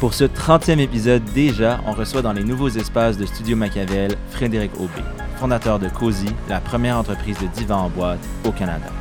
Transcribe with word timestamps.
Pour 0.00 0.12
ce 0.12 0.24
30e 0.24 0.78
épisode 0.78 1.24
déjà, 1.34 1.80
on 1.86 1.92
reçoit 1.92 2.20
dans 2.20 2.34
les 2.34 2.44
nouveaux 2.44 2.68
espaces 2.68 3.16
de 3.16 3.24
Studio 3.24 3.56
Machiavel 3.56 4.14
Frédéric 4.28 4.74
Aubé, 4.78 5.00
fondateur 5.36 5.78
de 5.78 5.88
Cozy, 5.88 6.28
la 6.50 6.60
première 6.60 6.98
entreprise 6.98 7.38
de 7.38 7.46
divan 7.46 7.84
en 7.84 7.88
boîte 7.88 8.20
au 8.44 8.52
Canada. 8.52 8.92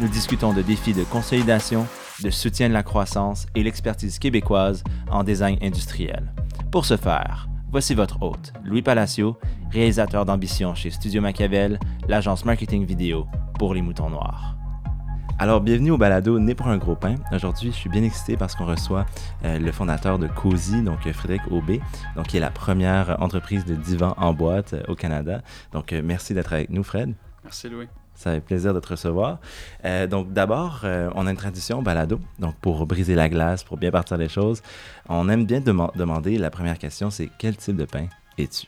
Nous 0.00 0.08
discutons 0.08 0.52
de 0.52 0.60
défis 0.60 0.92
de 0.92 1.04
consolidation, 1.04 1.86
de 2.24 2.30
soutien 2.30 2.68
de 2.68 2.74
la 2.74 2.82
croissance 2.82 3.46
et 3.54 3.62
l'expertise 3.62 4.18
québécoise 4.18 4.82
en 5.08 5.22
design 5.22 5.56
industriel. 5.62 6.32
Pour 6.72 6.84
ce 6.84 6.96
faire, 6.96 7.48
voici 7.70 7.94
votre 7.94 8.20
hôte, 8.20 8.52
Louis 8.64 8.82
Palacio, 8.82 9.38
réalisateur 9.70 10.24
d'ambition 10.24 10.74
chez 10.74 10.90
Studio 10.90 11.22
Machiavel, 11.22 11.78
l'agence 12.08 12.44
marketing 12.44 12.84
vidéo 12.84 13.26
pour 13.56 13.72
les 13.72 13.82
moutons 13.82 14.10
noirs. 14.10 14.56
Alors, 15.42 15.62
bienvenue 15.62 15.90
au 15.90 15.96
balado 15.96 16.38
Né 16.38 16.54
pour 16.54 16.68
un 16.68 16.76
gros 16.76 16.94
pain. 16.96 17.14
Aujourd'hui, 17.32 17.70
je 17.72 17.76
suis 17.76 17.88
bien 17.88 18.02
excité 18.02 18.36
parce 18.36 18.54
qu'on 18.54 18.66
reçoit 18.66 19.06
euh, 19.46 19.58
le 19.58 19.72
fondateur 19.72 20.18
de 20.18 20.26
Cozy, 20.26 20.82
donc 20.82 21.06
euh, 21.06 21.14
Frédéric 21.14 21.50
Aubé, 21.50 21.80
donc 22.14 22.26
qui 22.26 22.36
est 22.36 22.40
la 22.40 22.50
première 22.50 23.16
entreprise 23.22 23.64
de 23.64 23.74
divan 23.74 24.12
en 24.18 24.34
boîte 24.34 24.74
euh, 24.74 24.82
au 24.88 24.94
Canada. 24.94 25.40
Donc, 25.72 25.94
euh, 25.94 26.02
merci 26.04 26.34
d'être 26.34 26.52
avec 26.52 26.68
nous, 26.68 26.82
Fred. 26.82 27.14
Merci, 27.42 27.70
Louis. 27.70 27.88
Ça 28.14 28.32
fait 28.32 28.40
plaisir 28.42 28.74
de 28.74 28.80
te 28.80 28.88
recevoir. 28.88 29.38
Euh, 29.86 30.06
donc, 30.06 30.30
d'abord, 30.30 30.82
euh, 30.84 31.08
on 31.14 31.26
a 31.26 31.30
une 31.30 31.38
tradition 31.38 31.78
au 31.78 31.82
balado. 31.82 32.20
Donc, 32.38 32.54
pour 32.56 32.84
briser 32.86 33.14
la 33.14 33.30
glace, 33.30 33.64
pour 33.64 33.78
bien 33.78 33.90
partir 33.90 34.18
les 34.18 34.28
choses, 34.28 34.60
on 35.08 35.26
aime 35.30 35.46
bien 35.46 35.60
dema- 35.60 35.96
demander 35.96 36.36
la 36.36 36.50
première 36.50 36.76
question 36.76 37.08
c'est 37.08 37.30
quel 37.38 37.56
type 37.56 37.76
de 37.76 37.86
pain 37.86 38.08
es-tu? 38.36 38.66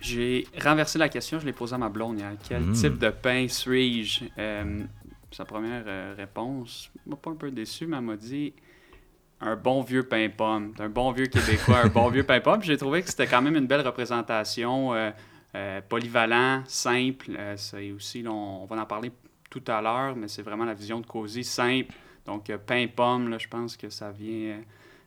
J'ai 0.00 0.46
renversé 0.62 0.98
la 0.98 1.08
question, 1.08 1.38
je 1.40 1.46
l'ai 1.46 1.52
posée 1.52 1.74
à 1.74 1.78
ma 1.78 1.88
blonde. 1.88 2.20
Quel 2.48 2.62
Mm. 2.62 2.72
type 2.72 2.98
de 2.98 3.10
pain 3.10 3.46
suis-je? 3.48 4.24
Euh, 4.38 4.82
Sa 5.30 5.44
première 5.44 5.84
euh, 5.86 6.14
réponse 6.16 6.90
m'a 7.06 7.16
pas 7.16 7.30
un 7.30 7.34
peu 7.34 7.50
déçu, 7.50 7.86
mais 7.86 7.98
elle 7.98 8.02
m'a 8.04 8.16
dit 8.16 8.54
un 9.40 9.56
bon 9.56 9.82
vieux 9.82 10.02
pain 10.04 10.28
pomme. 10.34 10.72
Un 10.78 10.88
bon 10.88 11.12
vieux 11.12 11.26
québécois, 11.26 11.82
un 11.84 11.88
bon 11.88 12.08
vieux 12.08 12.22
pain 12.26 12.40
pomme. 12.40 12.62
J'ai 12.62 12.76
trouvé 12.78 13.02
que 13.02 13.08
c'était 13.10 13.26
quand 13.26 13.42
même 13.42 13.56
une 13.56 13.66
belle 13.66 13.82
représentation. 13.86 14.94
euh, 14.94 15.10
polyvalent, 15.88 16.62
simple. 16.66 17.30
C'est 17.56 17.90
aussi, 17.92 18.22
là, 18.22 18.30
on, 18.30 18.62
on 18.62 18.66
va 18.66 18.80
en 18.80 18.86
parler 18.86 19.10
tout 19.50 19.62
à 19.66 19.80
l'heure, 19.82 20.14
mais 20.14 20.28
c'est 20.28 20.42
vraiment 20.42 20.64
la 20.66 20.74
vision 20.74 21.00
de 21.00 21.06
Cozy, 21.06 21.42
simple. 21.42 21.94
Donc, 22.26 22.50
pain 22.66 22.86
pomme, 22.94 23.30
là, 23.30 23.38
je 23.38 23.48
pense 23.48 23.76
que 23.76 23.88
ça 23.88 24.10
vient, 24.10 24.60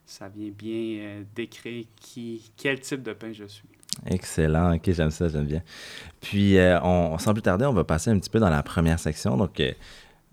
ça 0.04 0.28
vient 0.28 0.50
bien 0.50 1.22
décrire 1.34 1.84
qui, 1.96 2.52
quel 2.56 2.80
type 2.80 3.02
de 3.04 3.12
pain 3.12 3.32
je 3.32 3.44
suis. 3.44 3.68
Excellent, 4.06 4.74
ok, 4.74 4.90
j'aime 4.90 5.10
ça, 5.10 5.28
j'aime 5.28 5.46
bien. 5.46 5.62
Puis, 6.20 6.56
euh, 6.56 6.80
on, 6.82 7.18
sans 7.18 7.32
plus 7.32 7.42
tarder, 7.42 7.66
on 7.66 7.72
va 7.72 7.84
passer 7.84 8.10
un 8.10 8.18
petit 8.18 8.30
peu 8.30 8.38
dans 8.38 8.50
la 8.50 8.62
première 8.62 8.98
section. 8.98 9.36
Donc, 9.36 9.60
euh, 9.60 9.72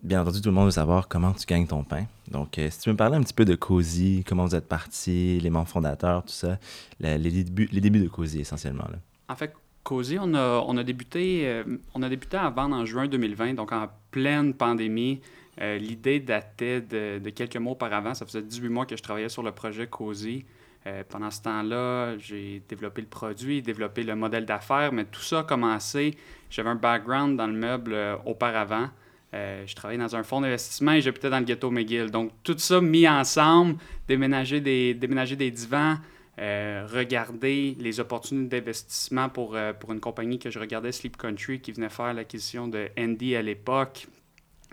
bien 0.01 0.21
entendu, 0.21 0.41
tout 0.41 0.49
le 0.49 0.55
monde 0.55 0.65
veut 0.65 0.71
savoir 0.71 1.07
comment 1.07 1.33
tu 1.33 1.45
gagnes 1.45 1.67
ton 1.67 1.83
pain. 1.83 2.05
Donc, 2.31 2.57
euh, 2.57 2.69
si 2.71 2.79
tu 2.79 2.89
veux 2.89 2.93
me 2.93 2.97
parler 2.97 3.17
un 3.17 3.21
petit 3.21 3.33
peu 3.33 3.45
de 3.45 3.55
Cozy, 3.55 4.23
comment 4.27 4.45
vous 4.45 4.55
êtes 4.55 4.67
partis, 4.67 5.39
les 5.39 5.49
membres 5.49 5.67
fondateurs, 5.67 6.23
tout 6.23 6.33
ça, 6.33 6.57
les, 6.99 7.19
débuts, 7.19 7.99
de 7.99 8.07
Cozy 8.07 8.41
essentiellement. 8.41 8.85
En 9.27 9.35
fait, 9.35 9.53
Cozy, 9.83 10.17
on 10.19 10.33
a, 10.33 10.63
on 10.65 10.77
a 10.77 10.83
débuté, 10.83 11.63
on 11.93 12.01
à 12.01 12.49
vendre 12.49 12.75
en 12.75 12.85
juin 12.85 13.07
2020, 13.07 13.55
donc 13.55 13.71
en 13.71 13.87
pleine 14.11 14.53
pandémie. 14.53 15.21
L'idée 15.59 16.21
datait 16.21 16.79
de, 16.79 17.19
de 17.19 17.29
quelques 17.31 17.57
mois 17.57 17.73
auparavant. 17.73 18.13
Ça 18.13 18.25
faisait 18.25 18.41
18 18.41 18.69
mois 18.69 18.85
que 18.85 18.95
je 18.95 19.03
travaillais 19.03 19.29
sur 19.29 19.43
le 19.43 19.51
projet 19.51 19.87
Cozy. 19.87 20.45
Euh, 20.87 21.03
pendant 21.07 21.29
ce 21.29 21.41
temps-là, 21.41 22.17
j'ai 22.17 22.63
développé 22.67 23.01
le 23.01 23.07
produit, 23.07 23.61
développé 23.61 24.03
le 24.03 24.15
modèle 24.15 24.45
d'affaires, 24.45 24.93
mais 24.93 25.05
tout 25.05 25.21
ça 25.21 25.39
a 25.39 25.43
commencé. 25.43 26.15
J'avais 26.49 26.69
un 26.69 26.75
background 26.75 27.37
dans 27.37 27.47
le 27.47 27.53
meuble 27.53 27.93
euh, 27.93 28.15
auparavant. 28.25 28.89
Euh, 29.33 29.63
je 29.67 29.75
travaillais 29.75 29.99
dans 29.99 30.15
un 30.15 30.23
fonds 30.23 30.41
d'investissement 30.41 30.93
et 30.93 31.01
j'habitais 31.01 31.29
dans 31.29 31.39
le 31.39 31.45
ghetto 31.45 31.69
McGill. 31.69 32.09
Donc, 32.09 32.31
tout 32.43 32.57
ça 32.57 32.79
mis 32.79 33.07
ensemble, 33.07 33.75
déménager 34.07 34.61
des, 34.61 34.93
déménager 34.93 35.35
des 35.35 35.51
divans, 35.51 35.97
regarder 36.37 37.75
les 37.77 37.99
opportunités 37.99 38.61
d'investissement 38.61 39.27
pour, 39.27 39.57
pour 39.77 39.91
une 39.91 39.99
compagnie 39.99 40.39
que 40.39 40.49
je 40.49 40.57
regardais, 40.57 40.93
Sleep 40.93 41.17
Country, 41.17 41.59
qui 41.59 41.73
venait 41.73 41.89
faire 41.89 42.13
l'acquisition 42.13 42.69
de 42.69 42.87
Andy 42.97 43.35
à 43.35 43.41
l'époque, 43.41 44.07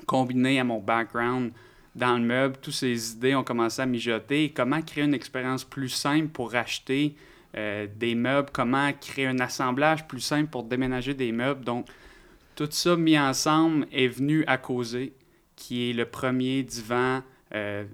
combiné 0.06 0.60
à 0.60 0.64
mon 0.64 0.78
background 0.78 1.50
dans 1.96 2.18
le 2.18 2.22
meuble, 2.24 2.58
toutes 2.60 2.74
ces 2.74 3.12
idées 3.12 3.34
ont 3.34 3.42
commencé 3.42 3.80
à 3.80 3.86
mijoter. 3.86 4.52
Comment 4.54 4.82
créer 4.82 5.04
une 5.04 5.14
expérience 5.14 5.64
plus 5.64 5.88
simple 5.88 6.28
pour 6.28 6.54
acheter 6.54 7.16
euh, 7.56 7.86
des 7.96 8.14
meubles, 8.14 8.50
comment 8.52 8.92
créer 8.92 9.26
un 9.26 9.40
assemblage 9.40 10.06
plus 10.06 10.20
simple 10.20 10.50
pour 10.50 10.64
déménager 10.64 11.14
des 11.14 11.32
meubles? 11.32 11.64
Donc, 11.64 11.86
tout 12.54 12.68
ça 12.70 12.96
mis 12.96 13.18
ensemble 13.18 13.86
est 13.92 14.08
venu 14.08 14.44
à 14.46 14.58
causer, 14.58 15.14
qui 15.56 15.90
est 15.90 15.92
le 15.94 16.04
premier 16.04 16.62
divan 16.62 17.22
euh, 17.54 17.84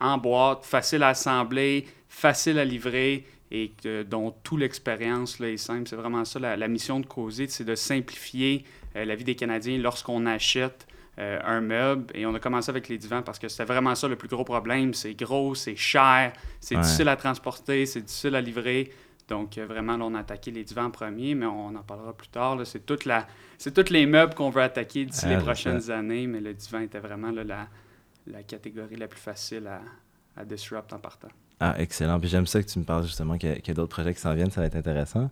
en 0.00 0.18
boîte, 0.18 0.64
facile 0.64 1.04
à 1.04 1.10
assembler, 1.10 1.86
facile 2.08 2.58
à 2.58 2.64
livrer 2.64 3.24
et 3.52 3.70
dont 4.08 4.34
toute 4.42 4.60
l'expérience 4.60 5.40
est 5.40 5.56
simple. 5.58 5.88
C'est 5.88 5.96
vraiment 5.96 6.24
ça 6.24 6.40
la, 6.40 6.56
la 6.56 6.68
mission 6.68 6.98
de 6.98 7.06
Causer, 7.06 7.46
c'est 7.48 7.64
de 7.64 7.76
simplifier 7.76 8.64
euh, 8.96 9.04
la 9.04 9.14
vie 9.14 9.24
des 9.24 9.36
Canadiens 9.36 9.78
lorsqu'on 9.78 10.26
achète 10.26 10.88
euh, 11.18 11.38
un 11.44 11.60
meuble. 11.60 12.06
Et 12.14 12.24
on 12.26 12.34
a 12.34 12.38
commencé 12.40 12.70
avec 12.70 12.88
les 12.88 12.98
divans 12.98 13.22
parce 13.22 13.38
que 13.38 13.48
c'était 13.48 13.64
vraiment 13.64 13.94
ça 13.94 14.08
le 14.08 14.16
plus 14.16 14.28
gros 14.28 14.44
problème. 14.44 14.94
C'est 14.94 15.14
gros, 15.14 15.54
c'est 15.54 15.76
cher, 15.76 16.32
c'est 16.60 16.74
Ouais. 16.76 16.82
difficile 16.82 17.08
à 17.08 17.16
transporter, 17.16 17.86
c'est 17.86 18.00
difficile 18.02 18.34
à 18.36 18.40
livrer. 18.40 18.90
Donc, 19.28 19.56
euh, 19.56 19.66
vraiment, 19.66 19.96
là, 19.96 20.04
on 20.04 20.14
a 20.14 20.20
attaqué 20.20 20.50
les 20.50 20.64
divans 20.64 20.84
en 20.86 20.90
premier, 20.90 21.34
mais 21.34 21.46
on 21.46 21.74
en 21.74 21.82
parlera 21.82 22.12
plus 22.12 22.28
tard. 22.28 22.58
C'est 22.66 22.84
toute 22.84 23.04
la, 23.04 23.26
c'est 23.56 23.72
tous 23.72 23.92
les 23.92 24.04
meubles 24.06 24.34
qu'on 24.34 24.50
veut 24.50 24.62
attaquer 24.62 25.04
d'ici 25.04 25.22
Ah, 25.26 25.28
les 25.30 25.36
c'est 25.36 25.42
prochaines 25.44 25.90
années, 25.90 26.26
mais 26.26 26.40
le 26.40 26.54
divan 26.54 26.80
était 26.80 26.98
vraiment 26.98 27.30
là, 27.30 27.44
la, 27.44 27.68
la 28.26 28.42
catégorie 28.42 28.96
la 28.96 29.06
plus 29.08 29.20
facile 29.20 29.66
à, 29.68 29.80
à 30.36 30.44
disrupt 30.44 30.92
en 30.92 30.98
partant. 30.98 31.28
Ah, 31.64 31.76
excellent. 31.78 32.18
Puis 32.18 32.28
j'aime 32.28 32.48
ça 32.48 32.60
que 32.60 32.66
tu 32.68 32.76
me 32.80 32.84
parles 32.84 33.04
justement 33.04 33.38
qu'il 33.38 33.50
y 33.50 33.70
a, 33.70 33.74
d'autres 33.74 33.94
projets 33.94 34.12
qui 34.12 34.20
s'en 34.20 34.34
viennent, 34.34 34.50
ça 34.50 34.60
va 34.60 34.66
être 34.66 34.74
intéressant. 34.74 35.30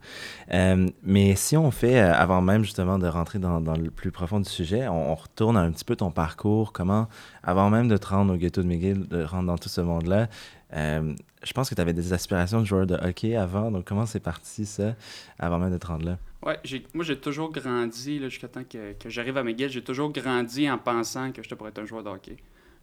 Euh, 0.52 0.88
mais 1.02 1.34
si 1.34 1.56
on 1.56 1.72
fait, 1.72 2.00
euh, 2.00 2.14
avant 2.14 2.40
même 2.40 2.62
justement 2.62 3.00
de 3.00 3.08
rentrer 3.08 3.40
dans, 3.40 3.58
le 3.58 3.90
plus 3.90 4.12
profond 4.12 4.38
du 4.38 4.48
sujet, 4.48 4.86
on, 4.86 5.12
retourne 5.16 5.56
un 5.56 5.72
petit 5.72 5.84
peu 5.84 5.96
ton 5.96 6.12
parcours, 6.12 6.72
comment, 6.72 7.08
avant 7.42 7.68
même 7.68 7.88
de 7.88 7.96
te 7.96 8.06
rendre 8.06 8.32
au 8.32 8.36
ghetto 8.36 8.62
de 8.62 8.68
McGill, 8.68 9.08
de 9.08 9.24
rentrer 9.24 9.46
dans 9.46 9.58
tout 9.58 9.68
ce 9.68 9.80
monde-là, 9.80 10.28
euh, 10.74 11.16
je 11.42 11.52
pense 11.52 11.68
que 11.68 11.74
tu 11.74 11.80
avais 11.80 11.94
des 11.94 12.12
aspirations 12.12 12.60
de 12.60 12.64
joueur 12.64 12.86
de 12.86 12.94
hockey 12.94 13.34
avant, 13.34 13.72
donc 13.72 13.84
comment 13.84 14.06
c'est 14.06 14.20
parti 14.20 14.66
ça, 14.66 14.94
avant 15.36 15.58
même 15.58 15.72
de 15.72 15.78
te 15.78 15.86
rendre 15.88 16.04
là? 16.04 16.18
J'ai, 16.62 16.86
moi 16.94 17.04
j'ai 17.04 17.18
toujours 17.18 17.50
grandi, 17.50 18.20
jusqu'à 18.20 18.46
temps 18.46 18.62
que, 18.62 18.92
que 18.92 19.10
j'arrive 19.10 19.36
à 19.36 19.42
McGill, 19.42 19.68
j'ai 19.68 19.82
toujours 19.82 20.12
grandi 20.12 20.70
en 20.70 20.78
pensant 20.78 21.32
que 21.32 21.42
je 21.42 21.52
pourrais 21.56 21.70
être 21.70 21.80
un 21.80 21.86
joueur 21.86 22.04
de 22.04 22.10
hockey. 22.10 22.36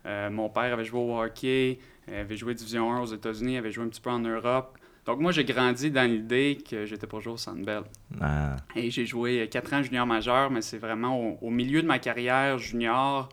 Euh, 0.05 0.29
mon 0.29 0.49
père 0.49 0.73
avait 0.73 0.85
joué 0.85 0.99
au 0.99 1.19
hockey, 1.21 1.79
euh, 2.09 2.21
avait 2.21 2.37
joué 2.37 2.53
Division 2.53 2.91
1 2.93 3.01
aux 3.01 3.05
États-Unis, 3.07 3.57
avait 3.57 3.71
joué 3.71 3.83
un 3.83 3.89
petit 3.89 4.01
peu 4.01 4.09
en 4.09 4.19
Europe. 4.19 4.77
Donc 5.05 5.19
moi 5.19 5.31
j'ai 5.31 5.43
grandi 5.45 5.89
dans 5.91 6.09
l'idée 6.09 6.57
que 6.69 6.85
j'étais 6.85 7.07
pour 7.07 7.21
jouer 7.21 7.33
au 7.33 7.37
Sandbell. 7.37 7.83
Ah, 8.21 8.55
Et 8.75 8.89
j'ai 8.91 9.05
joué 9.05 9.47
4 9.49 9.73
ans 9.73 9.81
junior 9.81 10.05
majeur, 10.05 10.49
mais 10.51 10.61
c'est 10.61 10.77
vraiment 10.77 11.19
au, 11.19 11.37
au 11.41 11.49
milieu 11.49 11.81
de 11.81 11.87
ma 11.87 11.97
carrière 11.99 12.57
junior 12.57 13.29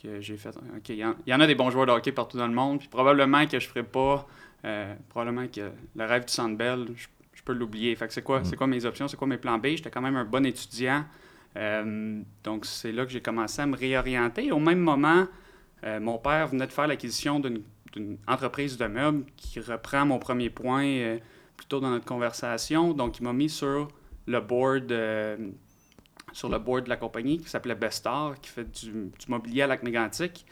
que 0.00 0.20
j'ai 0.20 0.36
fait. 0.36 0.50
OK, 0.76 0.88
il 0.90 0.96
y, 0.96 1.04
en- 1.04 1.14
il 1.26 1.30
y 1.30 1.34
en 1.34 1.40
a 1.40 1.46
des 1.46 1.54
bons 1.54 1.70
joueurs 1.70 1.86
de 1.86 1.92
hockey 1.92 2.12
partout 2.12 2.36
dans 2.38 2.46
le 2.46 2.54
monde, 2.54 2.78
puis 2.78 2.88
probablement 2.88 3.46
que 3.46 3.58
je 3.58 3.66
ferai 3.68 3.82
pas. 3.82 4.26
euh, 4.64 4.94
probablement 5.10 5.46
que 5.48 5.70
le 5.94 6.04
rêve 6.06 6.24
du 6.24 6.32
Sandbell, 6.32 6.86
je, 6.96 7.06
je 7.34 7.42
peux 7.42 7.52
l'oublier. 7.52 7.94
Fait 7.96 8.06
que 8.06 8.14
c'est 8.14 8.22
quoi, 8.22 8.40
Mm. 8.40 8.44
c'est 8.46 8.56
quoi 8.56 8.66
mes 8.66 8.84
options, 8.86 9.08
c'est 9.08 9.16
quoi 9.18 9.26
mes 9.28 9.36
plans 9.36 9.58
B? 9.58 9.66
J'étais 9.76 9.90
quand 9.90 10.00
même 10.00 10.16
un 10.16 10.24
bon 10.24 10.46
étudiant. 10.46 11.04
Euh, 11.56 12.20
donc 12.42 12.64
c'est 12.66 12.90
là 12.92 13.04
que 13.04 13.10
j'ai 13.12 13.20
commencé 13.20 13.60
à 13.62 13.66
me 13.66 13.76
réorienter. 13.76 14.50
Au 14.52 14.58
même 14.58 14.78
moment, 14.80 15.26
euh, 15.84 16.00
mon 16.00 16.18
père 16.18 16.48
venait 16.48 16.66
de 16.66 16.72
faire 16.72 16.86
l'acquisition 16.86 17.40
d'une 17.40 18.18
entreprise 18.26 18.76
de 18.76 18.86
meubles 18.86 19.24
qui 19.36 19.60
reprend 19.60 20.06
mon 20.06 20.18
premier 20.18 20.50
point 20.50 20.84
euh, 20.84 21.18
plus 21.56 21.66
tôt 21.66 21.80
dans 21.80 21.90
notre 21.90 22.06
conversation. 22.06 22.92
Donc, 22.92 23.18
il 23.18 23.24
m'a 23.24 23.32
mis 23.32 23.50
sur 23.50 23.88
le 24.26 24.40
board, 24.40 24.90
euh, 24.90 25.36
sur 26.32 26.48
le 26.48 26.58
board 26.58 26.84
de 26.84 26.88
la 26.88 26.96
compagnie 26.96 27.38
qui 27.38 27.48
s'appelait 27.48 27.74
Bestar, 27.74 28.40
qui 28.40 28.50
fait 28.50 28.84
du, 28.84 29.10
mobilier 29.28 29.62
à 29.62 29.66
lac 29.66 29.82
mégantic. 29.82 30.46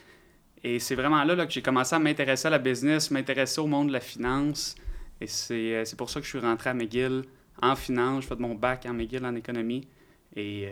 Et 0.63 0.79
c'est 0.79 0.95
vraiment 0.95 1.25
là, 1.25 1.47
que 1.47 1.53
j'ai 1.53 1.63
commencé 1.63 1.95
à 1.95 1.99
m'intéresser 1.99 2.47
à 2.47 2.51
la 2.51 2.59
business, 2.59 3.11
m'intéresser 3.11 3.61
au 3.61 3.67
monde 3.67 3.89
de 3.89 3.93
la 3.93 4.01
finance. 4.01 4.77
Et 5.21 5.27
c'est 5.27 5.75
euh, 5.75 5.85
c'est 5.85 5.97
pour 5.97 6.11
ça 6.11 6.21
que 6.21 6.27
je 6.27 6.31
suis 6.31 6.39
rentré 6.39 6.71
à 6.71 6.75
McGill 6.75 7.23
en 7.61 7.75
finance. 7.75 8.25
Je 8.25 8.29
fais 8.29 8.37
mon 8.37 8.55
bac 8.55 8.87
en 8.87 8.95
McGill 8.95 9.25
en 9.25 9.35
économie. 9.35 9.89
Et 10.37 10.69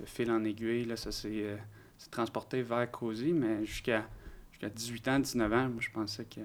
de 0.00 0.06
fil 0.06 0.30
en 0.30 0.44
aiguille, 0.44 0.84
là, 0.84 0.96
ça 0.96 1.10
euh, 1.26 1.56
s'est 2.00 2.10
transporté 2.10 2.62
vers 2.62 2.90
COSI. 2.90 3.32
Mais 3.32 3.64
jusqu'à 3.64 4.04
jusqu'à 4.52 4.68
18 4.68 5.08
ans, 5.08 5.18
19 5.18 5.52
ans, 5.52 5.68
moi, 5.68 5.80
je 5.80 5.90
pensais 5.90 6.24
que 6.24 6.40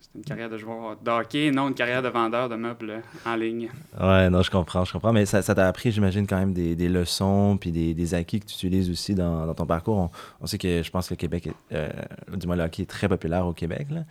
c'était 0.00 0.18
une 0.18 0.24
carrière 0.24 0.50
de 0.50 0.58
joueur 0.58 0.96
de 1.00 1.10
hockey, 1.10 1.50
non 1.50 1.68
une 1.68 1.74
carrière 1.74 2.02
de 2.02 2.08
vendeur 2.08 2.48
de 2.48 2.56
meubles 2.56 3.02
en 3.24 3.36
ligne. 3.36 3.70
Ouais, 3.98 4.28
non, 4.28 4.42
je 4.42 4.50
comprends, 4.50 4.84
je 4.84 4.92
comprends. 4.92 5.12
Mais 5.12 5.24
ça 5.24 5.42
t'a 5.42 5.66
appris, 5.66 5.92
j'imagine, 5.92 6.26
quand 6.26 6.38
même 6.38 6.52
des, 6.52 6.76
des 6.76 6.88
leçons 6.88 7.56
puis 7.58 7.72
des, 7.72 7.94
des 7.94 8.14
acquis 8.14 8.38
que 8.38 8.44
tu 8.46 8.54
utilises 8.54 8.90
aussi 8.90 9.14
dans, 9.14 9.46
dans 9.46 9.54
ton 9.54 9.66
parcours. 9.66 9.96
On, 9.96 10.10
on 10.42 10.46
sait 10.46 10.58
que 10.58 10.82
je 10.82 10.90
pense 10.90 11.08
que 11.08 11.14
le 11.14 11.18
Québec, 11.18 11.46
est, 11.46 11.74
euh, 11.74 11.88
du 12.36 12.46
moins 12.46 12.56
le 12.56 12.64
hockey 12.64 12.82
est 12.82 12.86
très 12.86 13.08
populaire 13.08 13.46
au 13.46 13.54
Québec. 13.54 13.86
Là. 13.90 14.04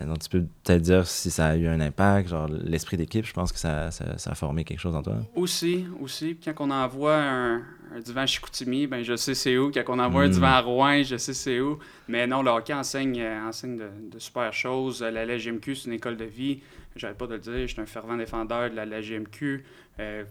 Euh, 0.00 0.06
Donc 0.06 0.18
tu 0.18 0.28
peux 0.28 0.44
peut-être 0.64 0.82
dire 0.82 1.06
si 1.06 1.30
ça 1.30 1.46
a 1.46 1.56
eu 1.56 1.68
un 1.68 1.80
impact, 1.80 2.28
genre 2.28 2.48
l'esprit 2.48 2.96
d'équipe, 2.96 3.24
je 3.24 3.32
pense 3.32 3.52
que 3.52 3.58
ça, 3.58 3.90
ça, 3.92 4.18
ça 4.18 4.30
a 4.32 4.34
formé 4.34 4.64
quelque 4.64 4.80
chose 4.80 4.96
en 4.96 5.02
toi. 5.02 5.14
Aussi, 5.36 5.86
aussi, 6.00 6.34
puis 6.34 6.52
quand 6.52 6.66
on 6.66 6.70
envoie 6.72 7.16
un, 7.16 7.62
un 7.94 8.00
divan 8.00 8.22
à 8.22 8.26
Chicoutimi, 8.26 8.86
ben 8.86 9.02
je 9.02 9.14
sais 9.16 9.34
c'est 9.34 9.56
où. 9.56 9.70
Quand 9.70 9.84
on 9.88 9.98
envoie 9.98 10.22
un 10.22 10.28
Mm. 10.28 10.30
divan 10.30 10.46
à 10.48 10.60
Rouen, 10.60 11.02
je 11.02 11.16
sais 11.16 11.34
c'est 11.34 11.60
où. 11.60 11.78
Mais 12.08 12.26
non, 12.26 12.42
le 12.42 12.50
hockey 12.50 12.72
enseigne, 12.72 13.20
euh, 13.20 13.48
enseigne 13.48 13.76
de, 13.78 13.88
de 14.10 14.18
super 14.18 14.52
choses. 14.52 15.02
La 15.02 15.24
LGMQ, 15.24 15.74
c'est 15.76 15.86
une 15.86 15.92
école 15.94 16.16
de 16.16 16.24
vie. 16.24 16.60
J'arrête 16.96 17.18
pas 17.18 17.26
de 17.26 17.34
le 17.34 17.38
dire, 17.40 17.52
je 17.54 17.66
suis 17.66 17.80
un 17.80 17.86
fervent 17.86 18.16
défendeur 18.16 18.70
de 18.70 18.76
la 18.76 18.84
LGMQ. 18.86 19.64
Euh, 20.00 20.24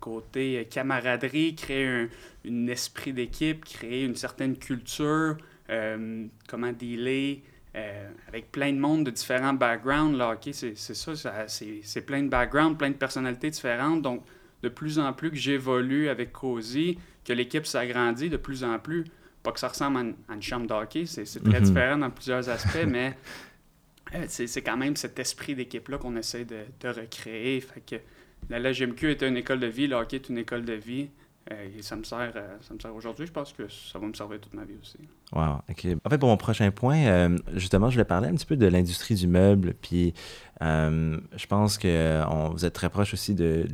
côté 0.00 0.58
euh, 0.58 0.64
camaraderie, 0.64 1.54
créer 1.54 1.86
un, 1.86 2.08
un 2.48 2.66
esprit 2.66 3.12
d'équipe, 3.12 3.64
créer 3.64 4.02
une 4.04 4.16
certaine 4.16 4.56
culture, 4.56 5.36
euh, 5.70 6.26
comment 6.48 6.72
dealer 6.72 7.42
euh, 7.76 8.08
avec 8.28 8.50
plein 8.50 8.72
de 8.72 8.78
monde 8.78 9.04
de 9.04 9.10
différents 9.10 9.52
backgrounds. 9.52 10.16
Le 10.18 10.24
hockey, 10.24 10.52
c'est 10.52 10.74
ça, 10.76 11.14
ça- 11.14 11.44
c'est 11.46 12.00
plein 12.06 12.22
de 12.22 12.28
backgrounds, 12.28 12.76
plein 12.78 12.88
de 12.90 12.94
personnalités 12.96 13.50
différentes. 13.50 14.02
Donc, 14.02 14.24
de 14.68 14.74
plus 14.74 14.98
en 14.98 15.12
plus 15.12 15.30
que 15.30 15.36
j'évolue 15.36 16.08
avec 16.08 16.32
Cozy, 16.32 16.98
que 17.24 17.32
l'équipe 17.32 17.66
s'agrandit 17.66 18.28
de 18.30 18.36
plus 18.36 18.64
en 18.64 18.78
plus. 18.78 19.04
Pas 19.42 19.52
que 19.52 19.60
ça 19.60 19.68
ressemble 19.68 19.98
à 19.98 20.00
une, 20.00 20.14
à 20.28 20.34
une 20.34 20.42
chambre 20.42 20.66
de 20.66 20.74
hockey, 20.74 21.06
c'est 21.06 21.24
très 21.24 21.60
Mhm. 21.60 21.66
différent 21.66 21.98
dans 21.98 22.10
plusieurs 22.10 22.48
aspects, 22.56 22.86
mais 22.86 23.16
euh, 24.14 24.24
c'est 24.28 24.46
c'est 24.46 24.62
quand 24.62 24.76
même 24.76 24.96
cet 24.96 25.18
esprit 25.18 25.54
d'équipe-là 25.54 25.98
qu'on 25.98 26.16
essaie 26.16 26.44
de, 26.44 26.60
de 26.80 26.88
recréer. 26.88 27.60
Fait 27.60 27.80
que 27.80 27.96
la 28.48 28.58
LGMQ 28.58 29.10
est 29.10 29.22
une 29.22 29.36
école 29.36 29.60
de 29.60 29.66
vie, 29.66 29.86
le 29.86 29.96
hockey 29.96 30.16
est 30.16 30.28
une 30.28 30.38
école 30.38 30.64
de 30.64 30.72
vie. 30.74 31.08
Euh, 31.52 31.68
et 31.78 31.82
ça 31.82 31.94
me 31.94 32.02
sert, 32.02 32.32
euh, 32.34 32.56
ça 32.60 32.74
me 32.74 32.80
sert 32.80 32.94
aujourd'hui. 32.94 33.26
Je 33.26 33.32
pense 33.32 33.52
que 33.52 33.68
ça 33.68 34.00
va 34.00 34.06
me 34.06 34.14
servir 34.14 34.40
toute 34.40 34.54
ma 34.54 34.64
vie 34.64 34.74
aussi. 34.82 34.98
Wow, 35.32 35.60
ok. 35.70 35.86
En 36.04 36.10
fait, 36.10 36.18
pour 36.18 36.28
mon 36.28 36.36
prochain 36.36 36.70
point, 36.72 37.06
euh, 37.06 37.38
justement, 37.54 37.88
je 37.88 37.94
voulais 37.94 38.04
parler 38.04 38.28
un 38.28 38.34
petit 38.34 38.46
peu 38.46 38.56
de 38.56 38.66
l'industrie 38.66 39.14
du 39.14 39.28
meuble. 39.28 39.74
Puis, 39.80 40.12
je 40.60 41.46
pense 41.46 41.78
que 41.78 42.24
vous 42.50 42.64
êtes 42.64 42.72
très 42.72 42.88
proche 42.88 43.12
aussi 43.12 43.34
de 43.34 43.66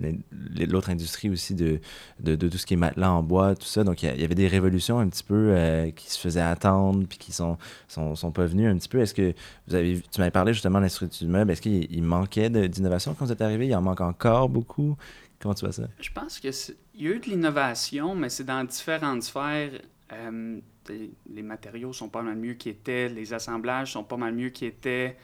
l'autre 0.66 0.90
industrie 0.90 1.30
aussi 1.30 1.54
de, 1.54 1.80
de, 2.20 2.34
tout 2.34 2.58
ce 2.58 2.66
qui 2.66 2.74
est 2.74 2.76
matelas 2.76 3.10
en 3.10 3.22
bois, 3.22 3.54
tout 3.54 3.66
ça. 3.66 3.84
Donc, 3.84 4.02
il 4.02 4.20
y 4.20 4.24
avait 4.24 4.34
des 4.34 4.48
révolutions 4.48 4.98
un 4.98 5.08
petit 5.08 5.22
peu 5.22 5.54
qui 5.94 6.10
se 6.10 6.18
faisaient 6.18 6.40
attendre 6.40 7.06
puis 7.08 7.18
qui 7.18 7.32
sont, 7.32 7.56
sont, 7.88 8.32
pas 8.32 8.46
venues 8.46 8.68
un 8.68 8.76
petit 8.76 8.88
peu. 8.88 8.98
Est-ce 8.98 9.14
que 9.14 9.32
vous 9.68 9.74
avez, 9.74 10.02
tu 10.10 10.20
m'avais 10.20 10.32
parlé 10.32 10.52
justement 10.52 10.78
de 10.78 10.82
l'industrie 10.82 11.06
du 11.06 11.26
meuble. 11.26 11.52
Est-ce 11.52 11.62
qu'il 11.62 11.86
il 11.90 12.02
manquait 12.02 12.50
d'innovation 12.50 13.14
quand 13.14 13.26
vous 13.26 13.32
êtes 13.32 13.42
arrivé? 13.42 13.68
Il 13.68 13.74
en 13.76 13.82
manque 13.82 14.00
encore 14.00 14.48
beaucoup? 14.48 14.96
Comment 15.42 15.54
tu 15.54 15.64
vois 15.64 15.72
ça? 15.72 15.88
Je 16.00 16.10
pense 16.12 16.38
qu'il 16.38 16.52
y 16.94 17.08
a 17.08 17.10
eu 17.10 17.18
de 17.18 17.26
l'innovation, 17.26 18.14
mais 18.14 18.28
c'est 18.28 18.44
dans 18.44 18.62
différentes 18.62 19.24
sphères. 19.24 19.72
Euh, 20.12 20.60
les 20.88 21.42
matériaux 21.42 21.92
sont 21.92 22.08
pas 22.08 22.22
mal 22.22 22.36
mieux 22.36 22.54
qu'ils 22.54 22.72
étaient, 22.72 23.08
les 23.08 23.34
assemblages 23.34 23.92
sont 23.92 24.04
pas 24.04 24.16
mal 24.16 24.34
mieux 24.34 24.50
qu'ils 24.50 24.68
étaient. 24.68 25.16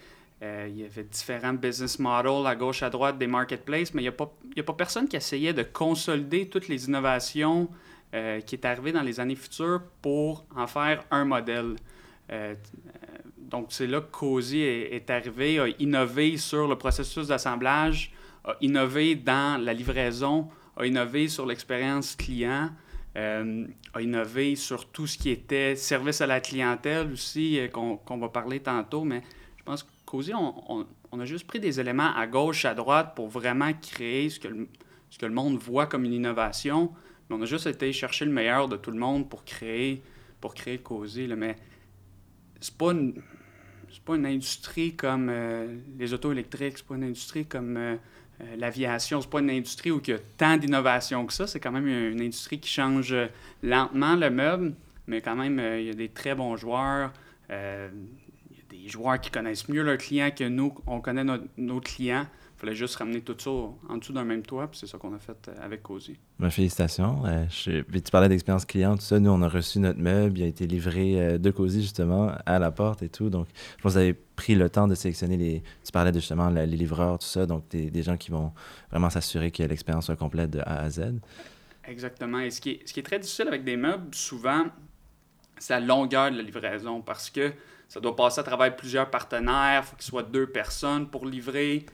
Euh, 0.42 0.66
il 0.68 0.78
y 0.78 0.84
avait 0.84 1.04
différents 1.04 1.52
business 1.52 1.98
models 2.00 2.46
à 2.46 2.56
gauche, 2.56 2.82
à 2.82 2.90
droite 2.90 3.16
des 3.16 3.28
marketplaces, 3.28 3.94
mais 3.94 4.02
il 4.02 4.06
n'y 4.06 4.08
a, 4.08 4.12
pas- 4.12 4.32
a 4.56 4.62
pas 4.62 4.72
personne 4.72 5.06
qui 5.06 5.16
essayait 5.16 5.52
de 5.52 5.62
consolider 5.62 6.48
toutes 6.48 6.66
les 6.66 6.86
innovations 6.86 7.68
euh, 8.14 8.40
qui 8.40 8.56
est 8.56 8.64
arrivées 8.64 8.92
dans 8.92 9.02
les 9.02 9.20
années 9.20 9.36
futures 9.36 9.82
pour 10.02 10.44
en 10.56 10.66
faire 10.66 11.04
un 11.12 11.24
modèle. 11.24 11.76
Donc, 13.38 13.68
c'est 13.70 13.86
là 13.86 14.00
que 14.00 14.10
Cozy 14.10 14.60
est, 14.60 14.94
est 14.94 15.10
arrivé, 15.10 15.58
a 15.58 15.68
innové 15.78 16.36
sur 16.36 16.68
le 16.68 16.76
processus 16.76 17.28
d'assemblage, 17.28 18.12
a 18.48 18.56
innové 18.60 19.14
dans 19.14 19.62
la 19.62 19.72
livraison, 19.74 20.48
a 20.76 20.86
innové 20.86 21.28
sur 21.28 21.46
l'expérience 21.46 22.16
client, 22.16 22.70
euh, 23.16 23.66
a 23.94 24.00
innové 24.02 24.56
sur 24.56 24.90
tout 24.90 25.06
ce 25.06 25.18
qui 25.18 25.30
était 25.30 25.76
service 25.76 26.20
à 26.20 26.26
la 26.26 26.40
clientèle 26.40 27.12
aussi, 27.12 27.58
euh, 27.60 27.68
qu'on 27.68 28.18
va 28.18 28.28
parler 28.28 28.60
tantôt. 28.60 29.04
Mais 29.04 29.22
je 29.58 29.62
pense 29.64 29.86
Cozy, 30.06 30.32
on, 30.34 30.86
on- 31.12 31.20
a 31.20 31.24
juste 31.24 31.46
pris 31.46 31.60
des 31.60 31.78
éléments 31.80 32.14
à 32.14 32.26
gauche, 32.26 32.64
à 32.64 32.74
droite 32.74 33.12
pour 33.14 33.28
vraiment 33.28 33.72
créer 33.74 34.30
ce 34.30 34.38
que 34.40 34.48
le, 34.48 34.68
ce 35.10 35.18
que 35.18 35.26
le 35.26 35.32
monde 35.32 35.58
voit 35.58 35.86
comme 35.86 36.04
une 36.04 36.12
innovation. 36.12 36.92
Mais 37.28 37.36
on 37.36 37.42
a 37.42 37.46
juste 37.46 37.66
été 37.66 37.92
chercher 37.92 38.24
le 38.24 38.30
meilleur 38.32 38.68
de 38.68 38.76
tout 38.76 38.90
le 38.90 38.98
monde 38.98 39.28
pour 39.28 39.44
créer, 39.44 40.02
pour 40.40 40.54
créer 40.54 40.78
Cozy. 40.78 41.26
là. 41.26 41.36
Mais 41.36 41.56
c'est 42.60 42.76
pas 42.76 42.92
pas 44.04 44.16
une 44.16 44.26
industrie 44.26 44.94
comme 44.96 45.28
euh, 45.28 45.76
les 45.98 46.14
autos 46.14 46.32
électriques, 46.32 46.78
c'est 46.78 46.86
pas 46.86 46.94
une 46.94 47.04
industrie 47.04 47.44
comme 47.46 47.76
euh, 48.40 48.56
l'aviation, 48.56 49.20
c'est 49.20 49.30
pas 49.30 49.40
une 49.40 49.50
industrie 49.50 49.90
où 49.90 50.00
il 50.04 50.10
y 50.10 50.12
a 50.12 50.18
tant 50.36 50.56
d'innovation 50.56 51.26
que 51.26 51.32
ça. 51.32 51.46
C'est 51.46 51.60
quand 51.60 51.72
même 51.72 51.88
une 51.88 52.20
industrie 52.20 52.60
qui 52.60 52.70
change 52.70 53.12
euh, 53.12 53.26
lentement 53.62 54.14
le 54.14 54.30
meuble, 54.30 54.74
mais 55.06 55.20
quand 55.20 55.34
même, 55.34 55.58
euh, 55.58 55.80
il 55.80 55.86
y 55.86 55.90
a 55.90 55.94
des 55.94 56.08
très 56.08 56.34
bons 56.34 56.56
joueurs. 56.56 57.12
Euh, 57.50 57.88
il 58.50 58.56
y 58.56 58.60
a 58.60 58.82
des 58.82 58.88
joueurs 58.88 59.20
qui 59.20 59.30
connaissent 59.30 59.68
mieux 59.68 59.82
leurs 59.82 59.98
clients 59.98 60.30
que 60.30 60.44
nous. 60.44 60.72
On 60.86 61.00
connaît 61.00 61.24
nos 61.56 61.80
clients. 61.80 62.26
Il 62.58 62.62
fallait 62.62 62.74
juste 62.74 62.96
ramener 62.96 63.20
tout 63.20 63.36
ça 63.38 63.50
en 63.88 63.96
dessous 63.98 64.12
d'un 64.12 64.24
même 64.24 64.42
toit, 64.42 64.68
puis 64.68 64.80
c'est 64.80 64.88
ça 64.88 64.98
qu'on 64.98 65.14
a 65.14 65.18
fait 65.20 65.46
euh, 65.46 65.52
avec 65.64 65.80
Cozy. 65.80 66.18
Ben, 66.40 66.50
félicitations. 66.50 67.24
Euh, 67.24 67.44
je- 67.48 67.82
puis 67.82 68.02
tu 68.02 68.10
parlais 68.10 68.28
d'expérience 68.28 68.64
client, 68.64 68.96
tout 68.96 69.02
ça. 69.04 69.20
Nous, 69.20 69.30
on 69.30 69.40
a 69.42 69.48
reçu 69.48 69.78
notre 69.78 70.00
meuble. 70.00 70.38
Il 70.40 70.42
a 70.42 70.46
été 70.48 70.66
livré 70.66 71.20
euh, 71.20 71.38
de 71.38 71.52
Cozy, 71.52 71.82
justement, 71.82 72.32
à 72.46 72.58
la 72.58 72.72
porte 72.72 73.04
et 73.04 73.08
tout. 73.08 73.30
Donc, 73.30 73.46
je 73.76 73.82
pense 73.82 73.92
que 73.92 73.98
vous 73.98 74.02
avez 74.02 74.12
pris 74.14 74.56
le 74.56 74.68
temps 74.68 74.88
de 74.88 74.96
sélectionner 74.96 75.36
les. 75.36 75.62
Tu 75.84 75.92
parlais 75.92 76.10
de, 76.10 76.18
justement 76.18 76.48
les 76.50 76.66
livreurs, 76.66 77.20
tout 77.20 77.28
ça. 77.28 77.46
Donc, 77.46 77.68
des, 77.70 77.92
des 77.92 78.02
gens 78.02 78.16
qui 78.16 78.32
vont 78.32 78.52
vraiment 78.90 79.08
s'assurer 79.10 79.52
que 79.52 79.62
l'expérience 79.62 80.06
soit 80.06 80.16
complète 80.16 80.50
de 80.50 80.58
A 80.58 80.80
à 80.80 80.90
Z. 80.90 81.14
Exactement. 81.86 82.40
Et 82.40 82.50
ce 82.50 82.60
qui, 82.60 82.70
est, 82.70 82.80
ce 82.88 82.92
qui 82.92 82.98
est 82.98 83.04
très 83.04 83.20
difficile 83.20 83.46
avec 83.46 83.62
des 83.62 83.76
meubles, 83.76 84.12
souvent, 84.12 84.64
c'est 85.58 85.74
la 85.74 85.80
longueur 85.86 86.32
de 86.32 86.36
la 86.38 86.42
livraison 86.42 87.02
parce 87.02 87.30
que 87.30 87.52
ça 87.88 88.00
doit 88.00 88.16
passer 88.16 88.40
à 88.40 88.42
travers 88.42 88.74
plusieurs 88.74 89.08
partenaires, 89.10 89.82
il 89.84 89.86
faut 89.88 89.96
qu'il 89.96 90.04
soit 90.06 90.22
deux 90.24 90.46
personnes 90.48 91.06
pour 91.08 91.24
livrer. 91.24 91.86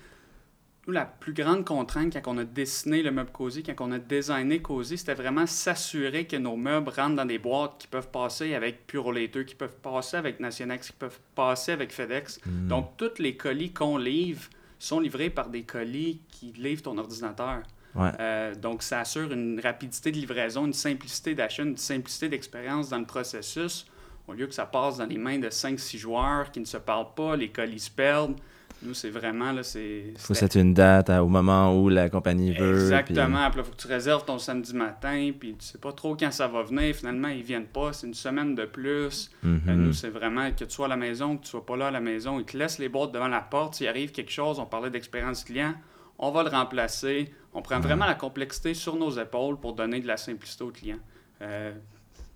Nous, 0.86 0.92
la 0.92 1.06
plus 1.06 1.32
grande 1.32 1.64
contrainte 1.64 2.14
quand 2.22 2.34
on 2.34 2.38
a 2.38 2.44
dessiné 2.44 3.02
le 3.02 3.10
meuble 3.10 3.30
Cozy, 3.32 3.62
quand 3.62 3.74
on 3.80 3.92
a 3.92 3.98
designé 3.98 4.60
Cozy, 4.60 4.98
c'était 4.98 5.14
vraiment 5.14 5.46
s'assurer 5.46 6.26
que 6.26 6.36
nos 6.36 6.56
meubles 6.56 6.90
rentrent 6.90 7.16
dans 7.16 7.24
des 7.24 7.38
boîtes 7.38 7.78
qui 7.78 7.86
peuvent 7.86 8.10
passer 8.10 8.54
avec 8.54 8.86
Purolator, 8.86 9.44
qui 9.46 9.54
peuvent 9.54 9.76
passer 9.82 10.18
avec 10.18 10.40
Nationex, 10.40 10.88
qui 10.88 10.92
peuvent 10.92 11.20
passer 11.34 11.72
avec 11.72 11.90
FedEx. 11.90 12.38
Hmm. 12.44 12.68
Donc, 12.68 12.96
tous 12.98 13.18
les 13.18 13.34
colis 13.34 13.72
qu'on 13.72 13.96
livre 13.96 14.42
sont 14.78 15.00
livrés 15.00 15.30
par 15.30 15.48
des 15.48 15.62
colis 15.62 16.20
qui 16.28 16.52
livrent 16.52 16.82
ton 16.82 16.98
ordinateur. 16.98 17.62
Ouais. 17.94 18.10
Euh, 18.20 18.54
donc, 18.54 18.82
ça 18.82 19.00
assure 19.00 19.32
une 19.32 19.60
rapidité 19.60 20.10
de 20.10 20.16
livraison, 20.18 20.66
une 20.66 20.74
simplicité 20.74 21.34
d'achat, 21.34 21.62
une 21.62 21.78
simplicité 21.78 22.28
d'expérience 22.28 22.90
dans 22.90 22.98
le 22.98 23.06
processus, 23.06 23.86
au 24.28 24.34
lieu 24.34 24.46
que 24.46 24.54
ça 24.54 24.66
passe 24.66 24.98
dans 24.98 25.06
les 25.06 25.18
mains 25.18 25.38
de 25.38 25.48
5-6 25.48 25.96
joueurs 25.96 26.50
qui 26.50 26.60
ne 26.60 26.64
se 26.64 26.76
parlent 26.76 27.14
pas, 27.14 27.36
les 27.36 27.48
colis 27.48 27.80
se 27.80 27.90
perdent. 27.90 28.36
Nous, 28.84 28.94
c'est 28.94 29.10
vraiment, 29.10 29.50
là, 29.52 29.62
c'est... 29.62 30.12
faut 30.18 30.34
c'était- 30.34 30.52
c'est 30.54 30.60
une 30.60 30.74
date 30.74 31.08
à- 31.10 31.24
au 31.24 31.28
moment 31.28 31.74
où 31.80 31.88
la 31.88 32.08
compagnie 32.10 32.52
veut. 32.52 32.74
Exactement. 32.74 33.48
Puis 33.50 33.58
là, 33.58 33.64
faut 33.64 33.70
que 33.72 33.76
tu 33.80 33.86
réserves 33.88 34.24
ton 34.24 34.38
samedi 34.38 34.74
matin, 34.74 35.30
puis 35.38 35.54
tu 35.58 35.64
sais 35.64 35.78
pas 35.78 35.92
trop 35.92 36.14
quand 36.16 36.30
ça 36.30 36.46
va 36.48 36.62
venir. 36.62 36.94
Finalement, 36.94 37.28
ils 37.28 37.42
viennent 37.42 37.66
pas. 37.66 37.92
C'est 37.92 38.06
une 38.06 38.14
semaine 38.14 38.54
de 38.54 38.64
plus. 38.66 39.30
Mhm. 39.42 39.60
Euh, 39.68 39.72
nous, 39.74 39.92
c'est 39.92 40.10
vraiment 40.10 40.50
que 40.50 40.64
tu 40.64 40.70
sois 40.70 40.86
à 40.86 40.88
la 40.90 40.96
maison, 40.96 41.36
que 41.38 41.44
tu 41.44 41.50
sois 41.50 41.64
pas 41.64 41.76
là 41.76 41.86
à 41.86 41.90
la 41.90 42.00
maison. 42.00 42.38
Ils 42.38 42.44
te 42.44 42.56
laissent 42.56 42.78
les 42.78 42.88
boîtes 42.88 43.12
devant 43.12 43.28
la 43.28 43.40
porte. 43.40 43.74
S'il 43.76 43.88
arrive 43.88 44.12
quelque 44.12 44.30
chose, 44.32 44.58
on 44.58 44.66
parlait 44.66 44.90
d'expérience 44.90 45.44
client, 45.44 45.74
on 46.18 46.30
va 46.30 46.42
le 46.42 46.50
remplacer. 46.50 47.32
On 47.54 47.62
prend 47.62 47.80
vraiment 47.80 48.06
la 48.06 48.14
complexité 48.14 48.74
sur 48.74 48.96
nos 48.96 49.10
épaules 49.18 49.58
pour 49.58 49.72
donner 49.74 50.00
de 50.00 50.06
la 50.06 50.16
simplicité 50.16 50.64
au 50.64 50.70
client. 50.70 50.98
Euh, 51.42 51.72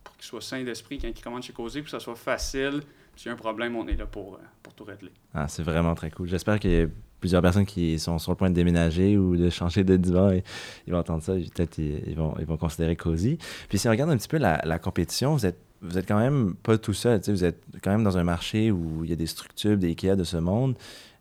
pour 0.04 0.16
qu'il 0.16 0.24
soit 0.26 0.40
sain 0.40 0.62
d'esprit 0.64 0.98
quand 0.98 1.08
il 1.08 1.20
commande 1.22 1.42
chez 1.42 1.52
Causé, 1.52 1.80
puis 1.82 1.90
que 1.90 1.98
ça 1.98 2.00
soit 2.02 2.14
facile. 2.16 2.80
S'il 3.18 3.26
y 3.26 3.28
a 3.30 3.32
un 3.32 3.36
problème, 3.36 3.74
on 3.74 3.84
est 3.88 3.96
là 3.96 4.06
pour, 4.06 4.34
euh, 4.34 4.38
pour 4.62 4.74
tout 4.74 4.84
régler. 4.84 5.10
Ah, 5.34 5.48
c'est 5.48 5.64
vraiment 5.64 5.96
très 5.96 6.08
cool. 6.08 6.28
J'espère 6.28 6.60
qu'il 6.60 6.70
y 6.70 6.82
a 6.82 6.86
plusieurs 7.18 7.42
personnes 7.42 7.66
qui 7.66 7.98
sont 7.98 8.16
sur 8.20 8.30
le 8.30 8.36
point 8.36 8.48
de 8.48 8.54
déménager 8.54 9.18
ou 9.18 9.36
de 9.36 9.50
changer 9.50 9.82
de 9.82 9.96
divan 9.96 10.30
et 10.30 10.44
ils 10.86 10.92
vont 10.92 11.00
entendre 11.00 11.24
ça. 11.24 11.36
et 11.36 11.42
Peut-être 11.52 11.78
ils, 11.78 12.00
ils 12.06 12.14
vont, 12.14 12.36
ils 12.38 12.46
vont 12.46 12.56
considérer 12.56 12.94
Cozy. 12.94 13.36
Puis 13.68 13.78
si 13.78 13.88
on 13.88 13.90
regarde 13.90 14.12
un 14.12 14.16
petit 14.16 14.28
peu 14.28 14.38
la, 14.38 14.62
la 14.64 14.78
compétition, 14.78 15.32
vous 15.32 15.46
êtes, 15.46 15.58
vous 15.82 15.98
êtes 15.98 16.06
quand 16.06 16.20
même 16.20 16.54
pas 16.62 16.78
tout 16.78 16.92
seul. 16.92 17.20
Vous 17.26 17.44
êtes 17.44 17.60
quand 17.82 17.90
même 17.90 18.04
dans 18.04 18.16
un 18.18 18.22
marché 18.22 18.70
où 18.70 19.02
il 19.02 19.10
y 19.10 19.12
a 19.12 19.16
des 19.16 19.26
structures, 19.26 19.76
des 19.76 19.88
IKEA 19.88 20.14
de 20.14 20.22
ce 20.22 20.36
monde. 20.36 20.76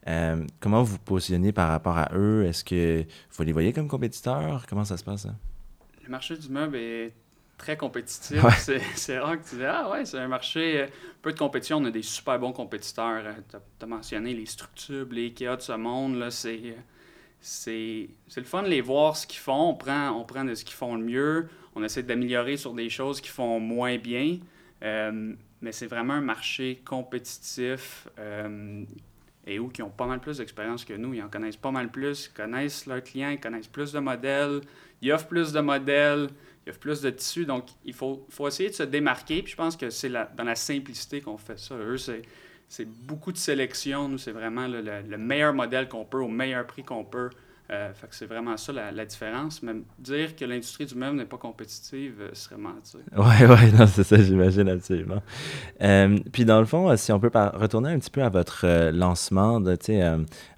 Euh, 0.08 0.46
comment 0.60 0.84
vous 0.84 0.94
vous 0.94 1.00
positionnez 1.00 1.51
par 1.51 1.68
rapport 1.70 1.98
à 1.98 2.12
eux? 2.13 2.46
Est-ce 2.46 2.63
que 2.63 3.06
vous 3.32 3.44
les 3.44 3.54
voyez 3.54 3.74
comme 3.74 3.88
compétiteurs? 3.88 4.68
Comment 4.70 4.86
ça 4.86 4.98
se 4.98 5.04
passe? 5.04 5.24
ça? 5.24 5.34
Le 6.04 6.12
marché 6.12 6.38
du 6.38 6.48
meuble 6.50 6.75
est 6.75 7.13
très 7.58 7.78
compétitif. 7.78 8.42
C'est 8.96 9.20
rare 9.20 9.42
que 9.42 9.50
tu 9.50 9.56
dis 9.56 9.66
Ah 9.66 9.90
ouais, 9.90 10.06
c'est 10.06 10.20
un 10.20 10.28
marché, 10.28 10.82
euh, 10.82 10.88
peu 11.22 11.32
de 11.34 11.38
compétition. 11.38 11.78
On 11.78 11.86
a 11.86 11.92
des 11.92 12.02
super 12.02 12.40
bons 12.40 12.54
compétiteurs. 12.54 13.24
Tu 13.50 13.84
as, 13.84 13.88
mentionné 13.88 14.34
les 14.34 14.46
structures, 14.46 15.08
les 15.12 15.26
IKEA 15.28 15.56
de 15.56 15.62
ce 15.62 15.74
monde. 15.74 16.30
C'est 16.30 16.76
c'est 17.40 18.10
le 18.36 18.44
fun 18.44 18.64
de 18.64 18.68
les 18.68 18.82
voir 18.82 19.16
ce 19.16 19.28
qu'ils 19.28 19.40
font. 19.40 19.70
On 19.70 19.76
prend, 19.76 20.10
on 20.12 20.24
prend 20.26 20.44
de 20.44 20.56
ce 20.56 20.66
qu'ils 20.66 20.76
font 20.76 20.96
le 20.96 21.04
mieux. 21.04 21.48
On 21.76 21.84
essaie 21.84 22.04
d'améliorer 22.04 22.58
sur 22.58 22.74
des 22.74 22.90
choses 22.90 23.22
qui 23.22 23.30
font 23.30 23.60
moins 23.60 23.98
bien. 23.98 24.40
Euh, 24.84 25.34
mais 25.62 25.72
c'est 25.72 25.88
vraiment 25.88 26.14
un 26.14 26.22
marché 26.22 26.82
compétitif 26.86 28.08
euh, 28.20 28.84
et 29.46 29.60
où 29.60 29.70
qui 29.70 29.82
ont 29.82 29.90
pas 29.90 30.06
mal 30.06 30.20
plus 30.20 30.38
d'expérience 30.38 30.86
que 30.86 30.94
nous. 30.94 31.14
Ils 31.14 31.24
en 31.24 31.30
connaissent 31.30 31.58
pas 31.58 31.72
mal 31.72 31.90
plus, 31.90 32.26
ils 32.32 32.34
connaissent 32.36 32.86
leurs 32.86 33.04
clients, 33.04 33.30
ils 33.30 33.40
connaissent 33.40 33.68
plus 33.68 33.92
de 33.92 34.00
modèles, 34.00 34.62
ils 35.02 35.12
offrent 35.12 35.28
plus 35.28 35.54
de 35.54 35.60
modèles, 35.60 36.28
ils 36.68 36.72
offrent 36.72 36.80
plus 36.80 37.02
de 37.02 37.10
tissus. 37.10 37.46
Donc, 37.46 37.66
il 37.86 37.94
faut, 37.94 38.28
essayer 38.46 38.70
de 38.70 38.76
se 38.76 38.84
démarquer. 38.84 39.44
Je 39.46 39.56
pense 39.56 39.78
que 39.78 39.90
c'est 39.90 40.10
dans 40.10 40.44
la 40.44 40.56
simplicité 40.56 41.22
qu'on 41.22 41.38
fait 41.38 41.58
ça. 41.58 41.76
Eux, 41.76 41.98
c'est 41.98 42.86
beaucoup 42.86 43.32
de 43.32 43.38
sélection. 43.38 44.10
Nous, 44.10 44.18
c'est 44.18 44.32
vraiment 44.32 44.68
le, 44.68 45.18
meilleur 45.18 45.54
modèle 45.54 45.88
qu'on 45.88 46.06
peut, 46.06 46.20
au 46.20 46.28
meilleur 46.28 46.68
prix 46.68 46.84
qu'on 46.84 47.06
peut. 47.06 47.30
Euh, 47.70 47.92
c'est 48.12 48.26
vraiment 48.26 48.56
ça 48.56 48.72
la, 48.72 49.06
différence. 49.06 49.62
Même 49.62 49.84
dire 50.00 50.36
que 50.36 50.46
l'industrie 50.46 50.86
du 50.86 50.96
meuble 50.96 51.18
n'est 51.18 51.26
pas 51.26 51.38
compétitive 51.38 52.16
euh, 52.22 52.30
serait 52.34 52.58
mentir. 52.58 53.02
Oui, 53.18 53.26
oui, 53.42 53.74
non, 53.78 53.88
c'est 53.88 54.04
ça, 54.04 54.22
j'imagine 54.22 54.70
absolument. 54.70 55.22
Euh, 55.82 56.18
puis 56.32 56.46
dans 56.46 56.60
le 56.60 56.66
fond, 56.66 56.96
si 56.96 57.12
on 57.12 57.20
peut 57.20 57.32
retourner 57.34 57.92
un 57.92 58.00
petit 58.00 58.10
peu 58.10 58.24
à 58.24 58.30
votre 58.30 58.66
lancement, 58.92 59.60
de, 59.60 59.78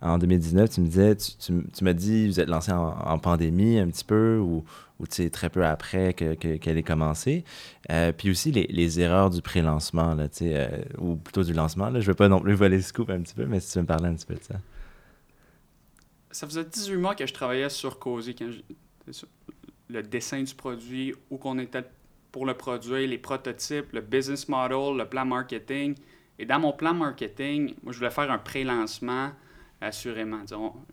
en 0.01 0.17
2019, 0.17 0.69
tu 0.69 0.81
me 0.81 0.85
disais, 0.85 1.15
tu, 1.15 1.31
tu, 1.73 1.83
m'as 1.83 1.93
dit, 1.93 2.27
vous 2.27 2.39
êtes 2.39 2.49
lancé 2.49 2.71
en, 2.71 3.17
pandémie 3.17 3.79
un 3.79 3.87
petit 3.87 4.05
peu 4.05 4.37
ou, 4.37 4.63
ou 4.99 5.05
très 5.07 5.49
peu 5.49 5.65
après 5.65 6.13
qu'elle 6.13 6.37
que, 6.37 6.69
ait 6.69 6.83
commencé. 6.83 7.43
puis 8.17 8.29
aussi 8.29 8.51
les, 8.51 8.99
erreurs 8.99 9.31
du 9.31 9.41
pré-lancement, 9.41 10.15
ou 10.99 11.15
plutôt 11.15 11.43
du 11.43 11.53
lancement. 11.53 11.89
Là, 11.89 12.01
je 12.01 12.05
ne 12.05 12.11
veux 12.11 12.15
pas 12.15 12.27
non 12.27 12.39
plus 12.39 12.53
voler 12.53 12.77
le 12.77 12.83
scoop 12.83 13.09
un 13.09 13.21
petit 13.21 13.33
peu, 13.35 13.45
mais 13.45 13.59
si 13.59 13.71
tu 13.71 13.79
veux 13.79 13.83
me 13.83 13.87
parler 13.87 14.09
un 14.09 14.13
petit 14.13 14.27
peu 14.27 14.35
de 14.35 14.43
ça 14.43 14.55
ça 16.31 16.47
faisait 16.47 16.63
18 16.63 16.97
mois 16.97 17.15
que 17.15 17.25
je 17.25 17.33
travaillais 17.33 17.69
sur 17.69 17.99
quand 17.99 18.19
le 19.89 20.03
dessin 20.03 20.43
du 20.43 20.53
produit, 20.53 21.13
où 21.29 21.37
qu'on 21.37 21.57
était 21.59 21.83
pour 22.31 22.45
le 22.45 22.53
produire, 22.53 23.07
les 23.07 23.17
prototypes, 23.17 23.91
le 23.91 24.01
business 24.01 24.47
model, 24.47 24.97
le 24.97 25.05
plan 25.05 25.25
marketing. 25.25 25.95
Et 26.37 26.45
dans 26.45 26.59
mon 26.59 26.73
plan 26.73 26.93
marketing, 26.93 27.73
moi, 27.83 27.91
je 27.91 27.97
voulais 27.97 28.11
faire 28.11 28.31
un 28.31 28.37
pré-lancement, 28.37 29.31
assurément. 29.81 30.43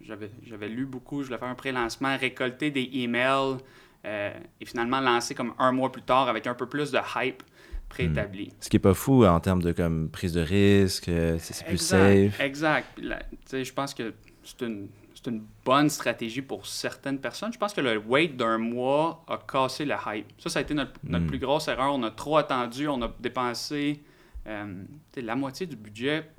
J'avais 0.00 0.68
lu 0.68 0.86
beaucoup, 0.86 1.22
je 1.22 1.26
voulais 1.26 1.38
faire 1.38 1.48
un 1.48 1.54
pré-lancement, 1.54 2.16
récolter 2.16 2.70
des 2.70 2.88
emails 2.94 3.58
euh, 4.06 4.30
et 4.60 4.64
finalement 4.64 5.00
lancer 5.00 5.34
comme 5.34 5.52
un 5.58 5.72
mois 5.72 5.92
plus 5.92 6.02
tard 6.02 6.28
avec 6.28 6.46
un 6.46 6.54
peu 6.54 6.66
plus 6.66 6.90
de 6.90 6.98
hype 7.16 7.42
préétabli. 7.88 8.46
Hmm. 8.46 8.56
Ce 8.60 8.68
qui 8.68 8.76
n'est 8.76 8.80
pas 8.80 8.94
fou 8.94 9.24
en 9.24 9.40
termes 9.40 9.62
de 9.62 9.72
comme, 9.72 10.08
prise 10.08 10.32
de 10.32 10.40
risque, 10.40 11.08
euh, 11.08 11.36
c'est 11.38 11.66
plus 11.66 11.78
safe. 11.78 12.40
Exact. 12.40 12.88
je 12.98 13.72
pense 13.72 13.94
que 13.94 14.14
c'est 14.42 14.62
une 14.62 14.88
une 15.26 15.44
bonne 15.64 15.88
stratégie 15.88 16.42
pour 16.42 16.66
certaines 16.66 17.18
personnes. 17.18 17.52
Je 17.52 17.58
pense 17.58 17.72
que 17.72 17.80
le 17.80 17.98
wait 17.98 18.28
d'un 18.28 18.58
mois 18.58 19.24
a 19.28 19.38
cassé 19.38 19.84
le 19.84 19.94
hype. 20.06 20.26
Ça, 20.38 20.48
ça 20.50 20.58
a 20.58 20.62
été 20.62 20.74
notre, 20.74 20.92
hmm. 21.02 21.26
plus 21.26 21.38
grosse 21.38 21.68
erreur. 21.68 21.94
On 21.94 22.02
a 22.02 22.10
trop 22.10 22.36
attendu. 22.36 22.88
On 22.88 23.00
a 23.02 23.10
dépensé 23.20 24.02
euh, 24.46 24.84
la 25.16 25.36
moitié 25.36 25.66
du 25.66 25.76
budget 25.76 26.30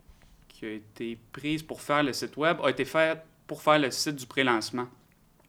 qui 0.47 0.65
a 0.65 0.71
été 0.71 1.19
prise 1.31 1.61
pour 1.61 1.81
faire 1.81 2.03
le 2.03 2.13
site 2.13 2.35
web 2.37 2.57
a 2.63 2.69
été 2.69 2.85
fait 2.85 3.21
pour 3.45 3.61
faire 3.61 3.79
le 3.79 3.91
site 3.91 4.15
du 4.15 4.25
pré-lancement. 4.25 4.87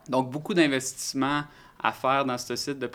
Donc, 0.09 0.31
beaucoup 0.31 0.55
d'investissements 0.55 1.45
à 1.79 1.93
faire 1.93 2.25
dans 2.25 2.39
ce 2.39 2.57
site 2.57 2.79
de 2.79 2.87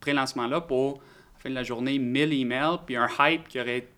pré-lancement-là 0.00 0.60
pour, 0.62 0.94
à 0.94 0.98
la 0.98 1.40
fin 1.40 1.50
de 1.50 1.54
la 1.54 1.62
journée, 1.62 1.98
1000 1.98 2.32
emails, 2.32 2.78
puis 2.84 2.96
un 2.96 3.08
hype 3.18 3.48
qui 3.48 3.60
aurait, 3.60 3.88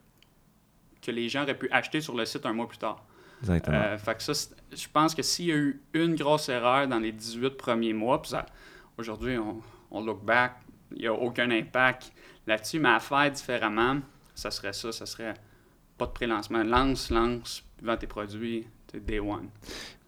que 1.01 1.11
les 1.11 1.29
gens 1.29 1.43
auraient 1.43 1.59
pu 1.59 1.69
acheter 1.71 2.01
sur 2.01 2.15
le 2.15 2.25
site 2.25 2.47
un 2.47 2.53
mois 2.53 2.69
plus 2.69 2.79
tard. 2.79 3.05
Euh, 3.49 3.99
fait 3.99 4.15
que 4.15 4.23
ça, 4.23 4.33
je 4.73 4.87
pense 4.93 5.15
que 5.15 5.23
s'il 5.23 5.47
y 5.47 5.53
a 5.53 5.57
eu 5.57 5.83
une 5.95 6.15
grosse 6.15 6.49
erreur 6.49 6.87
dans 6.87 6.99
les 6.99 7.13
18 7.13 7.51
premiers 7.57 7.93
mois, 7.93 8.23
puis 8.23 8.33
aujourd'hui, 8.97 9.37
on, 9.39 9.61
on, 9.91 10.05
look 10.05 10.25
back, 10.25 10.57
il 10.93 11.03
n'y 11.03 11.07
a 11.07 11.13
aucun 11.13 11.51
impact 11.51 12.13
là-dessus, 12.47 12.79
mais 12.79 12.91
à 12.91 13.01
faire 13.01 13.31
différemment, 13.31 14.01
ça 14.35 14.51
serait 14.51 14.73
ça, 14.73 14.93
ça 14.93 15.07
serait 15.07 15.35
pas 15.99 16.07
de 16.07 16.13
pré-lancement. 16.13 16.63
Lance, 16.63 17.11
lance, 17.11 17.65
vends 17.83 17.97
tes 17.97 18.07
produits, 18.07 18.67
day 19.01 19.19
one. 19.19 19.49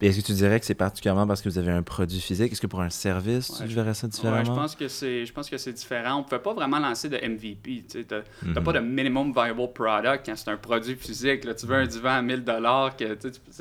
est-ce 0.00 0.20
que 0.20 0.26
tu 0.26 0.32
dirais 0.32 0.60
que 0.60 0.66
c'est 0.66 0.74
particulièrement 0.74 1.26
parce 1.26 1.40
que 1.40 1.48
vous 1.48 1.58
avez 1.58 1.72
un 1.72 1.82
produit 1.82 2.20
physique? 2.20 2.52
Est-ce 2.52 2.60
que 2.60 2.66
pour 2.66 2.80
un 2.80 2.90
service, 2.90 3.52
tu 3.66 3.74
verrais 3.74 3.94
ça 3.94 4.06
différemment? 4.06 4.38
Ouais, 4.38 4.44
je 4.44 4.50
pense 4.50 4.76
que 4.76 4.88
c'est, 4.88 5.24
je 5.24 5.32
pense 5.32 5.48
que 5.48 5.56
c'est 5.56 5.72
différent. 5.72 6.16
On 6.16 6.18
ne 6.20 6.28
peut 6.28 6.38
pas 6.38 6.52
vraiment 6.52 6.78
lancer 6.78 7.08
de 7.08 7.16
MVP. 7.16 7.84
Tu 7.88 8.06
n'as 8.10 8.22
mhm. 8.42 8.64
pas 8.64 8.72
de 8.72 8.80
minimum 8.80 9.32
viable 9.32 9.72
product 9.72 10.26
quand 10.26 10.36
c'est 10.36 10.50
un 10.50 10.56
produit 10.56 10.96
physique. 10.96 11.44
Là, 11.44 11.54
tu 11.54 11.66
veux 11.66 11.76
un 11.76 11.86
divan 11.86 12.16
à 12.16 12.22
1000 12.22 12.44
que 12.44 13.18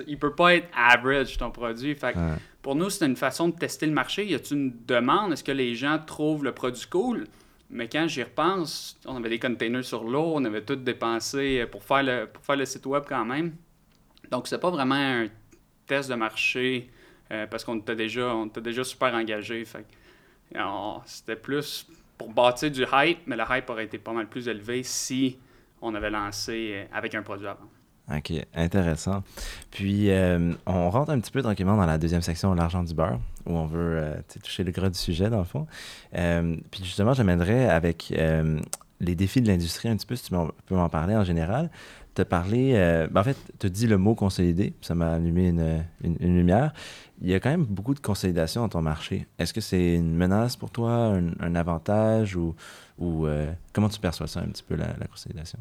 il 0.08 0.18
peut 0.18 0.34
pas 0.34 0.56
être 0.56 0.68
average 0.76 1.38
ton 1.38 1.52
produit. 1.52 1.96
Fait 1.96 2.16
Pour 2.62 2.76
nous, 2.76 2.90
c'est 2.90 3.06
une 3.06 3.16
façon 3.16 3.50
de 3.50 3.56
tester 3.56 3.86
le 3.86 3.94
marché. 3.94 4.26
Y 4.26 4.36
a-t-il 4.36 4.58
une 4.58 4.74
demande? 4.88 5.34
Est-ce 5.34 5.44
que 5.44 5.52
les 5.52 5.76
gens 5.76 6.00
trouvent 6.06 6.44
le 6.44 6.52
produit 6.52 6.86
cool? 6.90 7.28
Mais 7.70 7.88
quand 7.88 8.08
j'y 8.08 8.22
repense, 8.22 9.00
on 9.06 9.16
avait 9.16 9.30
des 9.30 9.40
containers 9.40 9.84
sur 9.84 10.04
l'eau, 10.04 10.34
on 10.36 10.46
avait 10.46 10.62
tout 10.62 10.76
dépensé 10.76 11.66
pour 11.72 11.84
faire 11.84 12.04
le, 12.04 12.28
pour 12.28 12.44
faire 12.44 12.56
le 12.56 12.66
site 12.66 12.86
web 12.86 13.04
quand 13.08 13.26
même. 13.26 13.54
Donc, 14.32 14.48
c'est 14.48 14.60
pas 14.60 14.70
vraiment 14.70 14.96
un 14.96 15.28
test 15.86 16.10
de 16.10 16.16
marché 16.16 16.90
euh, 17.32 17.48
parce 17.48 17.64
qu'on 17.64 17.78
était 17.78 17.96
déjà, 17.96 18.36
on 18.36 18.46
déjà 18.48 18.84
super 18.84 19.14
engagé. 19.14 19.64
C'était 21.06 21.36
plus 21.36 21.88
pour 22.18 22.30
bâtir 22.30 22.72
du 22.72 22.86
hype, 22.92 23.20
mais 23.26 23.36
le 23.36 23.44
hype 23.50 23.70
aurait 23.70 23.86
été 23.86 23.98
pas 23.98 24.14
mal 24.14 24.28
plus 24.28 24.48
élevé 24.48 24.84
si 24.84 25.38
on 25.82 25.96
avait 25.96 26.10
lancé 26.12 26.72
euh, 26.74 26.86
avec 26.94 27.16
un 27.16 27.24
produit 27.24 27.48
avant. 27.48 27.70
OK, 28.14 28.34
intéressant. 28.54 29.24
Puis, 29.72 30.12
euh, 30.12 30.54
on 30.66 30.90
rentre 30.90 31.12
un 31.12 31.20
petit 31.20 31.32
peu 31.32 31.42
tranquillement 31.42 31.78
dans 31.78 31.86
la 31.86 31.98
deuxième 31.98 32.22
section, 32.22 32.54
l'argent 32.54 32.84
du 32.84 32.94
beurre, 32.94 33.20
où 33.46 33.58
on 33.58 33.66
veut 33.66 34.14
toucher 34.44 34.66
le 34.66 34.72
gras 34.72 34.90
du 34.90 35.00
sujet, 35.00 35.30
dans 35.30 35.40
le 35.40 35.46
fond. 35.46 35.68
puis, 36.12 36.84
justement, 36.84 37.14
j'amènerais 37.14 37.70
avec 37.70 38.14
les 39.00 39.16
défis 39.16 39.42
de 39.42 39.48
l'industrie 39.48 39.88
un 39.88 39.96
petit 39.96 40.06
peu, 40.06 40.18
si 40.18 40.26
tu 40.26 40.36
peux 40.66 40.76
m'en 40.76 40.90
parler 40.90 41.16
en 41.16 41.24
général 41.24 41.70
tu 42.16 42.22
as 42.22 42.26
parlé, 42.26 42.74
euh, 42.76 43.08
en 43.16 43.24
fait, 43.24 43.38
tu 43.60 43.70
dit 43.70 43.88
le 43.88 43.98
mot 43.98 44.16
consolidé, 44.16 44.74
ça 44.82 44.96
m'a 44.96 45.14
allumé 45.14 45.50
une, 45.50 45.84
une, 46.04 46.36
lumière. 46.36 46.74
Il 47.22 47.30
y 47.30 47.34
a 47.34 47.40
quand 47.40 47.50
même 47.50 47.66
beaucoup 47.66 47.94
de 47.94 48.00
consolidation 48.00 48.62
dans 48.62 48.70
ton 48.70 48.82
marché. 48.82 49.28
Est-ce 49.40 49.54
que 49.54 49.62
c'est 49.62 49.96
une 49.96 50.16
menace 50.16 50.56
pour 50.56 50.70
toi, 50.70 51.16
un, 51.40 51.56
avantage 51.56 52.36
ou, 52.36 52.56
ou 53.00 53.26
euh, 53.26 53.52
comment 53.72 53.90
tu 53.90 54.00
perçois 54.00 54.28
ça 54.28 54.42
un 54.42 54.48
petit 54.48 54.64
peu, 54.64 54.76
la, 54.76 54.94
consolidation? 55.08 55.60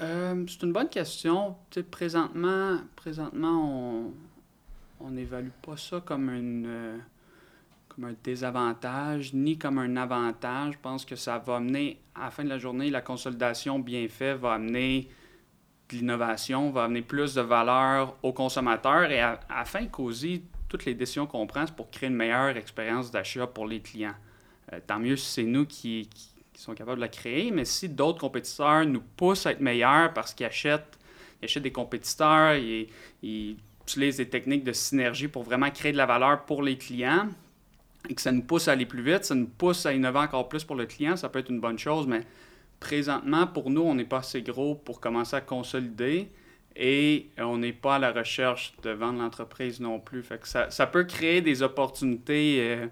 Euh, 0.00 0.44
c'est 0.46 0.62
une 0.62 0.72
bonne 0.72 0.88
question. 0.88 1.56
présentement, 1.90 2.78
présentement, 2.96 4.10
on 5.00 5.10
n'évalue 5.10 5.50
pas 5.62 5.76
ça 5.76 6.00
comme 6.04 6.30
une 6.30 7.00
comme 7.88 8.04
un 8.04 8.14
désavantage 8.22 9.34
ni 9.34 9.58
comme 9.58 9.78
un 9.78 9.96
avantage. 9.96 10.74
Je 10.74 10.78
pense 10.80 11.04
que 11.04 11.16
ça 11.16 11.38
va 11.38 11.56
amener, 11.56 12.00
à 12.14 12.26
la 12.26 12.30
fin 12.30 12.44
de 12.44 12.48
la 12.48 12.58
journée, 12.58 12.90
la 12.90 13.00
consolidation 13.00 13.80
bien 13.80 14.06
faite 14.08 14.38
va 14.38 14.54
amener 14.54 15.08
l'innovation 15.92 16.70
va 16.70 16.84
amener 16.84 17.02
plus 17.02 17.34
de 17.34 17.40
valeur 17.40 18.16
aux 18.22 18.32
consommateurs 18.32 19.10
et 19.10 19.20
à, 19.20 19.40
à 19.48 19.64
fin 19.64 19.86
COSI, 19.86 20.42
toutes 20.68 20.84
les 20.84 20.94
décisions 20.94 21.26
qu'on 21.26 21.46
prend, 21.46 21.66
c'est 21.66 21.74
pour 21.74 21.90
créer 21.90 22.08
une 22.08 22.16
meilleure 22.16 22.56
expérience 22.56 23.10
d'achat 23.10 23.46
pour 23.46 23.66
les 23.66 23.80
clients. 23.80 24.14
Euh, 24.72 24.80
tant 24.86 24.98
mieux 24.98 25.16
si 25.16 25.30
c'est 25.30 25.42
nous 25.44 25.66
qui, 25.66 26.08
qui, 26.14 26.30
sont 26.60 26.74
capables 26.74 26.96
de 26.96 27.02
la 27.02 27.08
créer, 27.08 27.52
mais 27.52 27.64
si 27.64 27.88
d'autres 27.88 28.18
compétiteurs 28.18 28.84
nous 28.84 29.00
poussent 29.00 29.46
à 29.46 29.52
être 29.52 29.60
meilleurs 29.60 30.12
parce 30.12 30.34
qu'ils 30.34 30.46
achètent, 30.46 30.98
ils 31.40 31.44
achètent 31.44 31.62
des 31.62 31.70
compétiteurs, 31.70 32.56
ils, 32.56 32.88
ils 33.22 33.56
utilisent 33.82 34.16
des 34.16 34.28
techniques 34.28 34.64
de 34.64 34.72
synergie 34.72 35.28
pour 35.28 35.44
vraiment 35.44 35.70
créer 35.70 35.92
de 35.92 35.96
la 35.96 36.06
valeur 36.06 36.44
pour 36.46 36.64
les 36.64 36.76
clients, 36.76 37.28
et 38.08 38.14
que 38.14 38.20
ça 38.20 38.32
nous 38.32 38.42
pousse 38.42 38.66
à 38.66 38.72
aller 38.72 38.86
plus 38.86 39.02
vite, 39.02 39.24
ça 39.24 39.36
nous 39.36 39.46
pousse 39.46 39.86
à 39.86 39.92
innover 39.92 40.18
encore 40.18 40.48
plus 40.48 40.64
pour 40.64 40.74
le 40.74 40.86
client, 40.86 41.16
ça 41.16 41.28
peut 41.28 41.38
être 41.38 41.50
une 41.50 41.60
bonne 41.60 41.78
chose, 41.78 42.06
mais 42.06 42.22
présentement, 42.80 43.46
pour 43.46 43.70
nous, 43.70 43.82
on 43.82 43.94
n'est 43.94 44.04
pas 44.04 44.18
assez 44.18 44.42
gros 44.42 44.74
pour 44.74 45.00
commencer 45.00 45.36
à 45.36 45.40
consolider 45.40 46.30
et 46.76 47.28
on 47.38 47.58
n'est 47.58 47.72
pas 47.72 47.96
à 47.96 47.98
la 47.98 48.12
recherche 48.12 48.72
de 48.82 48.90
vendre 48.90 49.20
l'entreprise 49.20 49.80
non 49.80 49.98
plus. 49.98 50.22
Fait 50.22 50.40
que 50.40 50.46
ça, 50.46 50.70
ça, 50.70 50.86
peut 50.86 51.04
créer 51.04 51.40
des 51.40 51.62
opportunités 51.62 52.58
euh, 52.60 52.86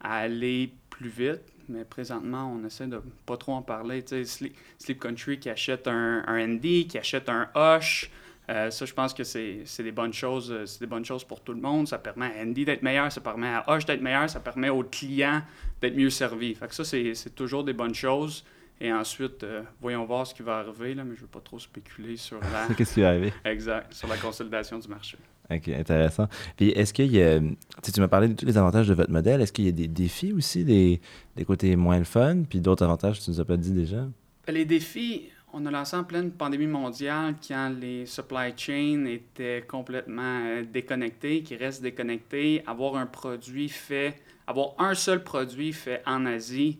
à 0.00 0.18
aller 0.18 0.72
plus 0.90 1.08
vite, 1.08 1.40
mais 1.68 1.84
présentement, 1.84 2.54
on 2.54 2.66
essaie 2.66 2.86
de 2.86 3.00
pas 3.24 3.38
trop 3.38 3.52
en 3.52 3.62
parler. 3.62 4.04
Sleep, 4.06 5.00
Country 5.00 5.38
qui 5.38 5.48
achète 5.48 5.88
un, 5.88 6.22
un 6.26 6.46
ND, 6.46 6.86
qui 6.86 6.98
achète 6.98 7.30
un 7.30 7.48
Hush. 7.54 8.10
Euh, 8.50 8.70
ça, 8.70 8.84
je 8.84 8.92
pense 8.92 9.14
que 9.14 9.24
c'est 9.24 9.64
des 9.78 9.92
bonnes 9.92 10.12
choses. 10.12 10.52
Euh, 10.52 10.66
c'est 10.66 10.80
des 10.80 10.86
bonnes 10.86 11.04
choses 11.04 11.24
pour 11.24 11.40
tout 11.40 11.54
le 11.54 11.60
monde. 11.60 11.88
Ça 11.88 11.96
permet 11.96 12.26
à 12.26 12.42
Andy 12.42 12.66
d'être 12.66 12.82
meilleur, 12.82 13.10
ça 13.10 13.22
permet 13.22 13.48
à 13.48 13.64
Hush 13.68 13.86
d'être 13.86 14.02
meilleur, 14.02 14.28
ça 14.28 14.40
permet 14.40 14.68
aux 14.68 14.82
clients 14.82 15.40
d'être 15.80 15.96
mieux 15.96 16.10
servis. 16.10 16.54
Fait 16.54 16.68
que 16.68 16.74
ça, 16.74 16.84
c'est 16.84 17.34
toujours 17.34 17.64
des 17.64 17.72
bonnes 17.72 17.94
choses. 17.94 18.44
Et 18.80 18.92
ensuite, 18.92 19.44
euh, 19.44 19.62
voyons 19.80 20.04
voir 20.04 20.26
ce 20.26 20.34
qui 20.34 20.42
va 20.42 20.58
arriver, 20.58 20.94
là, 20.94 21.04
mais 21.04 21.14
je 21.14 21.20
ne 21.20 21.22
veux 21.22 21.30
pas 21.30 21.40
trop 21.40 21.58
spéculer 21.58 22.16
sur 22.16 22.40
la... 22.40 22.74
Qu'est-ce 22.76 22.94
qui 22.94 23.00
va 23.00 23.10
arriver? 23.10 23.32
Exact, 23.44 23.92
sur 23.92 24.08
la 24.08 24.16
consolidation 24.16 24.78
du 24.78 24.88
marché. 24.88 25.16
OK, 25.50 25.68
intéressant. 25.68 26.26
Puis 26.56 26.70
est-ce 26.70 26.92
qu'il 26.92 27.14
y 27.14 27.22
a, 27.22 27.38
tu 27.38 28.00
m'as 28.00 28.08
parlé 28.08 28.28
de 28.28 28.34
tous 28.34 28.46
les 28.46 28.58
avantages 28.58 28.88
de 28.88 28.94
votre 28.94 29.10
modèle, 29.10 29.40
est-ce 29.40 29.52
qu'il 29.52 29.66
y 29.66 29.68
a 29.68 29.72
des 29.72 29.88
défis 29.88 30.32
aussi, 30.32 30.64
des, 30.64 31.00
des 31.36 31.44
côtés 31.44 31.76
moins 31.76 31.98
le 31.98 32.04
fun, 32.04 32.42
puis 32.48 32.60
d'autres 32.60 32.82
avantages 32.82 33.20
que 33.20 33.24
tu 33.24 33.30
nous 33.30 33.40
as 33.40 33.44
pas 33.44 33.56
dit 33.56 33.72
déjà? 33.72 34.08
Les 34.48 34.64
défis, 34.64 35.28
on 35.52 35.64
a 35.66 35.70
lancé 35.70 35.96
en 35.96 36.04
pleine 36.04 36.32
pandémie 36.32 36.66
mondiale 36.66 37.36
quand 37.46 37.72
les 37.80 38.06
supply 38.06 38.52
chains 38.56 39.04
étaient 39.06 39.64
complètement 39.66 40.40
euh, 40.46 40.64
déconnectés, 40.64 41.42
qui 41.42 41.56
restent 41.56 41.82
déconnectés. 41.82 42.62
Avoir 42.66 42.96
un 42.96 43.06
produit 43.06 43.68
fait, 43.68 44.20
avoir 44.46 44.74
un 44.78 44.94
seul 44.94 45.22
produit 45.22 45.72
fait 45.72 46.02
en 46.06 46.26
Asie, 46.26 46.78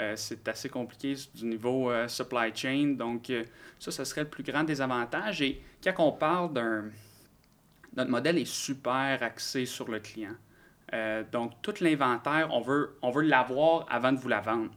euh, 0.00 0.14
c'est 0.16 0.48
assez 0.48 0.68
compliqué 0.68 1.14
du 1.34 1.44
niveau 1.44 1.90
euh, 1.90 2.08
supply 2.08 2.50
chain. 2.54 2.94
Donc, 2.98 3.30
euh, 3.30 3.44
ça, 3.78 3.92
ce 3.92 4.02
serait 4.04 4.22
le 4.22 4.28
plus 4.28 4.42
grand 4.42 4.64
désavantage. 4.64 5.40
Et 5.40 5.62
quand 5.84 5.94
on 5.98 6.12
parle 6.12 6.52
d'un. 6.52 6.84
Notre 7.96 8.10
modèle 8.10 8.38
est 8.38 8.44
super 8.44 9.22
axé 9.22 9.66
sur 9.66 9.88
le 9.88 10.00
client. 10.00 10.34
Donc, 11.30 11.52
tout 11.62 11.74
l'inventaire, 11.80 12.48
on 12.52 12.60
veut, 12.60 12.96
on 13.02 13.10
veut 13.10 13.22
l'avoir 13.22 13.86
avant 13.88 14.10
de 14.10 14.18
vous 14.18 14.28
la 14.28 14.40
vendre. 14.40 14.70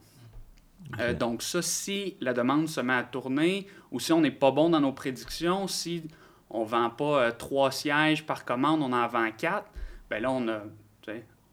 Donc, 1.20 1.42
ça, 1.42 1.64
si 1.64 2.16
la 2.22 2.34
demande 2.34 2.68
se 2.68 2.80
met 2.80 2.94
à 2.94 3.04
tourner 3.04 3.68
ou 3.92 4.00
si 4.00 4.14
on 4.14 4.22
n'est 4.22 4.30
pas 4.30 4.52
bon 4.52 4.70
dans 4.70 4.80
nos 4.80 4.94
prédictions, 4.94 5.68
si 5.68 6.04
on 6.52 6.62
ne 6.62 6.68
vend 6.68 6.92
pas 6.92 7.32
trois 7.32 7.72
sièges 7.72 8.24
par 8.24 8.46
commande, 8.46 8.84
on 8.84 8.94
en 8.94 9.08
vend 9.08 9.32
quatre, 9.32 9.68
ben 10.12 10.22
là, 10.22 10.32
on 10.32 10.48
a, 10.48 10.62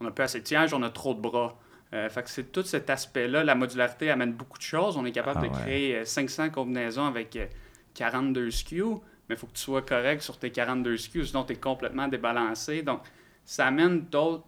on 0.01 0.07
a 0.07 0.11
plus 0.11 0.25
assez 0.25 0.41
de 0.41 0.47
sièges, 0.47 0.75
on 0.75 0.83
a 0.83 0.91
trop 0.91 1.15
de 1.15 1.21
bras. 1.21 1.59
Euh, 1.95 2.09
fait 2.09 2.23
que 2.25 2.31
c'est 2.31 2.51
tout 2.53 2.65
cet 2.65 2.91
aspect-là. 2.91 3.45
La 3.45 3.55
modularité 3.55 4.11
amène 4.11 4.33
beaucoup 4.33 4.59
de 4.59 4.65
choses. 4.65 4.97
On 4.97 5.05
est 5.05 5.13
capable 5.13 5.39
Ah 5.43 5.47
de 5.47 5.53
ouais. 5.53 5.61
créer 5.63 5.97
euh, 5.97 6.05
500 6.05 6.51
combinaisons 6.51 7.07
avec 7.07 7.37
euh, 7.37 7.47
42 7.95 8.51
SKU, 8.51 8.83
mais 9.29 9.37
il 9.37 9.37
faut 9.37 9.47
que 9.47 9.53
tu 9.53 9.63
sois 9.63 9.83
correct 9.83 10.21
sur 10.21 10.39
tes 10.39 10.51
42 10.51 10.97
SKU, 10.97 11.25
sinon 11.27 11.45
tu 11.45 11.53
es 11.53 11.57
complètement 11.57 12.09
débalancé. 12.09 12.83
Donc, 12.83 13.01
ça 13.45 13.67
amène 13.67 14.03
d'autres 14.07 14.45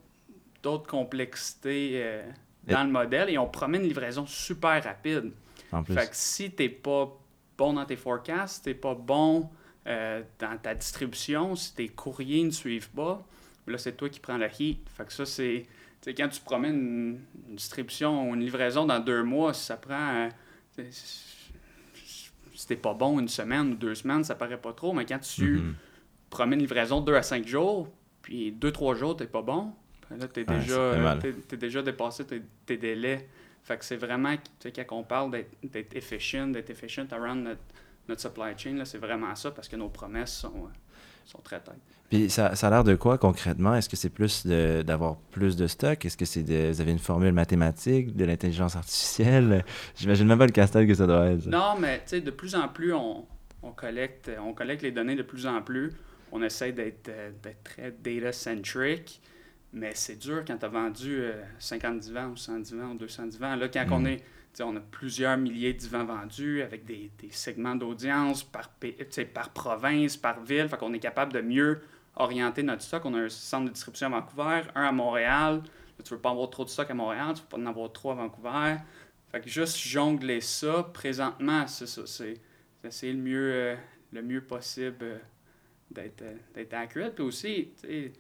d'autres 0.62 0.86
complexités 0.88 1.92
euh, 1.94 2.22
dans 2.66 2.82
le 2.82 2.90
modèle 2.90 3.30
et 3.30 3.38
on 3.38 3.46
promet 3.46 3.78
une 3.78 3.84
livraison 3.84 4.26
super 4.26 4.82
rapide. 4.82 5.32
En 5.70 5.82
plus. 5.84 5.94
Fait 5.94 6.10
que 6.10 6.16
si 6.16 6.50
t'es 6.50 6.68
pas 6.68 7.16
bon 7.56 7.74
dans 7.74 7.84
tes 7.84 7.96
forecasts, 7.96 8.64
t'es 8.64 8.74
pas 8.74 8.94
bon 8.94 9.48
euh, 9.86 10.22
dans 10.40 10.58
ta 10.58 10.74
distribution, 10.74 11.54
si 11.54 11.74
tes 11.74 11.88
courriers 11.88 12.42
ne 12.42 12.50
suivent 12.50 12.90
pas, 12.90 13.24
là, 13.68 13.78
c'est 13.78 13.96
toi 13.96 14.08
qui 14.08 14.18
prends 14.18 14.36
le 14.38 14.48
heat. 14.58 14.88
Fait 14.96 15.04
que 15.04 15.12
ça, 15.12 15.24
c'est... 15.24 15.66
tu 16.06 16.12
sais, 16.12 16.14
quand 16.14 16.28
tu 16.28 16.40
promets 16.40 16.70
une, 16.70 17.20
une 17.48 17.56
distribution 17.56 18.30
ou 18.30 18.34
une 18.34 18.40
livraison 18.40 18.84
dans 18.86 19.00
deux 19.00 19.22
mois, 19.24 19.52
si 19.52 19.64
ça 19.64 19.76
prend... 19.76 20.28
euh, 20.78 20.84
si 22.54 22.66
t'es 22.66 22.76
pas 22.76 22.94
bon 22.94 23.18
une 23.20 23.28
semaine 23.28 23.72
ou 23.72 23.74
deux 23.74 23.94
semaines, 23.94 24.24
ça 24.24 24.34
paraît 24.34 24.60
pas 24.60 24.72
trop, 24.72 24.92
mais 24.92 25.04
quand 25.04 25.18
tu 25.18 25.56
Mhm. 25.58 25.74
promets 26.30 26.54
une 26.56 26.62
livraison 26.62 27.00
deux 27.00 27.14
à 27.14 27.22
cinq 27.22 27.46
jours, 27.46 27.88
puis 28.22 28.52
deux, 28.52 28.72
trois 28.72 28.94
jours, 28.94 29.16
t'es 29.16 29.26
pas 29.26 29.42
bon, 29.42 29.72
ben 30.10 30.18
là, 30.18 30.28
t'es 30.28 30.48
Ouais, 30.48 30.58
déjà, 30.58 31.18
t'es 31.48 31.56
déjà 31.56 31.82
dépassé 31.82 32.24
tes, 32.24 32.42
tes 32.64 32.76
délais. 32.76 33.28
Fait 33.62 33.76
que 33.76 33.84
c'est 33.84 33.96
vraiment, 33.96 34.34
quand 34.64 34.96
on 34.96 35.02
parle 35.02 35.32
d'être 35.62 35.96
efficient, 35.96 36.46
d'être 36.46 36.70
efficient 36.70 37.06
around 37.10 37.42
notre, 37.42 37.60
notre 38.08 38.20
supply 38.20 38.56
chain, 38.56 38.84
c'est 38.84 38.98
vraiment 38.98 39.34
ça, 39.34 39.50
parce 39.50 39.68
que 39.68 39.74
nos 39.76 39.88
promesses 39.88 40.36
sont, 40.36 40.66
euh, 40.66 40.68
sont 41.26 41.40
très 41.42 41.60
têtes. 41.60 41.74
Puis 42.08 42.30
ça, 42.30 42.54
ça 42.54 42.68
a 42.68 42.70
l'air 42.70 42.84
de 42.84 42.94
quoi 42.94 43.18
concrètement? 43.18 43.74
Est-ce 43.74 43.88
que 43.88 43.96
c'est 43.96 44.10
plus 44.10 44.46
d'avoir 44.46 45.16
plus 45.32 45.56
de 45.56 45.66
stock? 45.66 46.04
Est-ce 46.04 46.16
que 46.16 46.24
c'est 46.24 46.42
de, 46.42 46.70
vous 46.72 46.80
avez 46.80 46.92
une 46.92 46.98
formule 46.98 47.32
mathématique, 47.32 48.16
de 48.16 48.24
l'intelligence 48.24 48.76
artificielle? 48.76 49.64
J'imagine 49.96 50.26
même 50.26 50.38
pas 50.38 50.46
le 50.46 50.52
casse-tête 50.52 50.86
que 50.86 50.94
ça 50.94 51.06
doit 51.06 51.26
être. 51.30 51.42
ça. 51.42 51.50
Non, 51.50 51.74
mais 51.78 51.98
tu 51.98 52.02
sais, 52.06 52.20
de 52.20 52.30
plus 52.30 52.54
en 52.54 52.68
plus, 52.68 52.94
on, 52.94 53.26
on 53.62 53.72
collecte, 53.72 54.30
on 54.40 54.52
collecte 54.52 54.82
les 54.82 54.92
données 54.92 55.16
de 55.16 55.22
plus 55.22 55.46
en 55.46 55.62
plus. 55.62 55.92
On 56.32 56.42
essaie 56.42 56.72
d'être 56.72 57.08
euh, 57.08 57.30
d'être 57.42 57.62
très 57.64 57.90
data-centric, 57.90 59.20
mais 59.76 59.92
c'est 59.94 60.16
dur 60.16 60.42
quand 60.46 60.56
tu 60.56 60.64
as 60.64 60.68
vendu 60.68 61.18
euh, 61.20 61.42
50 61.58 61.98
divans 62.00 62.28
ou 62.28 62.36
100 62.36 62.60
divans 62.60 62.92
ou 62.92 62.94
200 62.96 63.26
divans. 63.26 63.54
Là, 63.56 63.68
quand 63.68 63.84
Mm. 63.86 63.92
on 63.92 64.04
est, 64.06 64.16
tu 64.16 64.24
sais, 64.54 64.62
on 64.62 64.74
a 64.74 64.80
plusieurs 64.80 65.36
milliers 65.36 65.74
de 65.74 65.78
divans 65.78 66.06
vendus 66.06 66.62
avec 66.62 66.86
des, 66.86 67.10
des 67.18 67.30
segments 67.30 67.74
d'audience 67.74 68.42
par, 68.42 68.70
par 69.34 69.50
province, 69.50 70.16
par 70.16 70.42
ville. 70.42 70.66
Fait 70.70 70.78
qu'on 70.78 70.94
est 70.94 70.98
capable 70.98 71.34
de 71.34 71.42
mieux 71.42 71.82
orienter 72.16 72.62
notre 72.62 72.82
stock. 72.82 73.04
On 73.04 73.12
a 73.12 73.18
un 73.18 73.28
centre 73.28 73.66
de 73.66 73.70
distribution 73.70 74.06
à 74.06 74.20
Vancouver, 74.20 74.62
un 74.74 74.84
à 74.84 74.92
Montréal. 74.92 75.56
Là, 75.56 76.04
tu 76.04 76.14
veux 76.14 76.20
pas 76.20 76.30
avoir 76.30 76.48
trop 76.48 76.64
de 76.64 76.70
stock 76.70 76.90
à 76.90 76.94
Montréal, 76.94 77.34
tu 77.34 77.42
veux 77.42 77.48
pas 77.48 77.58
en 77.58 77.66
avoir 77.66 77.92
trop 77.92 78.12
à 78.12 78.14
Vancouver. 78.14 78.76
Fait 79.30 79.42
que 79.42 79.50
juste 79.50 79.76
jongler 79.76 80.40
ça, 80.40 80.84
présentement, 80.84 81.66
c'est 81.66 81.86
ça. 81.86 82.06
C'est 82.06 82.40
essayer 82.82 83.12
le 83.12 83.18
mieux, 83.18 83.52
euh, 83.52 83.76
le 84.12 84.22
mieux 84.22 84.40
possible 84.40 84.96
euh, 85.02 85.18
d'être 85.90 86.22
euh, 86.22 86.34
d'être 86.54 86.72
accurate. 86.72 87.14
Puis 87.14 87.24
aussi, 87.24 87.72
tu 87.78 87.88
sais, 87.88 88.12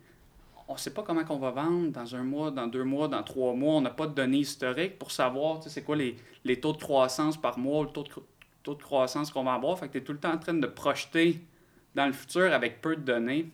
on 0.68 0.76
sait 0.76 0.92
pas 0.92 1.02
comment 1.02 1.24
qu'on 1.24 1.38
va 1.38 1.50
vendre 1.50 1.90
dans 1.90 2.16
un 2.16 2.24
mois, 2.24 2.50
dans 2.50 2.66
deux 2.66 2.84
mois, 2.84 3.08
dans 3.08 3.22
trois 3.22 3.54
mois. 3.54 3.74
On 3.74 3.80
n'a 3.80 3.90
pas 3.90 4.06
de 4.06 4.14
données 4.14 4.38
historiques 4.38 4.98
pour 4.98 5.12
savoir, 5.12 5.60
tu 5.60 5.64
sais, 5.64 5.70
c'est 5.70 5.82
quoi 5.82 5.96
les, 5.96 6.16
les 6.44 6.60
taux 6.60 6.72
de 6.72 6.78
croissance 6.78 7.36
par 7.40 7.58
mois, 7.58 7.84
le 7.84 7.90
taux 7.90 8.02
de, 8.02 8.10
taux 8.62 8.74
de 8.74 8.82
croissance 8.82 9.30
qu'on 9.30 9.44
va 9.44 9.54
avoir. 9.54 9.78
Fait 9.78 9.86
que 9.86 9.92
tu 9.92 9.98
es 9.98 10.00
tout 10.02 10.12
le 10.12 10.18
temps 10.18 10.32
en 10.32 10.38
train 10.38 10.54
de 10.54 10.66
projeter 10.66 11.40
dans 11.94 12.06
le 12.06 12.12
futur 12.12 12.52
avec 12.52 12.80
peu 12.82 12.96
de 12.96 13.02
données. 13.02 13.50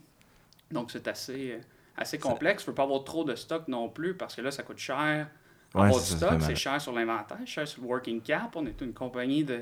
Donc, 0.71 0.91
c'est 0.91 1.07
assez, 1.07 1.53
euh, 1.53 1.59
assez 1.99 2.19
complexe. 2.19 2.65
Tu 2.65 2.71
ne 2.71 2.73
peux 2.73 2.77
pas 2.77 2.85
avoir 2.85 3.05
trop 3.05 3.25
de 3.25 3.35
stock 3.35 3.69
non 3.69 3.91
plus 3.91 4.15
parce 4.15 4.35
que 4.35 4.41
là, 4.41 4.51
ça 4.51 4.63
coûte 4.63 4.79
cher. 4.79 5.29
Ouais, 5.75 5.83
avoir 5.83 6.01
du 6.01 6.07
stock, 6.07 6.41
c'est 6.41 6.55
cher 6.55 6.81
sur 6.81 6.93
l'inventaire, 6.93 7.39
cher 7.45 7.69
sur 7.69 7.83
le 7.83 7.89
working 7.89 8.23
cap. 8.23 8.57
On 8.57 8.65
est 8.65 8.81
une 8.81 8.95
compagnie 8.95 9.45
de, 9.45 9.61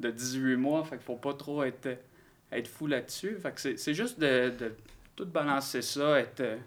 de 0.00 0.10
18 0.10 0.56
mois, 0.56 0.82
fait 0.84 0.96
qu'il 0.96 1.04
faut 1.04 1.16
pas 1.16 1.34
trop 1.34 1.62
être, 1.62 1.96
être 2.50 2.68
fou 2.68 2.88
là-dessus. 2.88 3.38
Fait 3.40 3.52
que 3.52 3.60
c'est 3.60 3.76
c'est 3.76 3.94
juste 3.94 4.18
de, 4.18 4.52
de 4.56 4.74
tout 5.16 5.26
balancer 5.26 5.82
ça, 5.82 6.20
être, 6.20 6.58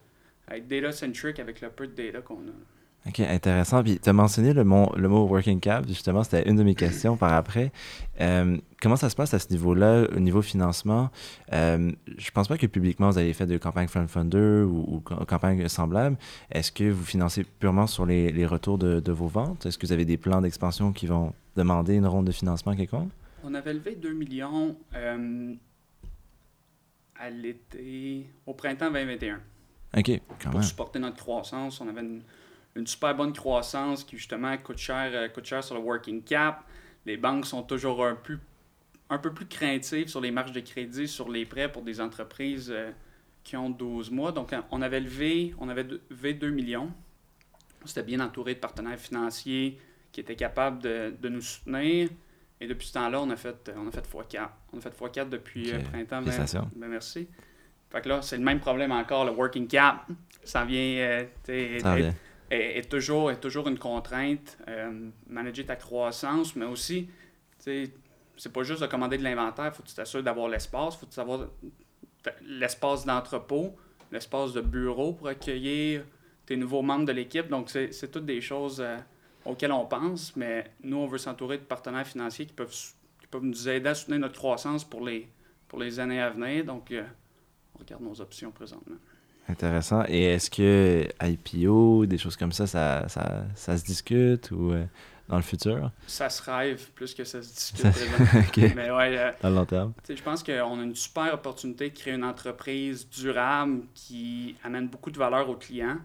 euh, 0.52 0.56
être 0.58 0.68
data-centric 0.68 1.40
avec 1.40 1.62
le 1.62 1.70
peu 1.70 1.88
de 1.88 1.94
data 1.94 2.22
qu'on 2.22 2.36
a. 2.36 3.08
OK, 3.08 3.20
intéressant. 3.20 3.84
Puis 3.84 4.00
tu 4.00 4.10
as 4.10 4.14
mentionné 4.14 4.54
le 4.54 4.64
mot, 4.64 4.92
le 4.96 5.10
mot 5.10 5.26
working 5.26 5.60
cap, 5.60 5.88
justement, 5.88 6.24
c'était 6.24 6.48
une 6.48 6.56
de 6.56 6.64
mes 6.64 6.76
questions 6.76 7.18
par 7.18 7.34
après. 7.34 7.72
Euh, 8.20 8.58
comment 8.80 8.96
ça 8.96 9.10
se 9.10 9.16
passe 9.16 9.34
à 9.34 9.40
ce 9.40 9.50
niveau-là, 9.50 10.06
au 10.16 10.20
niveau 10.20 10.44
financement? 10.44 11.10
Euh, 11.52 11.92
je 12.16 12.30
pense 12.30 12.48
pas 12.48 12.60
que 12.60 12.68
publiquement 12.68 13.10
vous 13.10 13.18
avez 13.18 13.34
fait 13.34 13.48
de 13.48 13.58
campagne 13.58 13.88
crowdfunder 13.88 14.66
ou, 14.68 14.86
ou 14.88 15.00
campagne 15.00 15.68
semblable. 15.68 16.16
Est-ce 16.52 16.72
que 16.72 16.92
vous 16.92 17.04
financez 17.04 17.44
purement 17.44 17.88
sur 17.88 18.06
les, 18.06 18.32
les 18.32 18.46
retours 18.46 18.78
de, 18.78 19.00
de 19.00 19.12
vos 19.12 19.28
ventes? 19.28 19.66
Est-ce 19.66 19.80
que 19.80 19.88
vous 19.88 19.94
avez 19.94 20.06
des 20.06 20.18
plans 20.18 20.42
d'expansion 20.42 20.94
qui 20.94 21.08
vont 21.08 21.34
demander 21.56 21.96
une 21.96 22.06
ronde 22.06 22.28
de 22.28 22.32
financement 22.32 22.76
quelconque? 22.76 23.10
On 23.44 23.56
avait 23.56 23.74
levé 23.74 23.96
2 23.96 24.14
millions 24.14 24.76
euh, 24.96 25.56
à 27.20 27.30
l'été, 27.32 28.28
au 28.46 28.54
printemps 28.54 28.92
2021. 28.92 29.40
OK, 29.98 30.12
quand 30.42 30.50
pour 30.52 30.60
même. 30.60 30.64
supporter 30.68 31.00
notre 31.00 31.18
croissance. 31.18 31.82
On 31.82 31.88
avait 31.88 32.02
une, 32.02 32.22
une 32.76 32.88
super 32.88 33.16
bonne 33.16 33.34
croissance 33.34 34.04
qui, 34.04 34.18
justement, 34.18 34.56
coûte 34.58 34.78
cher, 34.78 35.12
euh, 35.14 35.28
coûte 35.30 35.46
cher 35.46 35.64
sur 35.64 35.76
le 35.76 35.82
working 35.82 36.24
cap. 36.24 36.64
Les 37.06 37.18
banques 37.18 37.46
sont 37.46 37.64
toujours 37.64 38.06
un 38.06 38.16
peu, 38.16 38.38
un 39.10 39.18
peu 39.18 39.34
plus 39.34 39.48
craintives 39.48 40.08
sur 40.08 40.22
les 40.22 40.32
marges 40.32 40.52
de 40.54 40.60
crédit, 40.62 41.08
sur 41.08 41.30
les 41.30 41.46
prêts 41.46 41.72
pour 41.72 41.82
des 41.82 42.00
entreprises 42.00 42.72
euh, 42.72 42.92
qui 43.44 43.58
ont 43.58 43.70
12 43.70 44.12
mois. 44.12 44.32
Donc, 44.32 44.54
on 44.72 44.82
avait 44.82 45.00
levé, 45.00 45.54
on 45.60 45.68
avait 45.68 45.86
levé 46.10 46.34
2 46.34 46.50
millions. 46.52 46.92
C'était 47.86 48.04
bien 48.04 48.20
entouré 48.20 48.54
de 48.56 48.60
partenaires 48.60 49.00
financiers 49.00 49.80
qui 50.12 50.20
étaient 50.22 50.36
capables 50.36 50.82
de, 50.84 51.14
de 51.20 51.30
nous 51.30 51.42
soutenir. 51.42 52.10
Et 52.60 52.68
depuis 52.68 52.88
ce 52.88 52.94
temps-là, 52.94 53.20
on 53.22 53.30
a 53.32 53.36
fait, 53.36 53.72
on 53.76 53.88
a 53.88 53.92
fait 53.92 54.06
x4. 54.08 54.50
On 54.72 54.78
a 54.78 54.82
fait 54.82 54.90
x4 54.96 55.30
depuis 55.30 55.72
euh, 55.72 55.80
printemps. 55.80 56.22
vingt- 56.22 56.26
Félicitations. 56.32 56.70
ben, 56.76 56.88
merci. 56.90 57.28
Fait 57.92 58.02
que 58.02 58.10
là, 58.10 58.22
c'est 58.22 58.38
le 58.38 58.44
même 58.44 58.60
problème 58.60 58.92
encore, 58.92 59.26
le 59.26 59.32
working 59.32 59.68
cap. 59.68 60.08
Ça 60.44 60.64
vient, 60.64 60.80
euh, 60.80 62.12
est, 62.50 62.90
toujours, 62.90 63.32
est 63.32 63.40
toujours 63.40 63.68
une 63.68 63.78
contrainte. 63.78 64.58
euh, 64.68 65.10
manager 65.28 65.66
ta 65.66 65.76
croissance, 65.76 66.56
mais 66.56 66.66
aussi, 66.66 67.10
c'est 67.60 67.92
pas 68.52 68.64
juste 68.64 68.82
de 68.82 68.88
commander 68.88 69.18
de 69.18 69.24
l'inventaire, 69.24 69.68
il 69.68 69.72
faut 69.76 69.84
que 69.84 69.88
tu 69.88 69.94
t'assures 69.94 70.24
d'avoir 70.24 70.48
l'espace, 70.48 70.96
il 70.96 71.00
faut 71.00 71.06
que 71.06 71.12
tu 71.12 71.16
savoir 71.16 71.48
l'espace 72.42 73.06
d'entrepôt, 73.06 73.76
l'espace 74.12 74.54
de 74.54 74.62
bureau 74.62 75.14
pour 75.14 75.28
accueillir 75.28 76.04
tes 76.46 76.56
nouveaux 76.56 76.82
membres 76.82 77.06
de 77.06 77.12
l'équipe. 77.12 77.48
Donc, 77.50 77.70
c'est 77.70 78.12
toutes 78.12 78.26
des 78.26 78.42
choses 78.42 78.82
euh, 78.82 78.98
auxquelles 79.46 79.72
on 79.72 79.86
pense, 79.86 80.36
mais 80.36 80.72
nous, 80.84 80.98
on 80.98 81.08
veut 81.08 81.18
s'entourer 81.18 81.58
de 81.58 81.64
partenaires 81.64 82.08
financiers 82.08 82.46
qui 82.46 82.54
peuvent, 82.54 82.76
qui 83.20 83.28
peuvent 83.28 83.44
nous 83.44 83.70
aider 83.70 83.90
à 83.90 83.96
soutenir 83.96 84.20
notre 84.20 84.40
croissance 84.40 84.84
pour 84.84 85.06
les, 85.06 85.28
pour 85.68 85.80
les 85.80 86.00
années 86.00 86.22
à 86.22 86.30
venir. 86.30 86.66
Donc, 86.66 86.92
on 86.92 87.04
regarde 87.82 88.04
nos 88.04 88.20
options 88.22 88.52
présentement. 88.52 88.96
Intéressant. 89.48 90.04
Et 90.08 90.24
est-ce 90.24 90.50
que 90.50 91.08
IPO, 91.22 92.06
des 92.06 92.18
choses 92.18 92.38
comme 92.38 92.52
ça, 92.52 92.68
ça, 92.68 93.08
ça, 93.10 93.44
ça 93.56 93.78
se 93.78 93.84
discute 93.84 94.52
ou 94.52 94.72
euh, 94.72 94.86
dans 95.28 95.36
le 95.36 95.42
futur? 95.42 95.92
Ça 96.08 96.30
se 96.30 96.42
rêve 96.44 96.90
plus 96.92 97.14
que 97.14 97.24
ça 97.24 97.42
se 97.42 97.50
discute. 97.54 97.82
Ça- 97.82 97.90
présentement. 97.92 98.40
OK, 98.48 98.58
Mais 98.76 98.92
ouais, 98.92 99.18
euh, 99.18 99.32
dans 99.42 99.50
le 99.50 99.56
long 99.56 99.66
terme. 99.66 99.94
Je 100.08 100.22
pense 100.22 100.44
qu'on 100.44 100.80
a 100.80 100.84
une 100.84 100.96
super 100.96 101.34
opportunité 101.34 101.90
de 101.90 101.96
créer 101.98 102.14
une 102.14 102.24
entreprise 102.24 103.10
durable 103.10 103.82
qui 103.94 104.56
amène 104.64 104.88
beaucoup 104.88 105.12
de 105.12 105.18
valeur 105.18 105.50
aux 105.50 105.56
clients. 105.58 105.98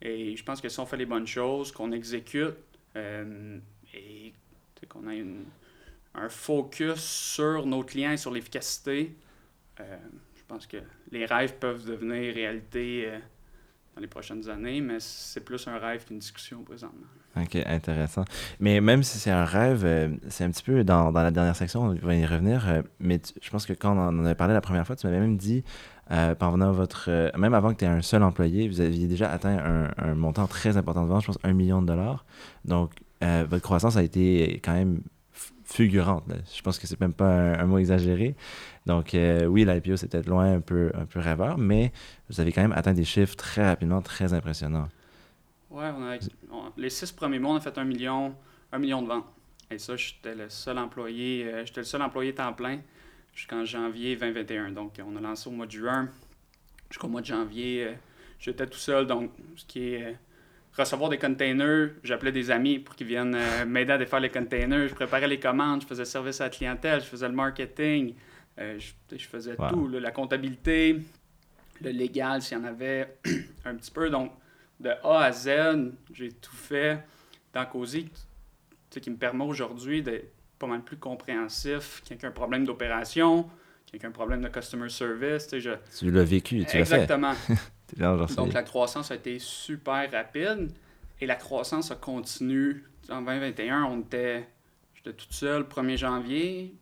Et 0.00 0.36
je 0.36 0.44
pense 0.44 0.60
que 0.60 0.68
si 0.68 0.78
on 0.80 0.86
fait 0.86 0.96
les 0.96 1.06
bonnes 1.06 1.26
choses, 1.26 1.72
qu'on 1.72 1.92
exécute 1.92 2.54
euh, 2.96 3.58
et 3.94 4.32
qu'on 4.88 5.06
a 5.06 5.14
une- 5.14 5.44
un 6.14 6.28
focus 6.28 7.00
sur 7.00 7.64
nos 7.66 7.82
clients 7.84 8.10
et 8.12 8.16
sur 8.16 8.30
l'efficacité, 8.32 9.14
euh, 9.80 9.96
pense 10.52 10.66
que 10.66 10.76
les 11.10 11.24
rêves 11.24 11.54
peuvent 11.58 11.84
devenir 11.86 12.34
réalité 12.34 13.04
euh, 13.06 13.18
dans 13.94 14.02
les 14.02 14.06
prochaines 14.06 14.48
années, 14.50 14.80
mais 14.82 14.98
c'est 15.00 15.44
plus 15.44 15.66
un 15.66 15.78
rêve 15.78 16.04
qu'une 16.04 16.18
discussion 16.18 16.62
présentement. 16.62 17.06
Ok, 17.36 17.56
intéressant. 17.64 18.24
Mais 18.60 18.82
même 18.82 19.02
si 19.02 19.18
c'est 19.18 19.30
un 19.30 19.46
rêve, 19.46 19.82
euh, 19.86 20.08
c'est 20.28 20.44
un 20.44 20.50
petit 20.50 20.62
peu 20.62 20.84
dans, 20.84 21.10
dans, 21.10 21.22
la 21.22 21.30
dernière 21.30 21.56
section, 21.56 21.82
on 21.84 21.94
va 21.94 22.14
y 22.14 22.26
revenir, 22.26 22.68
euh, 22.68 22.82
mais 23.00 23.20
je 23.40 23.48
pense 23.48 23.64
que 23.64 23.72
quand 23.72 23.96
on 23.96 24.00
en 24.00 24.24
avait 24.26 24.34
parlé 24.34 24.52
la 24.52 24.60
première 24.60 24.86
fois, 24.86 24.94
tu 24.94 25.06
m'avais 25.06 25.20
même 25.20 25.38
dit, 25.38 25.64
pendant 26.38 26.72
votre. 26.72 27.08
même 27.38 27.54
avant 27.54 27.72
que 27.72 27.78
tu 27.78 27.84
aies 27.86 27.88
un 27.88 28.02
seul 28.02 28.22
employé, 28.22 28.68
vous 28.68 28.82
aviez 28.82 29.06
déjà 29.06 29.30
atteint 29.30 29.56
un, 29.56 29.90
un, 29.96 30.14
montant 30.14 30.46
très 30.46 30.76
important 30.76 31.04
de 31.04 31.08
vente, 31.08 31.22
je 31.22 31.28
pense 31.28 31.38
un 31.42 31.54
million 31.54 31.80
de 31.80 31.86
dollars. 31.86 32.26
Donc, 32.66 32.92
votre 33.22 33.62
croissance 33.62 33.96
a 33.96 34.02
été 34.02 34.60
quand 34.62 34.74
même 34.74 35.00
fulgurante. 35.72 36.24
Je 36.54 36.62
pense 36.62 36.78
que 36.78 36.86
c'est 36.86 37.00
même 37.00 37.14
pas 37.14 37.54
un, 37.58 37.64
mot 37.64 37.78
exagéré. 37.78 38.34
Donc, 38.86 39.10
oui, 39.14 39.64
l'IPO, 39.64 39.96
c'est 39.96 40.08
peut-être 40.08 40.26
loin 40.26 40.54
un 40.54 40.60
peu, 40.60 40.90
un 40.94 41.06
peu 41.06 41.20
rêveur, 41.20 41.56
mais 41.56 41.92
vous 42.28 42.40
avez 42.40 42.52
quand 42.52 42.62
même 42.62 42.72
atteint 42.72 42.94
des 42.94 43.04
chiffres 43.04 43.36
très 43.36 43.64
rapidement, 43.64 44.02
très 44.02 44.32
impressionnants. 44.32 44.88
A, 45.78 46.18
les 46.76 46.90
six 46.90 47.12
premiers 47.12 47.38
mois, 47.38 47.52
on 47.52 47.56
a 47.56 47.60
fait 47.60 47.76
un 47.78 47.84
million, 47.84 48.34
un 48.72 48.78
million 48.78 49.02
de 49.02 49.08
ventes. 49.08 49.26
Et 49.70 49.78
ça, 49.78 49.96
j'étais 49.96 50.34
le 50.34 50.48
seul 50.50 50.76
employé, 50.78 51.46
euh, 51.46 51.64
j'étais 51.64 51.80
le 51.80 51.86
seul 51.86 52.02
employé 52.02 52.34
temps 52.34 52.52
plein 52.52 52.80
jusqu'en 53.34 53.64
janvier 53.64 54.16
2021. 54.16 54.72
Donc, 54.72 55.00
on 55.04 55.16
a 55.16 55.20
lancé 55.20 55.48
au 55.48 55.52
mois 55.52 55.66
de 55.66 55.70
juin. 55.70 56.08
Jusqu'au 56.90 57.08
mois 57.08 57.22
de 57.22 57.26
janvier, 57.26 57.86
euh, 57.86 57.92
j'étais 58.38 58.66
tout 58.66 58.78
seul. 58.78 59.06
Donc, 59.06 59.30
ce 59.56 59.64
qui 59.64 59.94
est 59.94 60.04
euh, 60.04 60.12
recevoir 60.76 61.08
des 61.08 61.16
containers, 61.16 61.92
j'appelais 62.04 62.32
des 62.32 62.50
amis 62.50 62.80
pour 62.80 62.94
qu'ils 62.94 63.06
viennent 63.06 63.38
m'aider 63.66 63.92
à 63.92 63.98
défaire 63.98 64.20
les 64.20 64.30
containers. 64.30 64.88
Je 64.88 64.94
préparais 64.94 65.28
les 65.28 65.40
commandes, 65.40 65.82
je 65.82 65.86
faisais 65.86 66.04
service 66.04 66.40
à 66.42 66.44
la 66.44 66.50
clientèle, 66.50 67.00
je 67.00 67.06
faisais 67.06 67.28
le 67.28 67.34
marketing, 67.34 68.14
je, 68.58 69.26
faisais 69.26 69.56
tout, 69.56 69.88
la 69.88 70.10
comptabilité, 70.10 71.00
le 71.80 71.90
légal 71.90 72.42
s'il 72.42 72.58
y 72.58 72.60
en 72.60 72.64
avait 72.64 73.18
un 73.64 73.74
petit 73.74 73.90
peu. 73.90 74.10
Donc, 74.10 74.32
de 74.80 74.90
A 75.02 75.24
à 75.24 75.32
Z, 75.32 75.92
j'ai 76.12 76.32
tout 76.32 76.54
fait 76.54 77.04
dans 77.52 77.64
Cozy, 77.66 78.10
qui 78.90 79.10
me 79.10 79.16
permet 79.16 79.44
aujourd'hui 79.44 80.02
d'être 80.02 80.32
pas 80.58 80.66
mal 80.66 80.82
plus 80.82 80.96
compréhensif. 80.96 82.02
Quelqu'un 82.04 82.28
a 82.28 82.30
un 82.30 82.34
problème 82.34 82.64
d'opération, 82.64 83.48
quelqu'un 83.86 84.08
a 84.08 84.10
un 84.10 84.12
problème 84.12 84.42
de 84.42 84.48
customer 84.48 84.88
service. 84.88 85.48
Je... 85.58 85.70
Tu 85.98 86.10
l'as 86.10 86.24
vécu, 86.24 86.64
tu 86.64 86.78
l'as 86.78 86.84
fait. 86.84 87.02
Exactement. 87.02 87.34
Donc 88.36 88.52
la 88.52 88.62
croissance 88.62 89.10
a 89.10 89.16
été 89.16 89.38
super 89.38 90.10
rapide 90.10 90.70
et 91.20 91.26
la 91.26 91.34
croissance 91.34 91.90
a 91.90 91.96
continué. 91.96 92.76
En 93.10 93.20
2021, 93.20 93.84
on 93.84 94.00
était, 94.00 94.48
j'étais 94.94 95.12
toute 95.12 95.32
seule 95.32 95.62
1er 95.62 95.96
janvier. 95.96 96.74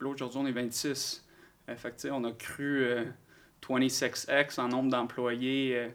Là, 0.00 0.08
aujourd'hui, 0.08 0.38
on 0.38 0.46
est 0.46 0.52
26. 0.52 1.24
Euh, 1.68 1.76
fait 1.76 2.08
on 2.10 2.24
a 2.24 2.32
cru 2.32 2.86
26x 3.62 4.28
euh, 4.28 4.62
en 4.62 4.68
nombre 4.68 4.90
d'employés. 4.90 5.76
Euh, 5.76 5.88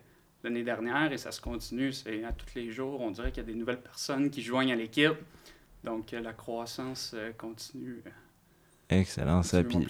l'année 0.44 0.64
dernière 0.64 1.12
et 1.12 1.18
ça 1.18 1.32
se 1.32 1.42
continue. 1.42 1.92
C'est 1.92 2.24
à 2.24 2.32
tous 2.32 2.56
les 2.56 2.72
jours, 2.72 3.02
on 3.02 3.12
dirait 3.12 3.32
qu'il 3.32 3.44
y 3.44 3.46
a 3.46 3.52
des 3.52 3.58
nouvelles 3.58 3.82
personnes 3.82 4.30
qui 4.30 4.42
joignent 4.42 4.72
à 4.72 4.76
l'équipe. 4.76 5.16
Donc 5.84 6.12
la 6.12 6.32
croissance 6.32 7.14
continue. 7.38 8.02
Excellent, 8.90 9.44
ça. 9.44 9.64
Puis, 9.64 9.86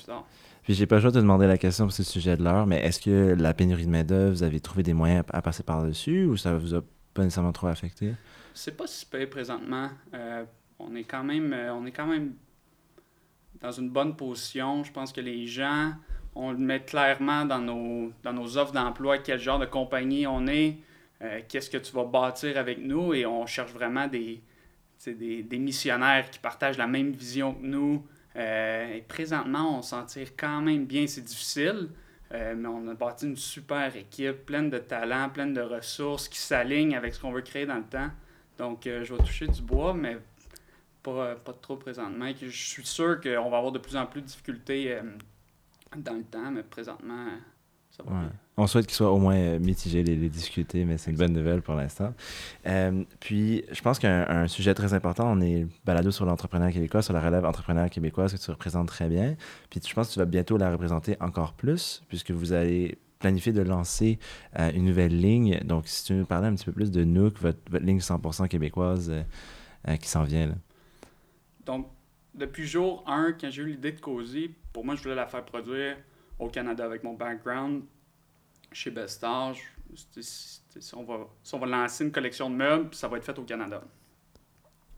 puis 0.64 0.74
j'ai 0.74 0.88
pas 0.88 0.96
le 0.96 1.02
choix 1.02 1.12
de 1.12 1.18
te 1.18 1.22
demander 1.22 1.46
la 1.46 1.60
question 1.60 1.86
pour 1.86 1.94
ce 1.94 2.02
sujet 2.02 2.36
de 2.36 2.44
l'heure, 2.44 2.66
mais 2.66 2.84
est-ce 2.84 3.00
que 3.00 3.36
la 3.40 3.54
pénurie 3.54 3.86
de 3.86 3.92
main-d'œuvre, 3.92 4.32
vous 4.32 4.44
avez 4.44 4.60
trouvé 4.60 4.82
des 4.82 4.94
moyens 4.94 5.24
à 5.30 5.42
passer 5.44 5.62
par-dessus 5.62 6.26
ou 6.26 6.36
ça 6.36 6.58
vous 6.58 6.74
a 6.74 6.82
pas 7.14 7.24
nécessairement 7.24 7.52
trop 7.52 7.68
affecté? 7.68 8.14
C'est 8.56 8.76
pas 8.76 8.88
si 8.88 9.06
pire 9.06 9.30
présentement. 9.30 9.90
on 10.80 10.96
est 10.96 11.04
quand 11.04 11.24
même 11.24 11.56
on 11.72 11.86
est 11.86 11.92
quand 11.92 12.08
même 12.08 12.34
dans 13.62 13.72
une 13.72 13.90
bonne 13.90 14.16
position. 14.16 14.84
Je 14.84 14.92
pense 14.92 15.12
que 15.12 15.22
les 15.22 15.48
gens 15.48 15.94
on 16.36 16.52
le 16.52 16.58
met 16.58 16.80
clairement 16.82 17.46
dans 17.46 17.60
nos, 17.60 18.14
dans 18.24 18.34
nos 18.34 18.58
offres 18.58 18.72
d'emploi, 18.72 19.18
quel 19.18 19.40
genre 19.40 19.60
de 19.60 19.66
compagnie 19.66 20.28
on 20.28 20.48
est, 20.48 20.78
euh, 21.22 21.42
qu'est-ce 21.48 21.70
que 21.70 21.78
tu 21.78 21.92
vas 21.94 22.06
bâtir 22.06 22.58
avec 22.58 22.80
nous, 22.80 23.14
et 23.14 23.26
on 23.26 23.46
cherche 23.46 23.72
vraiment 23.72 24.08
des, 24.08 24.42
des, 25.06 25.44
des, 25.44 25.60
missionnaires 25.60 26.30
qui 26.30 26.40
partagent 26.40 26.78
la 26.78 26.88
même 26.88 27.12
vision 27.12 27.54
que 27.54 27.66
nous. 27.66 28.06
Euh, 28.36 28.96
et 28.96 29.02
présentement, 29.02 29.78
on 29.80 29.82
s'en 29.82 30.06
tire 30.06 30.30
quand 30.38 30.62
même 30.62 30.86
bien, 30.86 31.08
c'est 31.08 31.24
difficile, 31.24 31.90
euh, 32.34 32.54
mais 32.56 32.68
on 32.68 32.88
a 32.88 32.94
bâti 32.94 33.26
une 33.26 33.36
super 33.36 33.96
équipe, 33.96 34.46
pleine 34.46 34.70
de 34.70 34.78
talents, 34.78 35.30
pleine 35.30 35.54
de 35.54 35.62
ressources 35.62 36.30
qui 36.30 36.40
s'alignent 36.40 36.96
avec 36.96 37.14
ce 37.14 37.20
qu'on 37.20 37.32
veut 37.32 37.42
créer 37.42 37.66
dans 37.66 37.78
le 37.78 37.84
temps. 37.84 38.12
Donc, 38.58 38.82
je 38.86 39.14
vais 39.14 39.24
toucher 39.24 39.48
du 39.48 39.62
bois, 39.62 39.94
mais 39.94 40.18
pas, 41.04 41.36
pas 41.36 41.54
trop 41.54 41.78
présentement. 41.78 42.32
Je 42.40 42.50
suis 42.50 42.86
sûr 42.86 43.20
qu'on 43.22 43.50
va 43.50 43.58
avoir 43.58 43.72
de 43.72 43.80
plus 43.80 43.96
en 43.96 44.06
plus 44.06 44.22
de 44.22 44.28
difficultés 44.28 45.00
dans 45.96 46.16
le 46.16 46.24
temps, 46.24 46.52
mais 46.52 46.64
présentement, 46.64 47.26
ça 47.92 48.04
va 48.04 48.12
bien. 48.12 48.32
On 48.58 48.68
souhaite 48.68 48.88
qu'il 48.88 48.96
soit 48.96 49.10
au 49.10 49.20
moins 49.20 49.36
euh, 49.38 49.60
mitigé, 49.60 50.04
les, 50.04 50.18
les 50.18 50.28
discuter, 50.28 50.84
mais 50.84 50.98
c'est 50.98 51.12
une 51.12 51.18
bonne 51.18 51.32
nouvelle 51.32 51.62
pour 51.62 51.76
l'instant. 51.76 52.14
Euh, 52.68 53.04
puis, 53.22 53.64
je 53.72 53.82
pense 53.82 54.00
qu'un 54.00 54.48
sujet 54.50 54.74
très 54.74 54.94
important, 54.94 55.32
on 55.32 55.40
est 55.40 55.66
balado 55.86 56.12
sur 56.12 56.26
l'entrepreneur 56.26 56.70
québécois, 56.72 57.02
sur 57.02 57.14
la 57.14 57.22
relève 57.22 57.46
entrepreneur 57.46 57.90
québécoise 57.90 58.34
que 58.34 58.38
tu 58.38 58.52
représentes 58.52 58.90
très 58.90 59.08
bien. 59.08 59.36
Puis, 59.70 59.80
je 59.88 59.94
pense 59.94 60.10
que 60.10 60.14
tu 60.14 60.20
vas 60.20 60.26
bientôt 60.26 60.58
la 60.58 60.72
représenter 60.72 61.16
encore 61.22 61.54
plus, 61.54 62.04
puisque 62.10 62.32
vous 62.32 62.52
allez 62.52 62.98
planifier 63.20 63.54
de 63.54 63.62
lancer 63.62 64.20
euh, 64.60 64.72
une 64.74 64.86
nouvelle 64.86 65.18
ligne. 65.18 65.60
Donc, 65.64 65.88
si 65.88 66.04
tu 66.04 66.14
nous 66.14 66.26
parlais 66.26 66.48
un 66.48 66.56
petit 66.56 66.66
peu 66.66 66.74
plus 66.74 66.92
de 66.92 67.06
Nook, 67.06 67.40
votre, 67.40 67.60
votre 67.70 67.86
ligne 67.86 68.00
100% 68.00 68.50
québécoise 68.50 69.12
qui 70.02 70.10
s'en 70.10 70.24
vient. 70.24 70.48
Là. 70.48 70.56
Donc, 71.70 71.88
depuis 72.34 72.66
jour 72.66 73.04
1, 73.06 73.34
quand 73.34 73.52
j'ai 73.52 73.62
eu 73.62 73.68
l'idée 73.68 73.92
de 73.92 74.00
Cozy, 74.00 74.56
pour 74.74 74.84
moi, 74.84 74.96
je 74.96 75.04
voulais 75.04 75.14
la 75.14 75.28
faire 75.28 75.46
produire 75.46 75.98
au 76.40 76.50
Canada 76.50 76.84
avec 76.84 77.04
mon 77.04 77.14
background 77.14 77.84
chez 78.72 78.90
Bestar. 78.90 79.54
Si 79.94 80.96
on, 80.96 81.04
va, 81.04 81.28
on 81.54 81.60
va 81.60 81.68
lancer 81.68 82.06
une 82.06 82.12
collection 82.12 82.50
de 82.50 82.56
meubles, 82.56 82.96
ça 82.96 83.08
va 83.08 83.18
être 83.18 83.24
fait 83.24 83.38
au 83.38 83.44
Canada. 83.44 83.84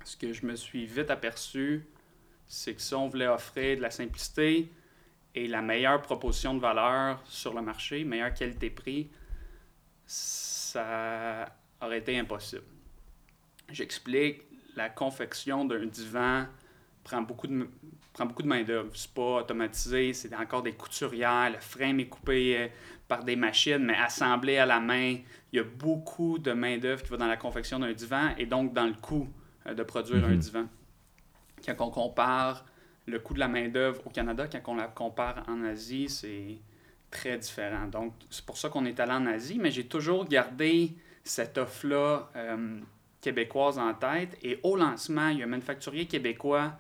Ce 0.06 0.16
que 0.16 0.32
je 0.32 0.46
me 0.46 0.56
suis 0.56 0.86
vite 0.86 1.12
aperçu, 1.12 1.86
c'est 2.48 2.74
que 2.74 2.82
si 2.82 2.94
on 2.94 3.10
voulait 3.10 3.28
offrir 3.28 3.76
de 3.76 3.82
la 3.82 3.92
simplicité 3.92 4.72
et 5.36 5.50
la 5.50 5.62
meilleure 5.62 6.02
proposition 6.02 6.54
de 6.54 6.62
valeur 6.62 7.22
sur 7.26 7.54
le 7.54 7.62
marché, 7.62 8.06
meilleure 8.06 8.34
qualité-prix, 8.34 9.10
ça 10.06 11.54
aurait 11.82 12.00
été 12.00 12.18
impossible. 12.18 12.64
J'explique, 13.70 14.44
la 14.78 14.90
confection 14.90 15.66
d'un 15.66 15.86
divan 15.86 16.46
prend 17.04 17.22
beaucoup 17.22 17.48
de, 17.48 17.68
prend 18.14 18.26
beaucoup 18.26 18.44
de 18.44 18.48
main-d'œuvre. 18.48 18.90
C'est 18.94 19.14
pas 19.14 19.38
automatisé, 19.42 20.14
c'est 20.14 20.36
encore 20.36 20.64
des 20.64 20.74
couturières, 20.74 21.52
le 21.52 21.60
frame 21.60 22.00
est 22.00 22.08
coupé 22.08 22.58
euh, 22.58 22.68
par 23.08 23.24
des 23.24 23.36
machines, 23.36 23.80
mais 23.80 23.96
assemblé 23.96 24.58
à 24.58 24.66
la 24.66 24.80
main. 24.80 25.18
Il 25.52 25.58
y 25.58 25.60
a 25.60 25.64
beaucoup 25.64 26.38
de 26.38 26.52
main-d'œuvre 26.52 27.04
qui 27.04 27.10
va 27.10 27.18
dans 27.18 27.28
la 27.28 27.38
confection 27.38 27.80
d'un 27.80 27.94
divan 27.94 28.30
et 28.38 28.46
donc 28.46 28.74
dans 28.74 28.86
le 28.86 28.94
coût 28.94 29.28
euh, 29.68 29.74
de 29.74 29.84
produire 29.84 30.24
un 30.26 30.30
mhm. 30.30 30.40
divan. 30.40 30.66
Quand 31.66 31.76
on 31.88 31.92
compare 31.92 32.66
le 33.08 33.20
coût 33.20 33.34
de 33.34 33.40
la 33.40 33.48
main-d'œuvre 33.48 34.06
au 34.06 34.10
Canada, 34.10 34.48
quand 34.48 34.74
on 34.74 34.76
la 34.76 34.88
compare 34.88 35.44
en 35.48 35.64
Asie, 35.64 36.10
c'est 36.10 36.58
très 37.10 37.38
différent. 37.38 37.88
Donc, 37.88 38.14
c'est 38.30 38.46
pour 38.46 38.58
ça 38.58 38.70
qu'on 38.70 38.86
est 38.86 39.00
allé 39.00 39.12
en 39.12 39.26
Asie, 39.26 39.60
mais 39.60 39.70
j'ai 39.70 39.86
toujours 39.86 40.26
gardé 40.26 40.96
cette 41.24 41.58
offre-là 41.58 42.30
euh, 42.36 42.80
québécoise 43.20 43.78
en 43.78 43.94
tête. 43.94 44.38
Et 44.42 44.60
au 44.64 44.76
lancement, 44.76 45.28
il 45.30 45.40
y 45.40 45.42
a 45.42 45.46
un 45.46 45.50
manufacturier 45.50 46.06
québécois 46.06 46.74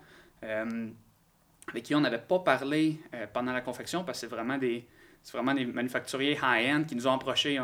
avec 0.43 1.83
qui 1.83 1.95
on 1.95 2.01
n'avait 2.01 2.17
pas 2.19 2.39
parlé 2.39 2.99
euh, 3.13 3.25
pendant 3.31 3.53
la 3.53 3.61
confection 3.61 4.03
parce 4.03 4.19
que 4.19 4.27
c'est 4.27 4.35
vraiment 4.35 4.57
des, 4.57 4.85
vraiment 5.31 5.53
des 5.53 5.65
manufacturiers 5.65 6.37
high-end 6.41 6.83
qui 6.87 6.95
nous 6.95 7.07
ont 7.07 7.13
approchés. 7.13 7.59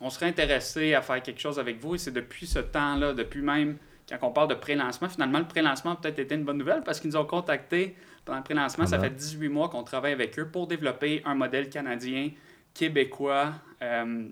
On, 0.00 0.10
serait 0.10 0.26
intéressé 0.26 0.94
à 0.94 1.02
faire 1.02 1.22
quelque 1.22 1.40
chose 1.40 1.58
avec 1.58 1.80
vous 1.80 1.94
et 1.94 1.98
c'est 1.98 2.12
depuis 2.12 2.46
ce 2.46 2.60
temps-là, 2.60 3.12
depuis 3.12 3.42
même 3.42 3.76
quand 4.08 4.28
on 4.28 4.32
parle 4.32 4.48
de 4.48 4.54
pré-lancement, 4.54 5.08
finalement, 5.08 5.38
le 5.38 5.46
pré-lancement 5.46 5.92
a 5.92 5.96
peut-être 5.96 6.18
été 6.18 6.34
une 6.34 6.44
bonne 6.44 6.58
nouvelle 6.58 6.82
parce 6.82 7.00
qu'ils 7.00 7.10
nous 7.10 7.16
ont 7.16 7.24
contactés 7.24 7.96
pendant 8.26 8.38
le 8.38 8.44
pré-lancement. 8.44 8.86
Ça 8.86 8.98
fait 8.98 9.10
18 9.10 9.48
mois 9.48 9.70
qu'on 9.70 9.82
travaille 9.82 10.12
avec 10.12 10.38
eux 10.38 10.46
pour 10.46 10.66
développer 10.66 11.22
un 11.24 11.34
modèle 11.34 11.70
canadien, 11.70 12.30
québécois, 12.74 13.54
euh, 13.82 14.28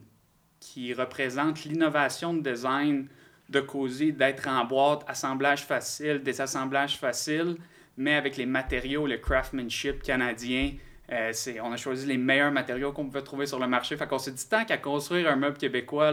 qui 0.61 0.93
représente 0.93 1.65
l'innovation 1.65 2.35
de 2.35 2.41
design 2.41 3.09
de 3.53 3.61
causer, 3.61 4.13
d'être 4.13 4.49
en 4.49 4.65
boîte, 4.65 5.05
assemblage 5.07 5.65
facile, 5.65 6.23
désassemblages 6.23 6.99
facile, 6.99 7.57
mais 7.97 8.15
avec 8.15 8.37
les 8.37 8.47
matériaux, 8.47 9.07
le 9.07 9.19
craftsmanship 9.19 10.03
canadien. 10.03 10.73
Euh, 11.11 11.33
on 11.63 11.73
a 11.73 11.77
choisi 11.77 12.07
les 12.07 12.17
meilleurs 12.17 12.51
matériaux 12.51 12.93
qu'on 12.93 13.05
pouvait 13.05 13.23
trouver 13.23 13.47
sur 13.47 13.59
le 13.59 13.67
marché. 13.67 13.97
Fait 13.97 14.09
qu'on 14.09 14.19
s'est 14.19 14.33
dit, 14.33 14.49
tant 14.49 14.65
qu'à 14.65 14.79
construire 14.79 15.31
un 15.31 15.37
meuble 15.37 15.59
québécois, 15.59 16.13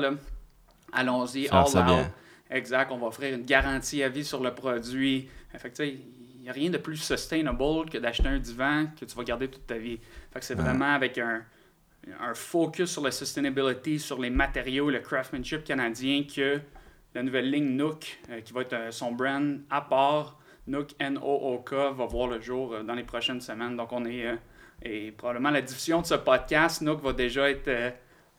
allons-y, 0.92 1.48
all 1.48 1.64
out. 1.64 2.06
Exact, 2.52 2.92
on 2.92 2.98
va 2.98 3.08
offrir 3.08 3.36
une 3.36 3.46
garantie 3.46 4.04
à 4.04 4.10
vie 4.10 4.26
sur 4.26 4.44
le 4.44 4.54
produit. 4.54 5.30
Fait 5.56 5.72
il 5.80 6.42
n'y 6.42 6.50
a 6.50 6.54
rien 6.54 6.70
de 6.70 6.78
plus 6.78 6.98
sustainable 6.98 7.90
que 7.90 7.98
d'acheter 7.98 8.28
un 8.28 8.40
divan 8.40 8.88
que 9.00 9.06
tu 9.06 9.16
vas 9.16 9.24
garder 9.24 9.48
toute 9.48 9.68
ta 9.68 9.78
vie. 9.78 10.00
Fait 10.34 10.40
que 10.40 10.46
c'est 10.46 10.56
vraiment 10.56 10.94
avec 10.94 11.18
un, 11.20 11.44
un 12.20 12.34
focus 12.34 12.90
sur 12.90 13.04
la 13.04 13.12
sustainability, 13.12 14.00
sur 14.00 14.20
les 14.20 14.30
matériaux, 14.30 14.90
le 14.90 15.00
craftsmanship 15.00 15.64
canadien 15.64 16.24
que 16.24 16.60
la 17.16 17.24
nouvelle 17.24 17.50
ligne 17.50 17.76
Nook, 17.76 18.20
euh, 18.30 18.42
qui 18.42 18.54
va 18.54 18.62
être 18.62 18.74
euh, 18.74 18.92
son 18.92 19.12
brand 19.12 19.60
à 19.70 19.82
part. 19.82 20.38
Nook 20.68 20.92
N-O-O-K 21.00 21.74
va 21.96 22.06
voir 22.06 22.28
le 22.28 22.40
jour 22.40 22.74
euh, 22.74 22.84
dans 22.84 22.94
les 22.94 23.04
prochaines 23.04 23.42
semaines. 23.42 23.76
Donc, 23.76 23.92
on 23.92 24.06
est 24.06 24.26
Et 24.84 25.12
probablement 25.12 25.50
la 25.50 25.62
diffusion 25.62 26.02
de 26.02 26.06
ce 26.06 26.16
podcast, 26.16 26.82
Nook 26.82 27.02
va 27.02 27.14
déjà 27.14 27.50
être, 27.50 27.94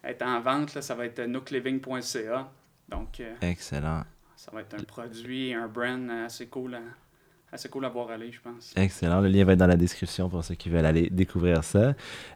être 0.05 0.23
en 0.23 0.41
vente. 0.41 0.75
Là. 0.75 0.83
Ça 0.83 0.95
va 0.95 1.07
être 1.07 1.21
nookliving.ca. 1.21 2.51
Donc, 2.89 3.23
Excellent. 3.41 4.03
ça 4.37 4.51
va 4.53 4.63
être 4.63 4.75
un 4.75 4.83
produit, 4.83 5.55
un 5.55 5.69
brand 5.69 6.11
assez 6.11 6.47
cool 6.47 6.75
à, 6.75 6.81
assez 7.53 7.69
cool 7.69 7.85
à 7.85 7.89
voir 7.89 8.11
aller, 8.11 8.31
je 8.33 8.41
pense. 8.41 8.73
Excellent. 8.77 9.21
Le 9.21 9.29
lien 9.29 9.45
va 9.45 9.53
être 9.53 9.59
dans 9.59 9.67
la 9.67 9.77
description 9.77 10.29
pour 10.29 10.45
ceux 10.45 10.55
qui 10.55 10.69
veulent 10.69 10.87
aller 10.87 11.11
découvrir 11.11 11.65
ça. 11.65 11.95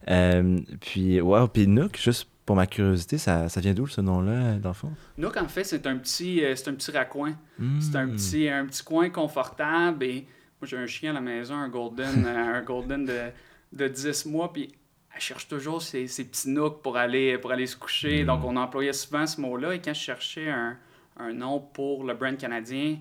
Euh, 0.08 0.58
puis, 0.80 1.20
wow, 1.20 1.48
puis 1.48 1.66
Nook, 1.66 1.96
juste 1.98 2.28
pour 2.46 2.56
ma 2.56 2.66
curiosité, 2.66 3.16
ça, 3.16 3.48
ça 3.48 3.60
vient 3.60 3.72
d'où 3.72 3.86
ce 3.86 4.00
nom-là, 4.00 4.58
fond? 4.74 4.92
Nook, 5.16 5.36
en 5.36 5.48
fait, 5.48 5.64
c'est 5.64 5.86
un 5.86 5.96
petit, 5.96 6.44
euh, 6.44 6.54
c'est 6.56 6.68
un 6.68 6.74
petit 6.74 6.90
raccoin. 6.90 7.36
Hmm. 7.58 7.80
C'est 7.80 7.96
un 7.96 8.08
petit, 8.08 8.48
un 8.48 8.66
petit 8.66 8.82
coin 8.82 9.08
confortable. 9.08 10.04
Et 10.04 10.26
moi, 10.60 10.68
j'ai 10.68 10.76
un 10.76 10.86
chien 10.86 11.10
à 11.10 11.14
la 11.14 11.20
maison, 11.20 11.54
un 11.54 11.68
golden, 11.68 12.24
euh, 12.26 12.58
un 12.58 12.62
golden 12.62 13.04
de, 13.06 13.30
de 13.72 13.88
10 13.88 14.26
mois. 14.26 14.52
Puis 14.52 14.74
elle 15.14 15.20
cherche 15.20 15.48
toujours 15.48 15.80
ses, 15.80 16.06
ses 16.06 16.24
petits 16.24 16.50
nooks 16.50 16.82
pour 16.82 16.98
aller, 16.98 17.38
pour 17.38 17.50
aller 17.50 17.66
se 17.66 17.76
coucher. 17.76 18.24
Mm. 18.24 18.26
Donc, 18.26 18.44
on 18.44 18.56
employait 18.56 18.92
souvent 18.92 19.26
ce 19.26 19.40
mot-là. 19.40 19.74
Et 19.74 19.80
quand 19.80 19.94
je 19.94 20.00
cherchais 20.00 20.50
un, 20.50 20.76
un 21.16 21.32
nom 21.32 21.60
pour 21.60 22.04
le 22.04 22.14
brand 22.14 22.36
canadien, 22.36 22.98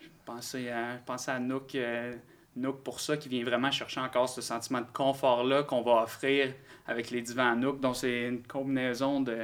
je 0.00 0.08
pensais 0.24 0.70
à, 0.70 0.96
je 0.96 1.02
pensais 1.04 1.30
à 1.30 1.38
Nook, 1.38 1.74
euh, 1.74 2.14
Nook 2.56 2.82
pour 2.82 3.00
ça, 3.00 3.16
qui 3.16 3.28
vient 3.28 3.44
vraiment 3.44 3.70
chercher 3.70 4.00
encore 4.00 4.28
ce 4.28 4.40
sentiment 4.40 4.80
de 4.80 4.86
confort-là 4.92 5.62
qu'on 5.62 5.82
va 5.82 6.02
offrir 6.02 6.52
avec 6.86 7.10
les 7.10 7.22
divans 7.22 7.54
Nook. 7.54 7.80
Donc, 7.80 7.96
c'est 7.96 8.26
une 8.28 8.42
combinaison 8.42 9.20
de, 9.20 9.36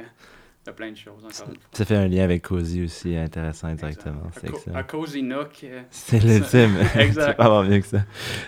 de 0.65 0.71
plein 0.71 0.91
de 0.91 0.97
choses, 0.97 1.23
encore. 1.23 1.53
Ça 1.71 1.85
fait 1.85 1.95
un 1.95 2.07
lien 2.07 2.23
avec 2.23 2.41
Cozy 2.41 2.83
aussi, 2.83 3.15
intéressant 3.15 3.67
indirectement. 3.67 4.23
Exact. 4.27 4.39
C'est 4.41 4.49
excellent. 4.49 4.75
A 4.75 4.83
Cozy 4.83 5.23
Nook. 5.23 5.63
euh, 5.63 5.81
C'est 5.91 6.19
l'ultime. 6.19 6.75
Exact. 6.95 7.37
pas 7.37 7.45
avoir 7.45 7.63
mieux 7.63 7.79
que 7.79 7.85
ça. 7.87 8.03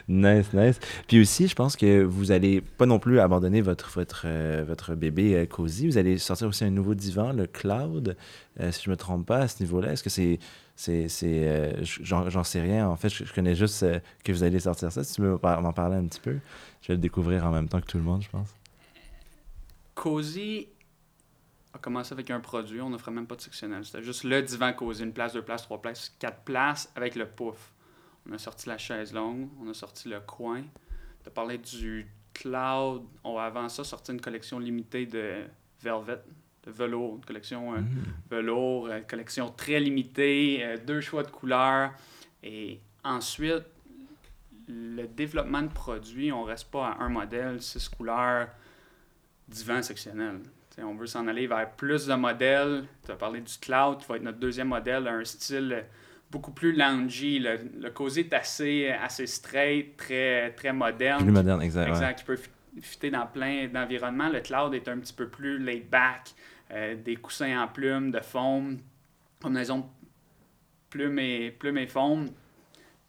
Nice, 0.09 0.51
nice. 0.51 0.79
Puis 1.07 1.21
aussi, 1.21 1.47
je 1.47 1.55
pense 1.55 1.77
que 1.77 2.03
vous 2.03 2.31
allez 2.31 2.59
pas 2.61 2.85
non 2.87 2.99
plus 2.99 3.19
abandonner 3.19 3.61
votre, 3.61 3.89
votre, 3.91 4.23
euh, 4.25 4.65
votre 4.67 4.95
bébé 4.95 5.35
euh, 5.35 5.45
Cozy. 5.45 5.87
Vous 5.87 5.97
allez 5.97 6.17
sortir 6.17 6.47
aussi 6.47 6.65
un 6.65 6.71
nouveau 6.71 6.95
divan, 6.95 7.31
le 7.31 7.45
Cloud, 7.47 8.17
euh, 8.59 8.71
si 8.71 8.83
je 8.83 8.89
me 8.89 8.97
trompe 8.97 9.25
pas 9.27 9.37
à 9.37 9.47
ce 9.47 9.61
niveau-là. 9.63 9.93
Est-ce 9.93 10.03
que 10.03 10.09
c'est. 10.09 10.39
C'est, 10.77 11.09
euh, 11.23 11.83
j'en, 11.83 12.43
sais 12.43 12.61
rien. 12.61 12.87
En 12.87 12.95
fait, 12.95 13.09
je, 13.09 13.33
connais 13.33 13.55
juste 13.55 13.81
euh, 13.81 13.99
que 14.23 14.31
vous 14.31 14.43
allez 14.43 14.59
sortir 14.59 14.91
ça. 14.91 15.03
Si 15.03 15.15
tu 15.15 15.21
veux 15.21 15.39
m'en 15.41 15.73
parler 15.73 15.97
un 15.97 16.05
petit 16.05 16.19
peu, 16.19 16.37
je 16.81 16.89
vais 16.89 16.93
le 16.93 16.99
découvrir 16.99 17.45
en 17.45 17.51
même 17.51 17.67
temps 17.67 17.81
que 17.81 17.87
tout 17.87 17.97
le 17.97 18.03
monde, 18.03 18.21
je 18.21 18.29
pense. 18.29 18.53
Cozy 19.95 20.67
a 21.73 21.79
commencé 21.79 22.13
avec 22.13 22.29
un 22.29 22.39
produit, 22.39 22.79
on 22.79 22.91
n'offrait 22.91 23.11
même 23.11 23.25
pas 23.25 23.35
de 23.35 23.41
sectionnel. 23.41 23.83
C'était 23.83 24.03
juste 24.03 24.23
le 24.23 24.39
divan 24.43 24.71
Cozy, 24.71 25.03
une 25.03 25.13
place, 25.13 25.33
deux 25.33 25.41
places, 25.41 25.63
trois 25.63 25.81
places, 25.81 26.15
quatre 26.19 26.43
places 26.43 26.91
avec 26.95 27.15
le 27.15 27.27
pouf. 27.27 27.73
On 28.29 28.33
a 28.33 28.37
sorti 28.37 28.69
la 28.69 28.77
chaise 28.77 29.13
longue, 29.13 29.49
on 29.59 29.67
a 29.67 29.73
sorti 29.73 30.09
le 30.09 30.19
coin. 30.19 30.61
Tu 30.61 31.27
as 31.27 31.31
parlé 31.31 31.57
du 31.57 32.07
cloud. 32.35 33.03
On 33.23 33.37
a 33.37 33.45
avant 33.45 33.67
ça 33.67 33.83
sorti 33.83 34.11
une 34.11 34.21
collection 34.21 34.59
limitée 34.59 35.07
de 35.07 35.45
velvet, 35.81 36.21
velours, 36.67 37.15
une 37.15 37.25
collection 37.25 37.73
euh, 37.73 37.77
velours, 38.29 38.87
euh, 38.87 38.99
collection 39.01 39.49
très 39.49 39.79
limitée, 39.79 40.59
euh, 40.61 40.77
deux 40.77 41.01
choix 41.01 41.23
de 41.23 41.29
couleurs. 41.29 41.91
Et 42.43 42.79
ensuite, 43.03 43.63
le 44.67 45.05
développement 45.07 45.61
de 45.61 45.71
produits, 45.71 46.31
on 46.31 46.43
reste 46.43 46.69
pas 46.69 46.87
à 46.89 47.03
un 47.03 47.09
modèle, 47.09 47.61
six 47.61 47.87
couleurs, 47.89 48.49
divan 49.47 49.81
sectionnel. 49.81 50.39
T'sais, 50.69 50.83
on 50.83 50.95
veut 50.95 51.07
s'en 51.07 51.27
aller 51.27 51.47
vers 51.47 51.71
plus 51.71 52.05
de 52.05 52.13
modèles. 52.15 52.83
Tu 53.05 53.11
as 53.11 53.15
parlé 53.15 53.39
du 53.41 53.57
cloud, 53.59 53.99
qui 53.99 54.05
va 54.07 54.17
être 54.17 54.23
notre 54.23 54.39
deuxième 54.39 54.67
modèle, 54.67 55.07
un 55.07 55.23
style 55.23 55.85
beaucoup 56.29 56.51
plus 56.51 56.73
loungy. 56.73 57.39
Le, 57.39 57.57
le 57.79 57.89
cosy 57.89 58.19
est 58.21 58.33
assez, 58.33 58.89
assez 58.89 59.25
straight, 59.25 59.95
très, 59.95 60.51
très 60.51 60.73
moderne. 60.73 61.23
Plus 61.23 61.31
moderne, 61.31 61.61
exact. 61.61 61.85
ouais. 61.85 61.91
Exact, 61.91 62.19
qui 62.19 62.25
peut 62.25 62.35
fi- 62.35 62.49
fitter 62.81 63.09
dans 63.09 63.25
plein 63.25 63.67
d'environnements. 63.69 64.29
Le 64.29 64.41
cloud 64.41 64.73
est 64.73 64.87
un 64.89 64.99
petit 64.99 65.13
peu 65.13 65.29
plus 65.29 65.57
laid 65.57 65.87
back, 65.89 66.33
euh, 66.71 66.95
des 66.95 67.15
coussins 67.15 67.61
en 67.61 67.67
plumes, 67.67 68.11
de 68.11 68.19
foam, 68.19 68.79
combinaison 69.41 69.89
plume 70.89 71.19
et, 71.19 71.51
plume 71.51 71.77
et 71.77 71.87
foam, 71.87 72.27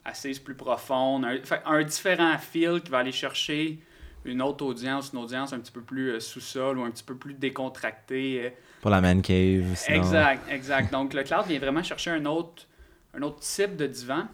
assise 0.05 0.38
plus 0.38 0.55
profonde, 0.55 1.25
un, 1.25 1.37
un 1.66 1.83
différent 1.85 2.37
feel 2.38 2.81
qui 2.83 2.90
va 2.90 2.99
aller 2.99 3.12
chercher 3.12 3.79
une 4.25 4.42
autre 4.42 4.64
audience, 4.64 5.12
une 5.12 5.21
audience 5.21 5.53
un 5.53 5.61
petit 5.61 5.73
peu 5.73 5.81
plus 5.83 6.11
euh, 6.11 6.21
sous-sol 6.21 6.79
ou 6.79 6.83
un 6.83 6.90
petit 6.90 7.05
peu 7.05 7.14
plus 7.16 7.35
décontractée. 7.35 8.47
euh, 8.47 8.51
Pour 8.81 8.90
la 8.90 9.01
man 9.01 9.23
cave. 9.23 9.75
sinon- 9.77 9.97
Exact, 9.99 10.42
exact. 10.51 10.92
Donc 10.92 11.14
le 11.14 11.23
cloud 11.23 11.47
vient 11.47 11.59
vraiment 11.59 11.83
chercher 11.83 12.11
un 12.11 12.25
autre, 12.27 12.66
un 13.14 13.23
autre 13.23 13.40
type 13.40 13.77
de 13.77 13.87
divan. 13.87 14.27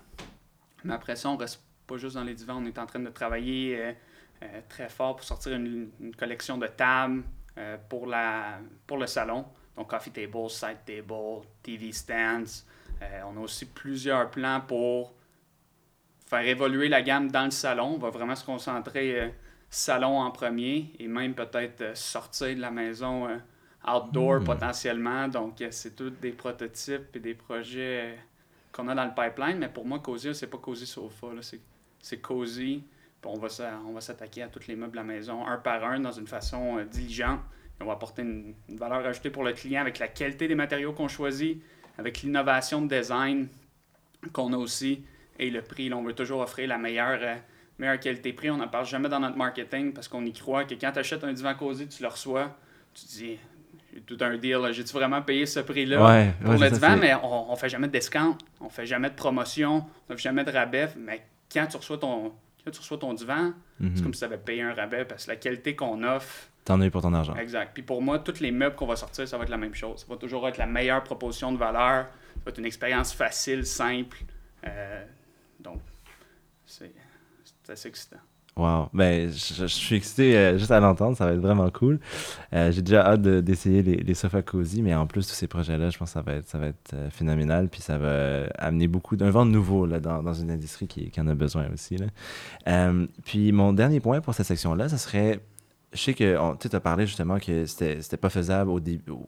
Mais 0.85 0.95
après 0.95 1.17
ça, 1.17 1.29
on 1.29 1.37
reste 1.37 1.63
pas 1.87 1.97
juste 1.99 2.15
dans 2.17 2.25
les 2.25 2.35
divans, 2.35 2.57
on 2.63 2.67
est 2.67 2.79
en 2.79 2.87
train 2.87 3.01
de 3.01 3.11
travailler 3.11 3.79
euh, 3.79 3.93
euh, 4.43 4.61
très 4.69 4.89
fort 4.89 5.17
pour 5.17 5.25
sortir 5.25 5.53
une, 5.55 5.91
une 6.01 6.15
collection 6.17 6.57
de 6.57 6.67
tables 6.67 7.23
euh, 7.59 7.77
pour, 7.89 8.07
la, 8.07 8.59
pour 8.87 8.99
le 8.99 9.07
salon. 9.07 9.45
Donc 9.77 9.91
coffee 9.91 10.11
table, 10.11 10.49
side 10.51 10.79
table, 10.85 11.43
TV 11.63 11.93
stands. 11.93 12.65
Euh, 13.03 13.23
on 13.27 13.37
a 13.37 13.41
aussi 13.41 13.67
plusieurs 13.67 14.31
plans 14.31 14.61
pour 14.61 15.13
faire 16.27 16.47
évoluer 16.47 16.89
la 16.89 17.03
gamme 17.03 17.31
dans 17.31 17.45
le 17.45 17.51
salon. 17.51 17.95
On 17.95 17.99
va 17.99 18.11
vraiment 18.11 18.35
se 18.35 18.45
concentrer 18.45 19.21
euh, 19.21 19.29
salon 19.69 20.21
en 20.21 20.31
premier 20.31 20.93
et 20.99 21.09
même 21.09 21.35
peut-être 21.35 21.97
sortir 21.97 22.55
de 22.55 22.61
la 22.61 22.71
maison 22.71 23.29
outdoor 23.87 24.41
Hmm. 24.41 24.45
potentiellement. 24.45 25.29
Donc, 25.29 25.63
c'est 25.71 25.95
tous 25.95 26.11
des 26.11 26.33
prototypes 26.33 27.15
et 27.17 27.21
des 27.21 27.35
projets 27.35 28.19
qu'on 28.73 28.89
a 28.89 28.95
dans 28.95 29.05
le 29.05 29.15
pipeline. 29.15 29.59
Mais 29.59 29.69
pour 29.69 29.85
moi, 29.85 29.99
Cozy, 29.99 30.35
c'est 30.35 30.47
pas 30.47 30.59
Cozy 30.59 30.87
Sofa. 30.87 31.29
c'est 32.01 32.21
Cozy. 32.21 32.85
On 33.27 33.39
va, 33.39 34.01
s'attaquer 34.01 34.43
à 34.43 34.49
tous 34.49 34.67
les 34.67 34.77
meubles 34.77 34.99
à 34.99 35.03
la 35.03 35.07
maison, 35.07 35.47
un 35.47 35.57
par 35.59 35.85
un, 35.85 36.01
dans 36.01 36.13
une 36.13 36.27
façon 36.27 36.79
euh, 36.79 36.85
diligente. 36.85 37.41
Et 37.81 37.83
on 37.83 37.87
va 37.87 37.95
apporter 37.95 38.23
une, 38.23 38.55
une 38.69 38.77
valeur 38.77 39.05
ajoutée 39.05 39.31
pour 39.31 39.45
le 39.45 39.53
client 39.53 39.81
avec 39.81 39.99
la 39.99 40.09
qualité 40.09 40.47
des 40.47 40.55
matériaux 40.55 40.93
qu'on 40.93 41.09
choisit, 41.09 41.63
avec 41.99 42.23
l'innovation 42.23 42.83
de 42.83 42.95
design 42.95 43.49
qu'on 44.33 44.53
a 44.53 44.57
aussi 44.57 45.05
et 45.39 45.51
le 45.51 45.63
prix. 45.63 45.89
Là, 45.89 45.97
on 45.97 46.03
veut 46.03 46.15
toujours 46.15 46.41
offrir 46.41 46.69
la 46.69 46.79
meilleure, 46.79 47.19
euh, 47.21 47.35
meilleure 47.79 48.01
qualité-prix. 48.01 48.51
On 48.51 48.57
n'en 48.57 48.69
parle 48.69 48.87
jamais 48.87 49.09
dans 49.09 49.21
notre 49.21 49.37
marketing 49.37 49.93
parce 49.93 50.09
qu'on 50.09 50.25
y 50.25 50.33
croit 50.33 50.65
que 50.65 50.75
quand 50.75 50.93
tu 50.93 50.99
achètes 50.99 51.25
un 51.25 51.33
divan 51.33 51.55
Cozy, 51.55 51.89
tu 51.89 52.03
le 52.03 52.09
reçois, 52.09 52.57
tu 52.95 53.05
te 53.05 53.11
dis, 53.11 53.39
tout 54.07 54.19
un 54.21 54.37
deal, 54.37 54.59
j'ai-tu 54.73 54.93
vraiment 54.93 55.23
payé 55.23 55.47
ce 55.47 55.61
prix-là 55.61 56.05
Ouais, 56.05 56.33
pour 56.41 56.55
ouais, 56.55 56.59
le 56.59 56.71
divan? 56.71 56.97
Mais 56.97 57.15
on, 57.15 57.53
on 57.53 57.57
fait 57.57 57.69
jamais 57.69 57.89
de 57.89 57.93
discount, 57.93 58.37
on 58.61 58.69
fait 58.69 58.87
jamais 58.87 59.11
de 59.11 59.15
promotion, 59.15 59.85
on 60.09 60.13
fait 60.13 60.23
jamais 60.23 60.45
de 60.45 60.51
rabais. 60.51 60.89
Mais 60.97 61.25
quand 61.53 61.67
tu 61.67 61.77
reçois 61.77 61.99
ton, 61.99 62.33
quand 62.65 62.71
tu 62.71 62.79
reçois 62.81 62.99
ton 62.99 63.13
divan, 63.15 63.53
Mhm. 63.81 63.93
c'est 63.97 64.03
comme 64.03 64.15
si 64.15 64.21
tu 64.21 64.25
avais 64.25 64.39
payé 64.39 64.63
un 64.63 64.73
rabais 64.75 65.05
parce 65.05 65.25
que 65.27 65.31
la 65.31 65.37
qualité 65.37 65.77
qu'on 65.77 66.03
offre, 66.03 66.49
T'en 66.65 66.81
as 66.81 66.87
eu 66.87 66.91
pour 66.91 67.03
ton 67.03 67.13
argent. 67.13 67.37
Exact. 67.37 67.73
Puis 67.75 67.83
pour 67.83 68.01
moi, 68.01 68.19
tous 68.21 68.41
les 68.41 68.51
meubles 68.51 68.75
qu'on 68.75 68.87
va 68.87 68.97
sortir, 68.97 69.29
ça 69.29 69.37
va 69.37 69.43
être 69.45 69.51
la 69.51 69.59
même 69.59 69.75
chose. 69.75 70.01
Ça 70.01 70.07
va 70.09 70.17
toujours 70.17 70.49
être 70.49 70.57
la 70.57 70.65
meilleure 70.67 71.05
proposition 71.05 71.53
de 71.53 71.59
valeur. 71.59 72.07
Ça 72.37 72.41
va 72.47 72.51
être 72.51 72.59
une 72.59 72.65
expérience 72.65 73.13
facile, 73.13 73.67
simple. 73.67 74.17
Euh, 74.67 75.05
donc, 75.61 75.83
c'est 76.65 76.91
c'est 77.45 77.73
assez 77.73 77.89
excitant. 77.89 78.17
Wow. 78.57 78.89
Ben, 78.93 79.31
je, 79.33 79.67
suis 79.67 79.97
excité 79.97 80.37
euh, 80.37 80.59
juste 80.59 80.71
à 80.71 80.79
l'entendre, 80.79 81.17
ça 81.17 81.27
va 81.27 81.33
être 81.33 81.41
vraiment 81.41 81.69
cool. 81.71 81.99
Euh, 82.53 82.71
J'ai 82.71 82.83
déjà 82.83 83.05
hâte 83.05 83.23
de- 83.23 83.41
d'essayer 83.41 83.83
les, 83.83 84.15
sofas 84.15 84.43
cozy, 84.43 84.81
mais 84.81 84.95
en 84.95 85.09
plus, 85.09 85.27
tous 85.27 85.35
ces 85.35 85.49
projets-là, 85.49 85.91
je 85.91 85.99
pense 85.99 86.11
que 86.11 86.13
ça 86.13 86.23
va 86.23 86.35
être, 86.35 86.49
ça 86.49 86.59
va 86.59 86.67
être 86.69 86.95
euh, 86.95 87.11
phénoménal, 87.11 87.69
puis 87.69 87.81
ça 87.81 87.99
va 87.99 88.47
amener 88.59 88.87
beaucoup 88.87 89.17
d'un 89.17 89.31
vent 89.31 89.45
nouveau 89.45 89.87
là, 89.87 89.99
dans, 89.99 90.23
dans 90.23 90.35
une 90.35 90.53
industrie 90.53 90.87
qui, 90.87 91.11
en 91.19 91.27
a 91.27 91.35
besoin 91.35 91.67
aussi. 91.73 91.97
Là. 91.97 92.93
Puis 93.25 93.51
mon 93.51 93.73
dernier 93.73 93.99
point 94.01 94.21
pour 94.21 94.35
cette 94.35 94.47
section-là, 94.47 94.89
ça 94.89 94.99
serait. 94.99 95.41
Je 95.93 96.01
sais 96.01 96.15
que 96.15 96.57
tu 96.57 96.77
as 96.77 96.81
parlé 96.81 97.07
justement 97.07 97.39
que 97.39 97.67
c'était 97.67 98.17
pas 98.17 98.29
faisable 98.31 98.71
au, 98.71 98.81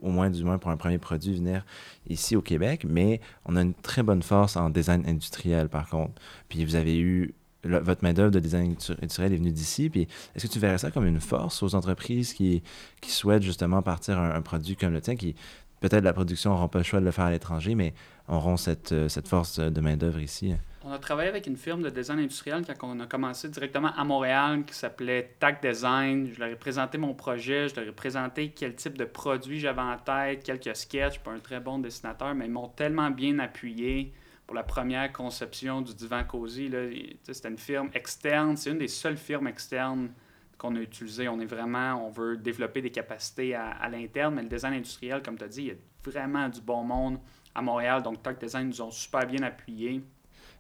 au 0.03 0.11
moins 0.11 0.31
du 0.31 0.43
moins 0.43 0.59
pour 0.59 0.71
un 0.71 0.77
premier 0.77 0.99
produit 0.99 1.35
venir 1.35 1.65
ici 2.09 2.35
au 2.35 2.43
Québec, 2.43 2.85
mais 2.89 3.21
on 3.45 3.55
a 3.55 3.63
une 3.63 3.75
très 3.75 4.03
bonne 4.03 4.23
force 4.23 4.57
en 4.57 4.69
design 4.69 5.05
industriel 5.07 5.69
par 5.69 5.89
contre. 5.89 6.21
Puis 6.49 6.65
vous 6.65 6.75
avez 6.75 6.99
eu 6.99 7.35
votre 7.67 8.03
main-d'œuvre 8.03 8.31
de 8.31 8.41
design 8.41 8.77
industriel 9.03 9.33
est 9.33 9.37
venue 9.37 9.53
d'ici. 9.53 9.91
Puis 9.91 10.09
est-ce 10.35 10.47
que 10.47 10.53
tu 10.53 10.59
verrais 10.59 10.79
ça 10.79 10.91
comme 10.91 11.07
une 11.07 11.21
force 11.21 11.63
aux 11.63 11.75
entreprises 11.75 12.33
qui, 12.33 12.63
qui 13.01 13.11
souhaitent 13.11 13.43
justement 13.43 13.83
partir 13.83 14.19
un, 14.19 14.31
un 14.31 14.43
produit 14.43 14.77
comme 14.77 14.93
le 14.93 15.01
tien, 15.01 15.17
qui 15.17 15.35
peut-être 15.81 16.05
la 16.05 16.13
production 16.13 16.51
n'auront 16.51 16.69
pas 16.69 16.79
le 16.79 16.85
choix 16.85 17.01
de 17.01 17.05
le 17.05 17.11
faire 17.11 17.27
à 17.27 17.31
l'étranger, 17.31 17.75
mais 17.75 17.95
auront 18.29 18.57
cette, 18.57 18.93
euh, 18.93 19.09
cette 19.09 19.29
force 19.29 19.59
de 19.59 19.81
main-d'œuvre 19.81 20.21
ici? 20.21 20.55
On 20.89 20.93
a 20.93 20.99
travaillé 20.99 21.29
avec 21.29 21.49
une 21.49 21.57
firme 21.57 21.83
de 21.83 21.91
design 21.91 22.21
industriel 22.21 22.65
quand 22.79 22.89
on 22.89 23.01
a 23.01 23.07
commencé 23.07 23.49
directement 23.49 23.91
à 23.97 24.05
Montréal 24.05 24.63
qui 24.65 24.73
s'appelait 24.73 25.35
TAC 25.41 25.61
Design. 25.61 26.31
Je 26.33 26.39
leur 26.39 26.49
ai 26.49 26.55
présenté 26.55 26.97
mon 26.97 27.13
projet, 27.13 27.69
je 27.69 27.75
leur 27.75 27.89
ai 27.89 27.93
présenté 27.93 28.51
quel 28.51 28.77
type 28.77 28.97
de 28.97 29.05
produit 29.05 29.59
j'avais 29.59 29.81
en 29.81 29.97
tête, 29.97 30.45
quelques 30.45 30.77
sketchs. 30.77 31.07
Je 31.07 31.13
suis 31.15 31.21
pas 31.21 31.33
un 31.33 31.41
très 31.41 31.59
bon 31.59 31.81
dessinateur, 31.81 32.37
mais 32.37 32.47
ils 32.47 32.53
m'ont 32.53 32.69
tellement 32.69 33.11
bien 33.11 33.41
appuyé 33.41 34.13
pour 34.47 34.55
la 34.55 34.63
première 34.63 35.13
conception 35.13 35.81
du 35.81 35.95
divan 35.95 36.23
sais, 36.49 37.33
C'était 37.33 37.49
une 37.49 37.59
firme 37.59 37.91
externe, 37.95 38.57
c'est 38.57 38.71
une 38.71 38.79
des 38.79 38.89
seules 38.89 39.17
firmes 39.17 39.49
externes 39.49 40.11
qu'on 40.57 40.75
a 40.77 40.81
utilisées. 40.81 41.29
On 41.29 41.41
est 41.41 41.47
vraiment, 41.47 42.07
on 42.07 42.11
veut 42.11 42.37
développer 42.37 42.81
des 42.81 42.91
capacités 42.91 43.55
à, 43.55 43.71
à 43.71 43.89
l'interne, 43.89 44.37
mais 44.37 44.43
le 44.43 44.49
design 44.49 44.75
industriel, 44.75 45.23
comme 45.23 45.37
tu 45.37 45.45
as 45.45 45.49
dit, 45.49 45.63
il 45.63 45.69
y 45.69 45.71
a 45.73 45.75
vraiment 46.05 46.49
du 46.49 46.61
bon 46.61 46.85
monde 46.85 47.19
à 47.55 47.63
Montréal. 47.63 48.03
Donc, 48.03 48.23
TAC 48.23 48.39
Design 48.41 48.69
nous 48.69 48.83
ont 48.83 48.91
super 48.91 49.27
bien 49.27 49.43
appuyés. 49.43 50.03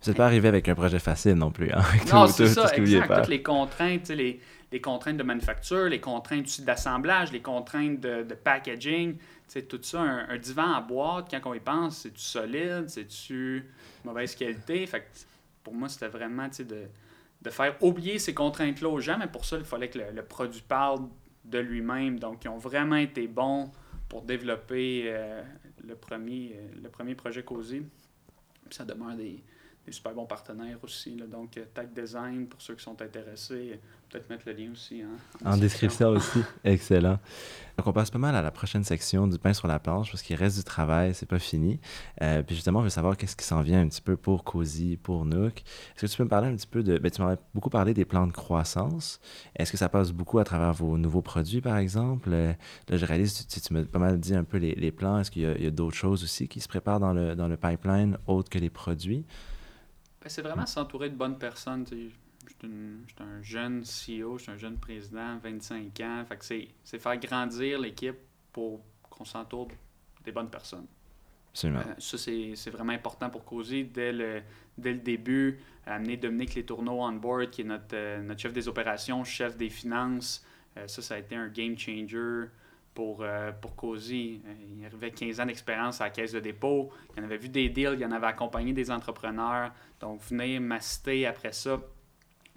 Vous 0.02 0.10
n'êtes 0.10 0.16
pas 0.16 0.26
arrivé 0.26 0.48
avec 0.48 0.68
un 0.68 0.74
projet 0.74 0.98
facile 0.98 1.34
non 1.34 1.50
plus. 1.50 1.70
Hein, 1.72 1.82
Non, 2.12 2.26
c'est 2.26 2.48
ça, 2.48 2.68
tout 2.68 2.80
exact. 2.80 3.14
Toutes 3.14 3.28
les 3.28 3.42
contraintes, 3.42 4.08
les, 4.08 4.40
les 4.70 4.80
contraintes 4.80 5.16
de 5.16 5.22
manufacture, 5.22 5.84
les 5.84 6.00
contraintes 6.00 6.60
d'assemblage, 6.62 7.32
les 7.32 7.40
contraintes 7.40 8.00
de, 8.00 8.22
de 8.22 8.34
packaging. 8.34 9.16
C'est 9.46 9.68
tout 9.68 9.80
ça, 9.82 10.00
un, 10.00 10.38
divan 10.38 10.74
à 10.74 10.80
boîte, 10.80 11.30
quand 11.30 11.50
on 11.50 11.54
y 11.54 11.60
pense, 11.60 11.98
c'est-tu 11.98 12.20
solide, 12.20 12.88
c'est-tu 12.88 13.64
mauvaise 14.04 14.34
qualité? 14.34 14.84
Fait 14.86 15.00
que 15.00 15.06
pour 15.62 15.74
moi, 15.74 15.88
c'était 15.88 16.08
vraiment 16.08 16.48
de, 16.48 16.88
de 17.42 17.50
faire 17.50 17.76
oublier 17.80 18.18
ces 18.18 18.34
contraintes-là 18.34 18.88
aux 18.88 19.00
gens, 19.00 19.18
mais 19.18 19.28
pour 19.28 19.44
ça, 19.44 19.56
il 19.56 19.64
fallait 19.64 19.88
que 19.88 19.98
le, 19.98 20.22
produit 20.22 20.62
parle 20.66 21.08
de 21.44 21.58
lui-même. 21.58 22.18
Donc, 22.18 22.44
ils 22.44 22.48
ont 22.48 22.58
vraiment 22.58 22.96
été 22.96 23.28
bons 23.28 23.70
pour 24.08 24.22
développer 24.22 25.04
euh, 25.06 25.42
le, 25.86 25.94
premier, 25.94 26.56
euh, 26.56 26.82
le 26.82 26.88
premier 26.88 27.14
projet 27.14 27.42
Cozy. 27.44 27.82
ça 28.70 28.84
demeure 28.84 29.14
des, 29.14 29.42
des 29.86 29.92
super 29.92 30.12
bons 30.12 30.26
partenaires 30.26 30.78
aussi. 30.82 31.16
Donc, 31.30 31.56
euh, 31.56 31.64
Tech 31.72 31.86
Design, 31.94 32.46
pour 32.48 32.60
ceux 32.60 32.74
qui 32.74 32.82
sont 32.82 33.00
intéressés, 33.00 33.80
peut-être 34.10 34.28
mettre 34.28 34.42
le 34.46 34.52
lien 34.52 34.72
aussi 34.72 35.02
hein, 35.02 35.16
en, 35.44 35.56
description. 35.56 36.08
aussi. 36.08 36.40
Excellent. 36.64 37.18
Donc, 37.76 37.86
on 37.86 37.92
passe 37.92 38.10
pas 38.10 38.18
mal 38.18 38.34
à 38.34 38.42
la 38.42 38.50
prochaine 38.50 38.82
section 38.82 39.28
du 39.28 39.38
pain 39.38 39.52
sur 39.52 39.68
la 39.68 39.78
planche 39.78 40.10
parce 40.10 40.22
qu'il 40.22 40.34
reste 40.36 40.56
du 40.56 40.64
travail, 40.64 41.14
c'est 41.14 41.26
pas 41.26 41.38
fini. 41.38 41.78
Euh, 42.20 42.42
puis 42.42 42.56
justement, 42.56 42.80
on 42.80 42.82
veut 42.82 42.88
savoir 42.88 43.16
qu'est-ce 43.16 43.36
qui 43.36 43.44
s'en 43.44 43.62
vient 43.62 43.80
un 43.80 43.88
petit 43.88 44.02
peu 44.02 44.16
pour 44.16 44.42
Cozy, 44.42 44.96
pour 44.96 45.24
Nook. 45.24 45.62
Est-ce 45.94 46.06
que 46.06 46.10
tu 46.10 46.16
peux 46.16 46.24
me 46.24 46.28
parler 46.28 46.48
un 46.48 46.56
petit 46.56 46.66
peu 46.66 46.82
de. 46.82 46.98
Ben, 46.98 47.10
tu 47.10 47.22
m'as 47.22 47.36
beaucoup 47.54 47.70
parlé 47.70 47.94
des 47.94 48.04
plans 48.04 48.26
de 48.26 48.32
croissance. 48.32 49.20
Est-ce 49.54 49.70
que 49.70 49.78
ça 49.78 49.88
passe 49.88 50.10
beaucoup 50.10 50.40
à 50.40 50.44
travers 50.44 50.72
vos 50.72 50.98
nouveaux 50.98 51.22
produits, 51.22 51.60
par 51.60 51.76
exemple? 51.76 52.30
Euh, 52.32 52.52
là, 52.88 52.96
je 52.96 53.06
réalise, 53.06 53.46
tu, 53.46 53.60
tu 53.60 53.72
m'as 53.72 53.84
pas 53.84 54.00
mal 54.00 54.18
dit 54.18 54.34
un 54.34 54.44
peu 54.44 54.56
les, 54.56 54.74
les 54.74 54.90
plans. 54.90 55.20
Est-ce 55.20 55.30
qu'il 55.30 55.42
y 55.42 55.46
a, 55.46 55.68
a 55.68 55.70
d'autres 55.70 55.96
choses 55.96 56.24
aussi 56.24 56.48
qui 56.48 56.60
se 56.60 56.68
préparent 56.68 57.00
dans 57.00 57.12
le, 57.12 57.36
dans 57.36 57.48
le 57.48 57.56
pipeline 57.56 58.18
autres 58.26 58.50
que 58.50 58.58
les 58.58 58.70
produits? 58.70 59.24
C'est 60.28 60.42
vraiment 60.42 60.66
s'entourer 60.66 61.10
de 61.10 61.16
bonnes 61.16 61.38
personnes. 61.38 61.86
Je 61.90 61.96
suis 61.96 63.16
un 63.20 63.42
jeune 63.42 63.80
CEO, 63.80 64.38
je 64.38 64.42
suis 64.42 64.52
un 64.52 64.58
jeune 64.58 64.78
président, 64.78 65.38
25 65.38 66.00
ans. 66.00 66.24
Fait 66.28 66.72
c'est 66.84 66.98
faire 66.98 67.16
grandir 67.18 67.78
l'équipe 67.80 68.16
pour 68.52 68.80
qu'on 69.10 69.24
s'entoure 69.24 69.68
des 70.24 70.32
bonnes 70.32 70.50
personnes. 70.50 70.86
Absolument. 71.50 71.80
Euh, 71.80 71.94
ça, 71.98 72.18
c'est 72.18 72.70
vraiment 72.70 72.92
important 72.92 73.30
pour 73.30 73.44
causer 73.44 73.84
dès 73.84 74.12
le, 74.12 74.42
dès 74.76 74.92
le 74.92 75.00
début. 75.00 75.58
Amener 75.86 76.16
Dominique 76.16 76.54
Les 76.54 76.64
Tourneaux 76.64 77.00
on 77.00 77.12
board, 77.12 77.50
qui 77.50 77.62
est 77.62 77.64
notre, 77.64 77.94
euh, 77.94 78.22
notre 78.22 78.40
chef 78.40 78.52
des 78.52 78.68
opérations, 78.68 79.24
chef 79.24 79.56
des 79.56 79.70
finances. 79.70 80.44
Euh, 80.76 80.86
ça, 80.86 81.00
ça 81.00 81.14
a 81.14 81.18
été 81.18 81.34
un 81.34 81.48
game 81.48 81.78
changer 81.78 82.48
pour, 82.96 83.18
euh, 83.20 83.52
pour 83.52 83.76
Cozy. 83.76 84.40
Euh, 84.46 84.52
il 84.78 84.84
arrivait 84.84 85.10
15 85.10 85.38
ans 85.38 85.46
d'expérience 85.46 86.00
à 86.00 86.04
la 86.04 86.10
caisse 86.10 86.32
de 86.32 86.40
dépôt. 86.40 86.90
Il 87.14 87.22
en 87.22 87.24
avait 87.24 87.36
vu 87.36 87.50
des 87.50 87.68
deals, 87.68 87.96
il 87.98 88.04
en 88.06 88.10
avait 88.10 88.26
accompagné 88.26 88.72
des 88.72 88.90
entrepreneurs. 88.90 89.70
Donc, 90.00 90.22
venez 90.22 90.58
m'assister 90.58 91.26
après 91.26 91.52
ça. 91.52 91.78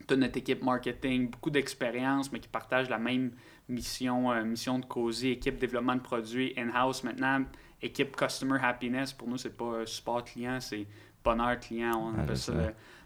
Toute 0.08 0.18
notre 0.18 0.38
équipe 0.38 0.64
marketing, 0.64 1.30
beaucoup 1.30 1.50
d'expérience, 1.50 2.32
mais 2.32 2.40
qui 2.40 2.48
partage 2.48 2.90
la 2.90 2.98
même 2.98 3.34
mission, 3.68 4.32
euh, 4.32 4.44
mission 4.46 4.80
de 4.80 4.86
Cozy, 4.86 5.32
équipe 5.32 5.60
développement 5.60 5.96
de 5.96 6.02
produits 6.02 6.54
in-house 6.58 7.04
maintenant, 7.04 7.44
équipe 7.82 8.16
customer 8.16 8.60
happiness. 8.64 9.12
Pour 9.12 9.28
nous, 9.28 9.38
c'est 9.38 9.56
pas 9.56 9.86
support 9.86 10.24
client, 10.24 10.62
c'est 10.62 10.88
bonheur 11.22 11.60
client. 11.60 12.14
On 12.16 12.18
appelle 12.18 12.38
ça 12.38 12.54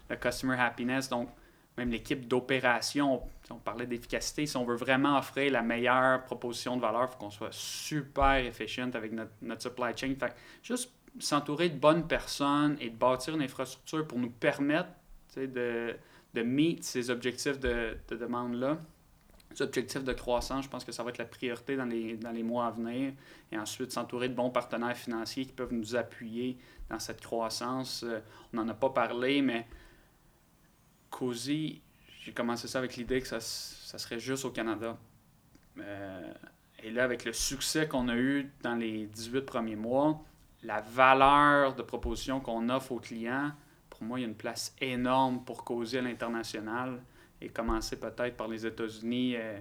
le, 0.08 0.16
customer 0.16 0.56
happiness. 0.56 1.08
Donc, 1.08 1.30
même 1.76 1.90
l'équipe 1.90 2.28
d'opération, 2.28 3.22
on 3.50 3.58
parlait 3.58 3.86
d'efficacité, 3.86 4.46
si 4.46 4.56
on 4.56 4.64
veut 4.64 4.76
vraiment 4.76 5.18
offrir 5.18 5.52
la 5.52 5.62
meilleure 5.62 6.24
proposition 6.24 6.76
de 6.76 6.80
valeur, 6.80 7.08
il 7.08 7.12
faut 7.12 7.18
qu'on 7.18 7.30
soit 7.30 7.52
super 7.52 8.36
efficient 8.36 8.90
avec 8.94 9.12
notre, 9.12 9.62
supply 9.62 9.96
chain. 9.96 10.14
Fait 10.18 10.34
juste 10.62 10.90
s'entourer 11.18 11.68
de 11.68 11.78
bonnes 11.78 12.06
personnes 12.06 12.76
et 12.80 12.90
de 12.90 12.96
bâtir 12.96 13.34
une 13.34 13.42
infrastructure 13.42 14.06
pour 14.06 14.18
nous 14.18 14.30
permettre 14.30 14.88
de, 15.36 15.94
de 16.34 16.42
meet 16.42 16.82
ces 16.84 17.10
objectifs 17.10 17.60
de, 17.60 17.96
demande-là. 18.10 18.78
Ces 19.52 19.62
objectifs 19.62 20.02
de 20.02 20.12
croissance, 20.12 20.64
je 20.64 20.70
pense 20.70 20.84
que 20.84 20.90
ça 20.90 21.04
va 21.04 21.10
être 21.10 21.18
la 21.18 21.26
priorité 21.26 21.76
dans 21.76 21.84
les, 21.84 22.16
dans 22.16 22.32
les 22.32 22.42
mois 22.42 22.66
à 22.66 22.70
venir. 22.72 23.12
Et 23.52 23.58
ensuite, 23.58 23.92
s'entourer 23.92 24.28
de 24.28 24.34
bons 24.34 24.50
partenaires 24.50 24.96
financiers 24.96 25.44
qui 25.44 25.52
peuvent 25.52 25.72
nous 25.72 25.94
appuyer 25.94 26.58
dans 26.88 26.98
cette 26.98 27.20
croissance. 27.20 28.02
Euh, 28.02 28.18
on 28.52 28.56
n'en 28.56 28.68
a 28.68 28.74
pas 28.74 28.90
parlé, 28.90 29.42
mais 29.42 29.68
Cozy, 31.10 31.82
j'ai 32.24 32.32
commencé 32.32 32.68
ça 32.68 32.78
avec 32.78 32.96
l'idée 32.96 33.20
que 33.20 33.26
ça, 33.26 33.38
serait 33.38 34.18
juste 34.18 34.46
au 34.46 34.50
Canada. 34.50 34.96
Euh, 35.78 36.32
et 36.82 36.90
là, 36.90 37.04
avec 37.04 37.26
le 37.26 37.34
succès 37.34 37.86
qu'on 37.86 38.08
a 38.08 38.16
eu 38.16 38.50
dans 38.62 38.76
les 38.76 39.06
18 39.06 39.42
premiers 39.42 39.76
mois, 39.76 40.24
la 40.62 40.80
valeur 40.80 41.74
de 41.74 41.82
proposition 41.82 42.40
qu'on 42.40 42.70
offre 42.70 42.92
aux 42.92 42.98
clients, 42.98 43.52
pour 43.90 44.04
moi, 44.04 44.18
il 44.18 44.22
y 44.22 44.24
a 44.24 44.28
une 44.28 44.34
place 44.34 44.74
énorme 44.80 45.44
pour 45.44 45.64
causer 45.64 45.98
à 45.98 46.02
l'international 46.02 47.02
et 47.42 47.50
commencer 47.50 48.00
peut-être 48.00 48.38
par 48.38 48.48
les 48.48 48.64
États-Unis 48.64 49.36
euh, 49.36 49.60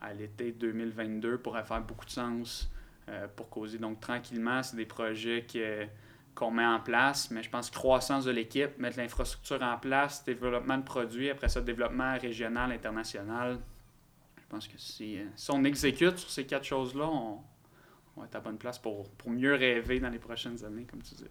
à 0.00 0.12
l'été 0.12 0.50
2022 0.50 1.38
pourrait 1.38 1.62
faire 1.62 1.80
beaucoup 1.80 2.06
de 2.06 2.10
sens 2.10 2.68
euh, 3.08 3.28
pour 3.36 3.48
causer. 3.48 3.78
Donc, 3.78 4.00
tranquillement, 4.00 4.64
c'est 4.64 4.76
des 4.76 4.86
projets 4.86 5.44
qui 5.46 5.60
qu'on 6.34 6.50
met 6.50 6.64
en 6.64 6.80
place, 6.80 7.30
mais 7.30 7.42
je 7.42 7.50
pense 7.50 7.70
croissance 7.70 8.24
de 8.24 8.30
l'équipe, 8.30 8.78
mettre 8.78 8.98
l'infrastructure 8.98 9.62
en 9.62 9.76
place, 9.78 10.24
développement 10.24 10.78
de 10.78 10.82
produits, 10.82 11.30
après 11.30 11.48
ça, 11.48 11.60
développement 11.60 12.16
régional, 12.18 12.72
international. 12.72 13.58
Je 14.38 14.46
pense 14.48 14.68
que 14.68 14.78
si, 14.78 15.18
euh, 15.18 15.24
si 15.36 15.50
on 15.50 15.64
exécute 15.64 16.18
sur 16.18 16.30
ces 16.30 16.44
quatre 16.44 16.64
choses-là, 16.64 17.06
on, 17.06 17.38
va 18.16 18.26
être 18.26 18.36
à 18.36 18.40
bonne 18.40 18.58
place 18.58 18.78
pour, 18.78 19.08
pour, 19.10 19.30
mieux 19.30 19.54
rêver 19.54 19.98
dans 19.98 20.10
les 20.10 20.18
prochaines 20.18 20.62
années, 20.64 20.84
comme 20.84 21.00
tu 21.00 21.14
dirais. 21.14 21.30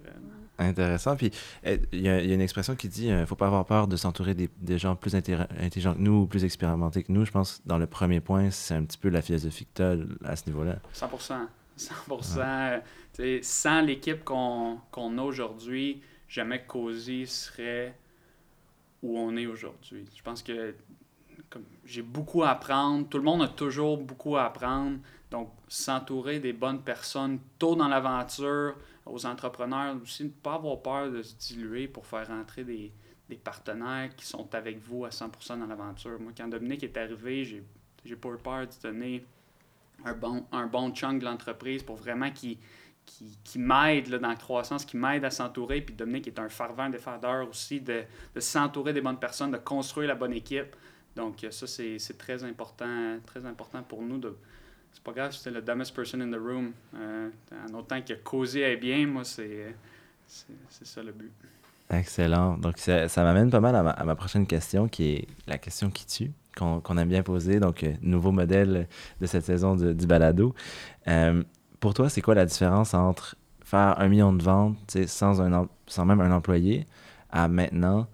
Intéressant. 0.58 1.16
Puis, 1.16 1.32
eh, 1.64 1.80
il 1.92 2.02
y, 2.02 2.10
a 2.10 2.22
une 2.22 2.42
expression 2.42 2.76
qui 2.76 2.90
dit 2.90 3.06
il 3.06 3.12
euh, 3.12 3.22
ne 3.22 3.26
faut 3.26 3.36
pas 3.36 3.48
avoir 3.48 3.66
peur 3.66 3.88
de 3.88 3.96
s'entourer 3.96 4.34
des, 4.34 4.50
des, 4.58 4.80
gens 4.80 4.96
plus 4.96 5.16
intelligents 5.16 5.94
que 5.94 6.00
nous 6.00 6.22
ou 6.22 6.28
plus 6.28 6.44
expérimentés 6.44 7.04
que 7.04 7.12
nous. 7.12 7.26
Je 7.26 7.32
pense 7.32 7.62
dans 7.66 7.78
le 7.78 7.86
premier 7.86 8.20
point, 8.20 8.50
c'est 8.50 8.74
un 8.74 8.84
petit 8.84 8.98
peu 8.98 9.10
la 9.10 9.22
philosophie 9.22 9.66
que 9.66 9.76
tu 9.76 9.84
as 9.84 10.30
à 10.30 10.36
ce 10.36 10.48
niveau-là. 10.48 10.78
100 10.94 11.10
100%. 11.90 12.82
Sans 13.44 13.82
l'équipe 13.82 14.24
qu'on 14.24 14.80
a 14.96 15.22
aujourd'hui, 15.22 16.02
jamais 16.28 16.64
Cozy 16.66 17.28
serait 17.28 17.96
où 19.02 19.18
on 19.18 19.36
est 19.36 19.48
aujourd'hui. 19.48 20.06
Je 20.16 20.22
pense 20.22 20.44
que 20.44 20.76
j'ai 21.86 22.02
beaucoup 22.02 22.44
à 22.44 22.50
apprendre. 22.50 23.08
Tout 23.10 23.18
le 23.18 23.24
monde 23.24 23.42
a 23.42 23.48
toujours 23.48 23.98
beaucoup 23.98 24.38
à 24.38 24.46
apprendre. 24.46 25.00
Donc, 25.30 25.50
s'entourer 25.68 26.40
des 26.40 26.54
bonnes 26.54 26.82
personnes 26.82 27.40
tôt 27.58 27.76
dans 27.76 27.88
l'aventure, 27.88 28.76
aux 29.06 29.26
entrepreneurs 29.26 29.96
aussi, 30.02 30.26
ne 30.26 30.30
pas 30.30 30.56
avoir 30.56 30.82
peur 30.82 31.12
de 31.12 31.22
se 31.22 31.36
diluer 31.36 31.88
pour 31.88 32.06
faire 32.06 32.28
rentrer 32.28 32.64
des, 32.64 32.92
des 33.30 33.38
partenaires 33.38 34.14
qui 34.16 34.26
sont 34.26 34.54
avec 34.54 34.80
vous 34.80 35.06
à 35.06 35.10
100% 35.10 35.60
dans 35.60 35.66
l'aventure. 35.66 36.20
Moi, 36.20 36.34
quand 36.38 36.48
Dominique 36.48 36.84
est 36.84 36.98
arrivé, 36.98 37.46
j'ai 37.46 38.16
pas 38.16 38.30
eu 38.30 38.38
peur 38.38 38.68
de 38.68 38.74
donner 38.84 39.26
un 40.06 40.14
bon, 40.14 40.46
un 40.52 40.68
bon 40.68 40.94
chunk 40.94 41.20
de 41.20 41.26
l'entreprise 41.26 41.84
pour 41.84 41.96
vraiment 41.96 42.32
qu'il 42.32 42.58
qui, 43.06 43.38
qui 43.44 43.60
m'aide 43.60 44.10
dans 44.10 44.30
la 44.30 44.36
croissance, 44.36 44.86
qui 44.86 44.98
m'aide 44.98 45.26
à 45.26 45.32
s'entourer. 45.32 45.82
Puis 45.82 45.96
Dominique 45.96 46.28
est 46.28 46.40
un 46.40 46.50
fervent 46.50 46.90
défendeur 46.90 47.48
aussi 47.50 47.82
de, 47.82 48.04
de 48.34 48.40
s'entourer 48.40 48.94
des 48.94 49.02
bonnes 49.02 49.20
personnes, 49.20 49.52
de 49.52 49.58
construire 49.58 50.08
la 50.08 50.16
bonne 50.16 50.34
équipe. 50.34 50.76
Donc 51.16 51.46
ça, 51.50 51.68
c'est 51.68 52.18
très 52.18 52.44
important, 52.44 53.18
très 53.26 53.46
important 53.46 53.84
pour 53.84 54.02
nous. 54.02 54.22
C'est 54.92 55.04
pas 55.04 55.12
grave, 55.12 55.32
c'était 55.32 55.52
le 55.52 55.62
dumbest 55.62 55.94
person 55.96 56.22
in 56.22 56.32
the 56.32 56.42
room. 56.42 56.74
Euh, 56.96 57.30
en 57.70 57.74
autant 57.74 58.02
que 58.02 58.14
causer 58.14 58.62
est 58.62 58.78
bien, 58.78 59.08
moi, 59.08 59.24
c'est 59.24 59.76
ça 60.28 61.04
le 61.04 61.12
but. 61.12 61.32
Excellent. 61.90 62.58
Donc, 62.58 62.78
ça, 62.78 63.10
ça 63.10 63.24
m'amène 63.24 63.50
pas 63.50 63.60
mal 63.60 63.76
à 63.76 63.84
ma, 63.84 63.92
à 63.92 64.04
ma, 64.06 64.16
prochaine 64.16 64.48
question, 64.48 64.88
qui 64.88 65.14
est 65.14 65.28
la 65.46 65.58
question 65.58 65.90
qui 65.90 66.06
tue, 66.06 66.32
qu'on 66.82 66.98
aime 66.98 67.10
bien 67.10 67.24
poser. 67.24 67.60
Donc, 67.60 67.84
euh, 67.84 67.94
nouveau 68.02 68.32
modèle 68.32 68.88
de 69.20 69.26
cette 69.26 69.44
saison 69.46 69.76
du 69.76 70.08
balado. 70.08 70.54
Euh, 71.08 71.44
pour 71.80 71.94
toi, 71.94 72.10
c'est 72.10 72.22
quoi 72.22 72.36
la 72.36 72.46
différence 72.46 72.94
entre 72.94 73.36
faire 73.64 74.00
un 74.00 74.08
million 74.08 74.34
de 74.34 74.44
ventes 74.44 74.98
sans, 75.08 75.42
un, 75.42 75.68
sans 75.88 76.06
même 76.06 76.22
un 76.22 76.32
employé 76.32 76.86
à 77.32 77.48
maintenant, 77.48 78.08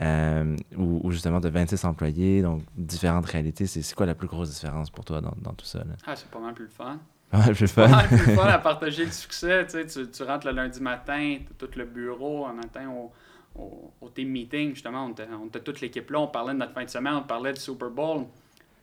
euh, 0.00 0.56
ou, 0.76 1.10
justement 1.10 1.40
de 1.40 1.48
26 1.48 1.84
employés, 1.84 2.42
donc 2.42 2.62
différentes 2.76 3.26
réalités? 3.26 3.66
C'est 3.66 3.94
quoi 3.94 4.06
la 4.06 4.14
plus 4.14 4.28
grosse 4.28 4.50
différence 4.50 4.90
pour 4.90 5.04
toi 5.04 5.20
dans, 5.20 5.34
dans 5.42 5.52
tout 5.52 5.66
ça? 5.66 5.80
Là? 5.80 5.94
Ah, 6.06 6.16
c'est 6.16 6.30
pas 6.30 6.40
mal 6.40 6.54
plus 6.54 6.64
le 6.64 6.70
fun. 6.70 6.98
Pas 7.30 7.38
mal 7.38 7.52
plus 7.52 7.62
le 7.62 7.66
fun. 7.68 7.82
Pas 7.82 7.88
mal 7.88 8.06
plus 8.06 8.16
le 8.16 8.34
fun 8.34 8.46
à 8.46 8.58
partager 8.70 9.04
le 9.04 9.12
succès. 9.12 9.66
Tu, 9.66 10.10
tu 10.10 10.22
rentres 10.22 10.46
le 10.46 10.52
lundi 10.52 10.80
matin, 10.80 11.38
tu 11.38 11.66
tout 11.66 11.78
le 11.78 11.84
bureau, 11.84 12.46
en 12.46 12.54
matin, 12.54 12.88
on 12.88 13.10
au, 13.60 13.92
au, 14.00 14.08
team 14.10 14.28
meeting, 14.28 14.74
justement, 14.74 15.06
on 15.06 15.10
était, 15.10 15.28
on 15.30 15.46
était 15.46 15.60
toute 15.60 15.80
l'équipe 15.80 16.10
là, 16.10 16.20
on 16.20 16.28
parlait 16.28 16.52
de 16.52 16.58
notre 16.58 16.72
fin 16.72 16.84
de 16.84 16.90
semaine, 16.90 17.14
on 17.14 17.22
parlait 17.22 17.52
du 17.52 17.60
Super 17.60 17.90
Bowl. 17.90 18.26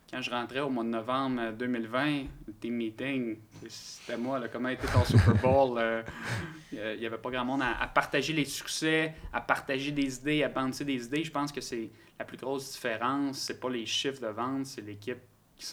Quand 0.09 0.21
je 0.21 0.32
rentrais 0.32 0.61
au 0.61 0.69
mois 0.69 0.86
de 0.86 0.89
novembre 0.89 1.51
2020, 1.51 2.23
le 2.47 2.53
team 2.61 2.75
meeting, 2.75 3.38
c'était 3.67 4.17
moi, 4.17 4.39
là, 4.39 4.47
comment 4.47 4.69
était 4.69 4.88
ton 4.88 5.03
Super 5.03 5.36
Bowl? 5.41 5.78
Euh, 5.78 6.01
il 6.71 6.99
n'y 6.99 7.05
avait 7.05 7.17
pas 7.17 7.30
grand 7.30 7.43
monde 7.43 7.61
à, 7.61 7.88
partager 7.88 8.32
les 8.32 8.45
succès, 8.45 9.15
à 9.34 9.41
partager 9.41 9.91
des 9.91 10.17
idées, 10.17 10.43
à 10.43 10.49
penser 10.49 10.86
des 10.86 11.05
idées. 11.05 11.25
Je 11.25 11.32
pense 11.32 11.51
que 11.51 11.59
c'est 11.59 11.89
la 12.17 12.23
plus 12.23 12.38
grosse 12.38 12.71
différence. 12.73 13.39
C'est 13.39 13.59
pas 13.59 13.69
les 13.69 13.86
chiffres 13.86 14.21
de 14.21 14.28
vente, 14.28 14.65
c'est 14.65 14.82
l'équipe 14.82 15.19
qui 15.57 15.65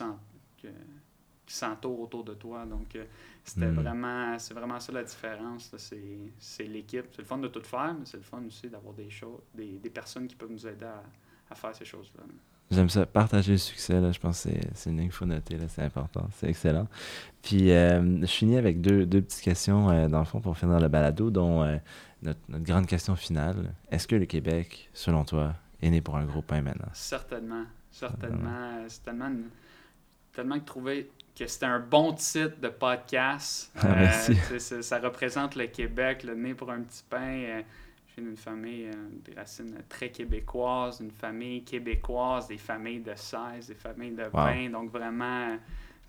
s'entoure 1.47 2.01
autour 2.01 2.25
de 2.25 2.35
toi. 2.35 2.65
Donc, 2.65 2.97
euh, 2.97 3.05
c'était 3.45 3.67
hmm. 3.67 3.75
vraiment, 3.75 4.39
c'est 4.39 4.55
vraiment 4.55 4.81
ça 4.81 4.91
la 4.93 5.05
différence. 5.05 5.75
C'est 5.77 6.65
l'équipe. 6.65 7.07
C'est 7.13 7.23
le 7.23 7.25
fun 7.25 7.39
de 7.39 7.49
tout 7.49 7.63
faire, 7.63 7.95
mais 7.99 8.07
c'est 8.07 8.17
le 8.17 8.23
fun 8.23 8.43
aussi 8.47 8.69
d'avoir 8.71 8.95
des 8.95 9.11
choses, 9.11 9.41
des, 9.55 9.79
des, 9.79 9.91
personnes 9.91 10.27
qui 10.27 10.35
peuvent 10.35 10.51
nous 10.51 10.67
aider 10.67 10.87
à, 10.87 11.03
à 11.51 11.55
faire 11.55 11.77
ces 11.77 11.85
choses-là. 11.85 12.25
J'aime 12.71 12.89
ça. 12.89 13.05
Partager 13.05 13.53
le 13.53 13.59
succès, 13.59 14.01
là, 14.01 14.11
je 14.11 14.19
pense 14.19 14.45
que 14.45 14.51
c'est- 14.75 14.91
une 14.91 14.97
ligne 14.97 15.09
qu'il 15.09 15.13
faut 15.13 15.27
noter, 15.27 15.59
là, 15.59 15.69
c'est 15.69 15.83
important. 15.83 16.27
C'est 16.33 16.49
excellent. 16.49 16.89
Puis, 17.43 17.71
euh, 17.71 18.21
je 18.23 18.27
finis 18.27 18.57
avec 18.57 18.81
deux, 18.81 19.05
deux 19.05 19.21
petites 19.21 19.43
questions, 19.43 19.91
euh, 19.91 20.09
dans 20.09 20.21
le 20.21 20.25
fond, 20.25 20.41
pour 20.41 20.57
finir 20.57 20.81
le 20.81 20.89
balado, 20.89 21.31
dont 21.31 21.63
euh, 21.63 21.77
notre, 22.23 22.41
notre 22.49 22.65
grande 22.65 22.87
question 22.87 23.15
finale. 23.15 23.75
Est-ce 23.91 24.09
que 24.09 24.17
le 24.17 24.25
Québec, 24.25 24.89
selon 24.95 25.25
toi, 25.25 25.55
est 25.83 25.91
né 25.91 26.01
pour 26.01 26.17
un 26.17 26.25
gros 26.25 26.41
pain 26.41 26.63
maintenant? 26.63 26.89
Certainement. 26.95 27.65
Certainement. 27.91 28.49
Euh, 28.49 28.87
C'est 28.89 29.05
tellement, 29.05 29.31
tellement 30.33 30.59
que 30.59 30.65
trouver 30.65 31.11
que 31.37 31.47
c'était 31.47 31.67
un 31.67 31.81
bon 31.81 32.13
titre 32.13 32.61
de 32.61 32.69
podcast. 32.69 33.73
Ah, 33.77 33.89
merci. 33.97 34.35
sais, 34.37 34.59
ça, 34.59 34.83
ça 34.83 34.99
représente 34.99 35.57
le 35.57 35.67
Québec, 35.67 36.23
le 36.23 36.35
nez 36.35 36.55
pour 36.55 36.71
un 36.71 36.81
petit 36.81 37.03
pain. 37.09 37.19
Euh, 37.19 37.63
Je 38.09 38.21
viens 38.21 38.25
d'une 38.31 38.37
famille, 38.37 38.87
euh, 38.87 39.09
des 39.25 39.35
racines 39.35 39.77
très 39.89 40.11
québécoises, 40.11 41.01
une 41.01 41.11
famille 41.11 41.65
québécoise, 41.65 42.47
des 42.47 42.59
familles 42.59 43.01
de 43.01 43.15
16, 43.17 43.67
des 43.67 43.75
familles 43.75 44.13
de 44.13 44.25
20. 44.33 44.71
Donc 44.71 44.91
vraiment, 44.93 45.49
euh, 45.51 45.57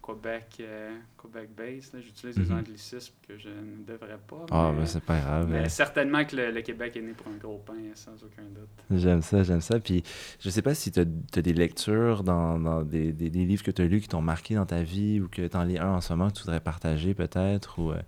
Québec, 0.06 0.58
euh, 0.60 0.96
Québec 1.20 1.50
base. 1.58 1.92
J'utilise 2.00 2.36
des 2.38 2.46
Mhm. 2.54 2.60
anglicismes 2.60 3.14
que 3.28 3.38
je 3.40 3.50
ne 3.50 3.84
devrais 3.88 4.20
pas. 4.28 4.46
Ah, 4.52 4.70
mais- 4.72 4.80
ben, 4.82 4.86
c'est 4.86 5.04
pas 5.04 5.20
grave. 5.20 5.48
mais 5.50 5.66
euh, 5.66 5.70
certainement 5.70 6.24
que 6.26 6.36
le, 6.36 6.52
le 6.52 6.62
Québec 6.62 6.96
est 6.96 7.02
né 7.02 7.14
pour 7.14 7.28
un 7.28 7.38
gros 7.38 7.58
pain, 7.66 7.74
sans 7.96 8.14
aucun 8.24 8.44
doute. 8.44 8.70
J'aime 8.92 9.22
ça, 9.24 9.42
j'aime 9.44 9.62
ça. 9.62 9.80
Puis, 9.80 10.04
je 10.40 10.50
sais 10.50 10.62
pas 10.62 10.76
si 10.76 10.92
tu 10.92 11.00
as, 11.00 11.42
des 11.42 11.54
lectures 11.54 12.24
dans, 12.24 12.60
dans 12.60 12.84
des, 12.84 13.12
des- 13.14 13.30
des 13.32 13.46
livres 13.46 13.64
que 13.64 13.72
tu 13.72 13.82
as 13.82 13.86
lus 13.88 14.02
qui 14.02 14.08
t'ont 14.10 14.22
marqué 14.22 14.54
dans 14.56 14.66
ta 14.68 14.84
vie 14.84 15.20
ou 15.22 15.28
que 15.28 15.48
tu 15.48 15.58
en 15.58 15.64
lis 15.64 15.80
un 15.80 15.94
en 15.94 16.02
ce 16.02 16.14
moment 16.14 16.30
que 16.30 16.36
tu 16.36 16.44
voudrais 16.44 16.60
partager 16.62 17.14
peut-être 17.16 17.80
ou... 17.80 17.92
euh, 17.92 18.00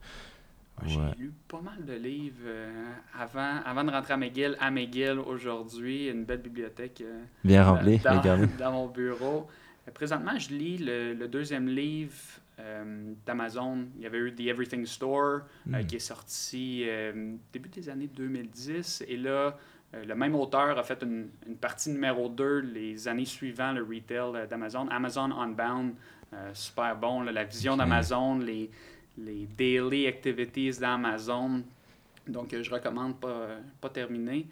J'ai 0.85 0.99
lu 1.17 1.33
pas 1.47 1.61
mal 1.61 1.83
de 1.83 1.93
livres 1.93 2.35
euh, 2.45 2.93
avant, 3.19 3.61
avant 3.65 3.83
de 3.83 3.89
rentrer 3.89 4.13
à 4.13 4.17
McGill. 4.17 4.55
À 4.59 4.69
McGill, 4.69 5.17
aujourd'hui, 5.17 6.07
une 6.09 6.23
belle 6.25 6.41
bibliothèque 6.41 7.01
euh, 7.01 7.23
bien 7.43 7.63
rempli, 7.63 7.97
dans, 7.97 8.19
regardez. 8.19 8.45
dans 8.59 8.71
mon 8.71 8.87
bureau. 8.87 9.47
Euh, 9.88 9.91
Présentement, 9.91 10.38
je 10.38 10.49
lis 10.49 10.77
le, 10.77 11.13
le 11.13 11.27
deuxième 11.27 11.67
livre 11.67 12.13
euh, 12.59 13.13
d'Amazon. 13.25 13.85
Il 13.97 14.01
y 14.03 14.05
avait 14.05 14.17
eu 14.19 14.33
The 14.33 14.41
Everything 14.41 14.85
Store, 14.85 15.41
euh, 15.67 15.81
Hmm. 15.81 15.85
qui 15.85 15.95
est 15.95 15.99
sorti 15.99 16.85
début 17.53 17.69
des 17.69 17.89
années 17.89 18.07
2010. 18.07 19.03
Et 19.07 19.17
là, 19.17 19.57
le 19.93 20.13
même 20.15 20.35
auteur 20.35 20.77
a 20.77 20.83
fait 20.83 21.01
une, 21.03 21.29
une 21.47 21.55
partie 21.57 21.89
numéro 21.89 22.27
2 22.29 22.59
les 22.59 23.07
années 23.07 23.25
suivantes, 23.25 23.77
le 23.77 23.83
retail 23.83 24.47
d'Amazon. 24.49 24.88
Amazon 24.89 25.31
Unbound, 25.31 25.93
super 26.53 26.95
bon. 26.97 27.21
là, 27.21 27.31
la 27.31 27.43
vision 27.45 27.77
d'Amazon, 27.77 28.39
les, 28.39 28.69
les 29.17 29.45
daily 29.57 30.07
activities 30.07 30.79
d'Amazon. 30.79 31.63
Donc, 32.27 32.53
je 32.61 32.69
recommande 32.69 33.17
pas, 33.19 33.47
pas 33.79 33.89
terminer. 33.89 34.45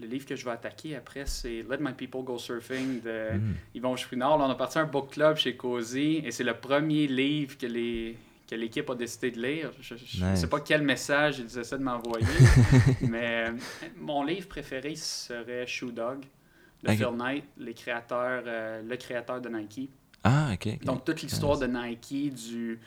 Le 0.00 0.06
livre 0.06 0.26
que 0.26 0.36
je 0.36 0.44
vais 0.44 0.52
attaquer 0.52 0.94
après, 0.96 1.24
c'est 1.26 1.64
Let 1.68 1.78
My 1.80 1.92
People 1.92 2.22
Go 2.22 2.38
Surfing 2.38 3.00
de 3.02 3.32
Hmm. 3.36 3.54
Yvon 3.74 3.96
Chouinard. 3.96 4.38
Là, 4.38 4.44
on 4.46 4.50
a 4.50 4.54
parti 4.54 4.78
un 4.78 4.84
book 4.86 5.10
club 5.12 5.36
chez 5.36 5.56
Cozy 5.56 6.22
et 6.24 6.30
c'est 6.30 6.44
le 6.44 6.54
premier 6.54 7.06
livre 7.06 7.56
que 7.58 7.66
les 7.66 8.16
que 8.48 8.54
l'équipe 8.54 8.88
a 8.88 8.94
décidé 8.94 9.30
de 9.30 9.42
lire. 9.42 9.70
Je 9.80 9.92
ne 9.94 10.30
Nice. 10.30 10.40
sais 10.40 10.46
pas 10.46 10.60
quel 10.60 10.80
message 10.82 11.38
ils 11.40 11.58
essaient 11.58 11.76
de 11.76 11.82
m'envoyer, 11.82 12.24
mais 13.02 13.48
euh, 13.48 13.52
mon 13.98 14.24
livre 14.24 14.48
préféré 14.48 14.94
serait 14.96 15.66
Shoe 15.66 15.92
Dog 15.92 16.20
de. 16.82 16.92
Phil 16.92 17.08
Knight, 17.18 17.44
les 17.58 17.74
créateurs, 17.74 18.42
euh, 18.46 18.80
le 18.82 18.96
créateur 18.96 19.40
de 19.42 19.48
Nike. 19.50 19.90
Ah, 20.24 20.50
ok. 20.54 20.66
ok. 20.76 20.84
Donc, 20.84 21.04
toute 21.04 21.20
l'histoire 21.20 21.58
de 21.58 21.66
Nike, 21.66 22.32
du, 22.34 22.78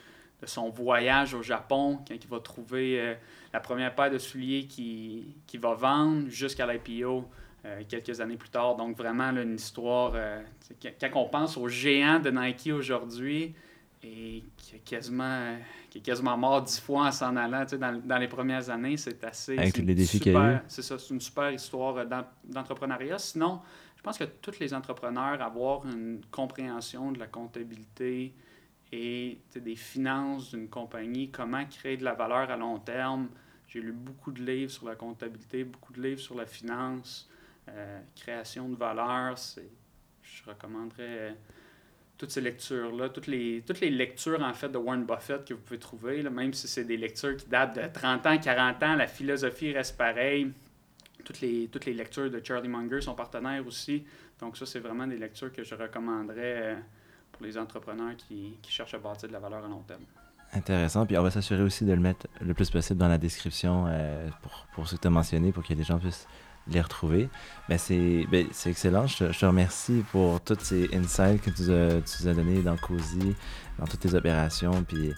de 0.42 0.46
son 0.46 0.68
voyage 0.70 1.34
au 1.34 1.42
Japon, 1.42 2.00
quand 2.06 2.14
il 2.14 2.28
va 2.28 2.40
trouver 2.40 3.00
euh, 3.00 3.14
la 3.52 3.60
première 3.60 3.94
paire 3.94 4.10
de 4.10 4.18
souliers 4.18 4.66
qu'il 4.66 5.24
qui 5.46 5.56
va 5.56 5.74
vendre 5.74 6.28
jusqu'à 6.28 6.66
l'IPO 6.66 7.24
euh, 7.64 7.82
quelques 7.88 8.20
années 8.20 8.36
plus 8.36 8.48
tard. 8.50 8.74
Donc, 8.76 8.96
vraiment, 8.96 9.30
là, 9.30 9.42
une 9.42 9.54
histoire. 9.54 10.12
euh, 10.16 10.42
quand 11.00 11.10
on 11.14 11.28
pense 11.28 11.56
aux 11.56 11.68
géants 11.68 12.18
de 12.18 12.30
Nike 12.30 12.70
aujourd'hui, 12.74 13.54
et 14.04 14.42
qui, 14.56 14.74
est 14.74 14.78
quasiment, 14.80 15.54
qui 15.88 15.98
est 15.98 16.00
quasiment 16.00 16.36
mort 16.36 16.60
dix 16.62 16.80
fois 16.80 17.06
en 17.06 17.12
s'en 17.12 17.36
allant 17.36 17.64
dans, 17.78 18.02
dans 18.04 18.18
les 18.18 18.26
premières 18.26 18.68
années, 18.68 18.96
c'est 18.96 19.22
assez. 19.22 19.56
Avec 19.56 19.76
les 19.76 19.94
défis 19.94 20.18
qu'il 20.18 20.32
y 20.32 20.36
a 20.36 20.54
eu. 20.54 20.58
C'est 20.66 20.82
ça, 20.82 20.98
c'est 20.98 21.14
une 21.14 21.20
super 21.20 21.52
histoire 21.52 22.04
d'en- 22.04 22.26
d'entrepreneuriat. 22.42 23.18
Sinon, 23.18 23.60
je 23.96 24.02
pense 24.02 24.18
que 24.18 24.24
tous 24.24 24.58
les 24.58 24.74
entrepreneurs 24.74 25.40
avoir 25.40 25.86
une 25.86 26.20
compréhension 26.32 27.12
de 27.12 27.20
la 27.20 27.28
comptabilité 27.28 28.34
et 28.92 29.38
des 29.54 29.74
finances 29.74 30.50
d'une 30.50 30.68
compagnie, 30.68 31.30
comment 31.30 31.64
créer 31.64 31.96
de 31.96 32.04
la 32.04 32.12
valeur 32.12 32.50
à 32.50 32.56
long 32.56 32.78
terme. 32.78 33.28
J'ai 33.66 33.80
lu 33.80 33.92
beaucoup 33.92 34.32
de 34.32 34.42
livres 34.42 34.70
sur 34.70 34.86
la 34.86 34.94
comptabilité, 34.94 35.64
beaucoup 35.64 35.94
de 35.94 36.02
livres 36.02 36.20
sur 36.20 36.34
la 36.34 36.44
finance, 36.44 37.28
euh, 37.68 38.00
création 38.14 38.68
de 38.68 38.76
valeur. 38.76 39.34
Je 40.22 40.44
recommanderais 40.44 41.00
euh, 41.00 41.32
toutes 42.18 42.30
ces 42.30 42.42
lectures-là, 42.42 43.08
toutes 43.08 43.28
les, 43.28 43.62
toutes 43.66 43.80
les 43.80 43.88
lectures 43.88 44.42
en 44.42 44.52
fait 44.52 44.68
de 44.68 44.76
Warren 44.76 45.06
Buffett 45.06 45.46
que 45.46 45.54
vous 45.54 45.60
pouvez 45.60 45.80
trouver, 45.80 46.22
là, 46.22 46.28
même 46.28 46.52
si 46.52 46.68
c'est 46.68 46.84
des 46.84 46.98
lectures 46.98 47.36
qui 47.36 47.46
datent 47.46 47.76
de 47.76 47.88
30 47.90 48.26
ans, 48.26 48.38
40 48.38 48.82
ans, 48.82 48.94
la 48.94 49.06
philosophie 49.06 49.72
reste 49.72 49.96
pareille. 49.96 50.52
Toutes 51.24 51.40
les, 51.40 51.68
toutes 51.68 51.86
les 51.86 51.94
lectures 51.94 52.30
de 52.30 52.44
Charlie 52.44 52.68
Munger, 52.68 53.00
son 53.00 53.14
partenaire 53.14 53.64
aussi. 53.64 54.04
Donc 54.40 54.56
ça, 54.56 54.66
c'est 54.66 54.80
vraiment 54.80 55.06
des 55.06 55.16
lectures 55.16 55.52
que 55.52 55.62
je 55.62 55.74
recommanderais 55.76 56.74
euh, 56.74 56.76
pour 57.32 57.44
les 57.46 57.58
entrepreneurs 57.58 58.16
qui, 58.16 58.58
qui 58.62 58.70
cherchent 58.72 58.94
à 58.94 58.98
bâtir 58.98 59.28
de 59.28 59.32
la 59.32 59.40
valeur 59.40 59.64
à 59.64 59.68
long 59.68 59.82
terme. 59.82 60.02
Intéressant. 60.54 61.06
Puis 61.06 61.16
on 61.16 61.22
va 61.22 61.30
s'assurer 61.30 61.62
aussi 61.62 61.84
de 61.84 61.92
le 61.92 62.00
mettre 62.00 62.26
le 62.40 62.52
plus 62.52 62.70
possible 62.70 62.98
dans 62.98 63.08
la 63.08 63.18
description 63.18 63.86
euh, 63.88 64.28
pour, 64.42 64.66
pour 64.74 64.88
ce 64.88 64.96
que 64.96 65.00
tu 65.00 65.06
as 65.08 65.10
mentionné, 65.10 65.50
pour 65.50 65.64
que 65.64 65.72
les 65.72 65.82
gens 65.82 65.98
puissent 65.98 66.26
les 66.68 66.80
retrouver. 66.80 67.28
Ben, 67.68 67.78
c'est 67.78 68.26
ben, 68.30 68.46
excellent. 68.66 69.06
Je 69.06 69.32
je 69.32 69.38
te 69.38 69.46
remercie 69.46 70.04
pour 70.12 70.40
tous 70.40 70.58
ces 70.60 70.94
insights 70.94 71.40
que 71.40 71.50
tu 71.50 71.72
as, 71.72 72.28
as 72.30 72.34
donnés 72.34 72.62
dans 72.62 72.76
Cozy, 72.76 73.34
dans 73.78 73.86
toutes 73.86 74.00
tes 74.00 74.14
opérations, 74.14 74.84
puis 74.84 75.12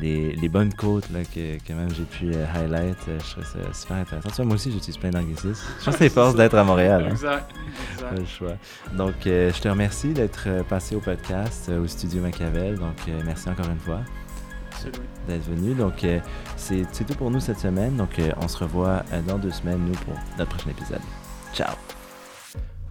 les, 0.00 0.32
les 0.36 0.48
bonnes 0.48 0.72
côtes 0.74 1.08
là, 1.10 1.20
que, 1.24 1.58
que 1.64 1.72
même 1.72 1.88
j'ai 1.94 2.04
pu 2.04 2.34
euh, 2.34 2.44
highlight. 2.54 2.96
Euh, 3.08 3.18
Je 3.24 3.30
trouve 3.32 3.44
ça 3.44 3.72
super 3.72 3.96
intéressant. 3.96 4.28
Tu 4.28 4.36
vois, 4.36 4.44
moi 4.44 4.54
aussi, 4.56 4.70
j'utilise 4.72 4.96
plein 4.98 5.10
d'anglicismes. 5.10 5.54
Je 5.80 5.84
pense 5.84 5.94
que 5.94 5.98
c'est 6.04 6.08
force 6.10 6.34
d'être 6.34 6.54
à 6.54 6.64
Montréal. 6.64 7.04
hein. 7.06 7.10
Exact. 7.10 7.50
Pas 7.52 7.92
exact. 7.94 8.18
le 8.18 8.24
choix. 8.26 8.52
Donc, 8.96 9.26
euh, 9.26 9.52
je 9.52 9.60
te 9.60 9.68
remercie 9.68 10.12
d'être 10.12 10.48
passé 10.68 10.96
au 10.96 11.00
podcast, 11.00 11.70
au 11.70 11.86
studio 11.86 12.20
Machiavel. 12.22 12.76
Donc, 12.78 12.96
merci 13.24 13.48
encore 13.48 13.68
une 13.70 13.78
fois 13.78 14.00
d'être 15.26 15.44
venu. 15.48 15.74
Donc, 15.74 16.04
c'est 16.56 16.84
tout 17.06 17.14
pour 17.14 17.30
nous 17.30 17.40
cette 17.40 17.58
semaine. 17.58 17.96
Donc, 17.96 18.20
on 18.42 18.48
se 18.48 18.58
revoit 18.58 19.02
dans 19.26 19.38
deux 19.38 19.50
semaines, 19.50 19.80
nous, 19.86 19.94
pour 20.04 20.14
notre 20.38 20.50
prochain 20.50 20.70
épisode. 20.70 21.00
Ciao! 21.54 21.74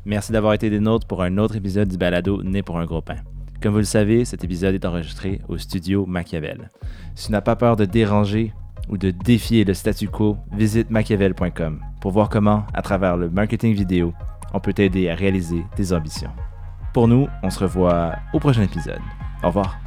Merci 0.05 0.31
d'avoir 0.31 0.53
été 0.53 0.69
des 0.69 0.79
nôtres 0.79 1.07
pour 1.07 1.21
un 1.23 1.37
autre 1.37 1.55
épisode 1.55 1.87
du 1.87 1.97
balado 1.97 2.41
Né 2.43 2.61
pour 2.63 2.79
un 2.79 2.85
gros 2.85 3.01
pain. 3.01 3.17
Comme 3.61 3.71
vous 3.71 3.79
le 3.79 3.83
savez, 3.83 4.25
cet 4.25 4.43
épisode 4.43 4.75
est 4.75 4.85
enregistré 4.85 5.41
au 5.47 5.57
studio 5.57 6.05
Machiavel. 6.05 6.69
Si 7.15 7.27
tu 7.27 7.31
n'as 7.31 7.41
pas 7.41 7.55
peur 7.55 7.75
de 7.75 7.85
déranger 7.85 8.53
ou 8.89 8.97
de 8.97 9.11
défier 9.11 9.63
le 9.63 9.73
statu 9.73 10.07
quo, 10.07 10.37
visite 10.51 10.89
machiavel.com 10.89 11.79
pour 12.01 12.11
voir 12.11 12.29
comment, 12.29 12.65
à 12.73 12.81
travers 12.81 13.17
le 13.17 13.29
marketing 13.29 13.73
vidéo, 13.73 14.13
on 14.53 14.59
peut 14.59 14.73
t'aider 14.73 15.09
à 15.09 15.15
réaliser 15.15 15.65
tes 15.75 15.91
ambitions. 15.93 16.31
Pour 16.93 17.07
nous, 17.07 17.27
on 17.43 17.49
se 17.49 17.59
revoit 17.59 18.13
au 18.33 18.39
prochain 18.39 18.63
épisode. 18.63 19.01
Au 19.43 19.47
revoir. 19.47 19.77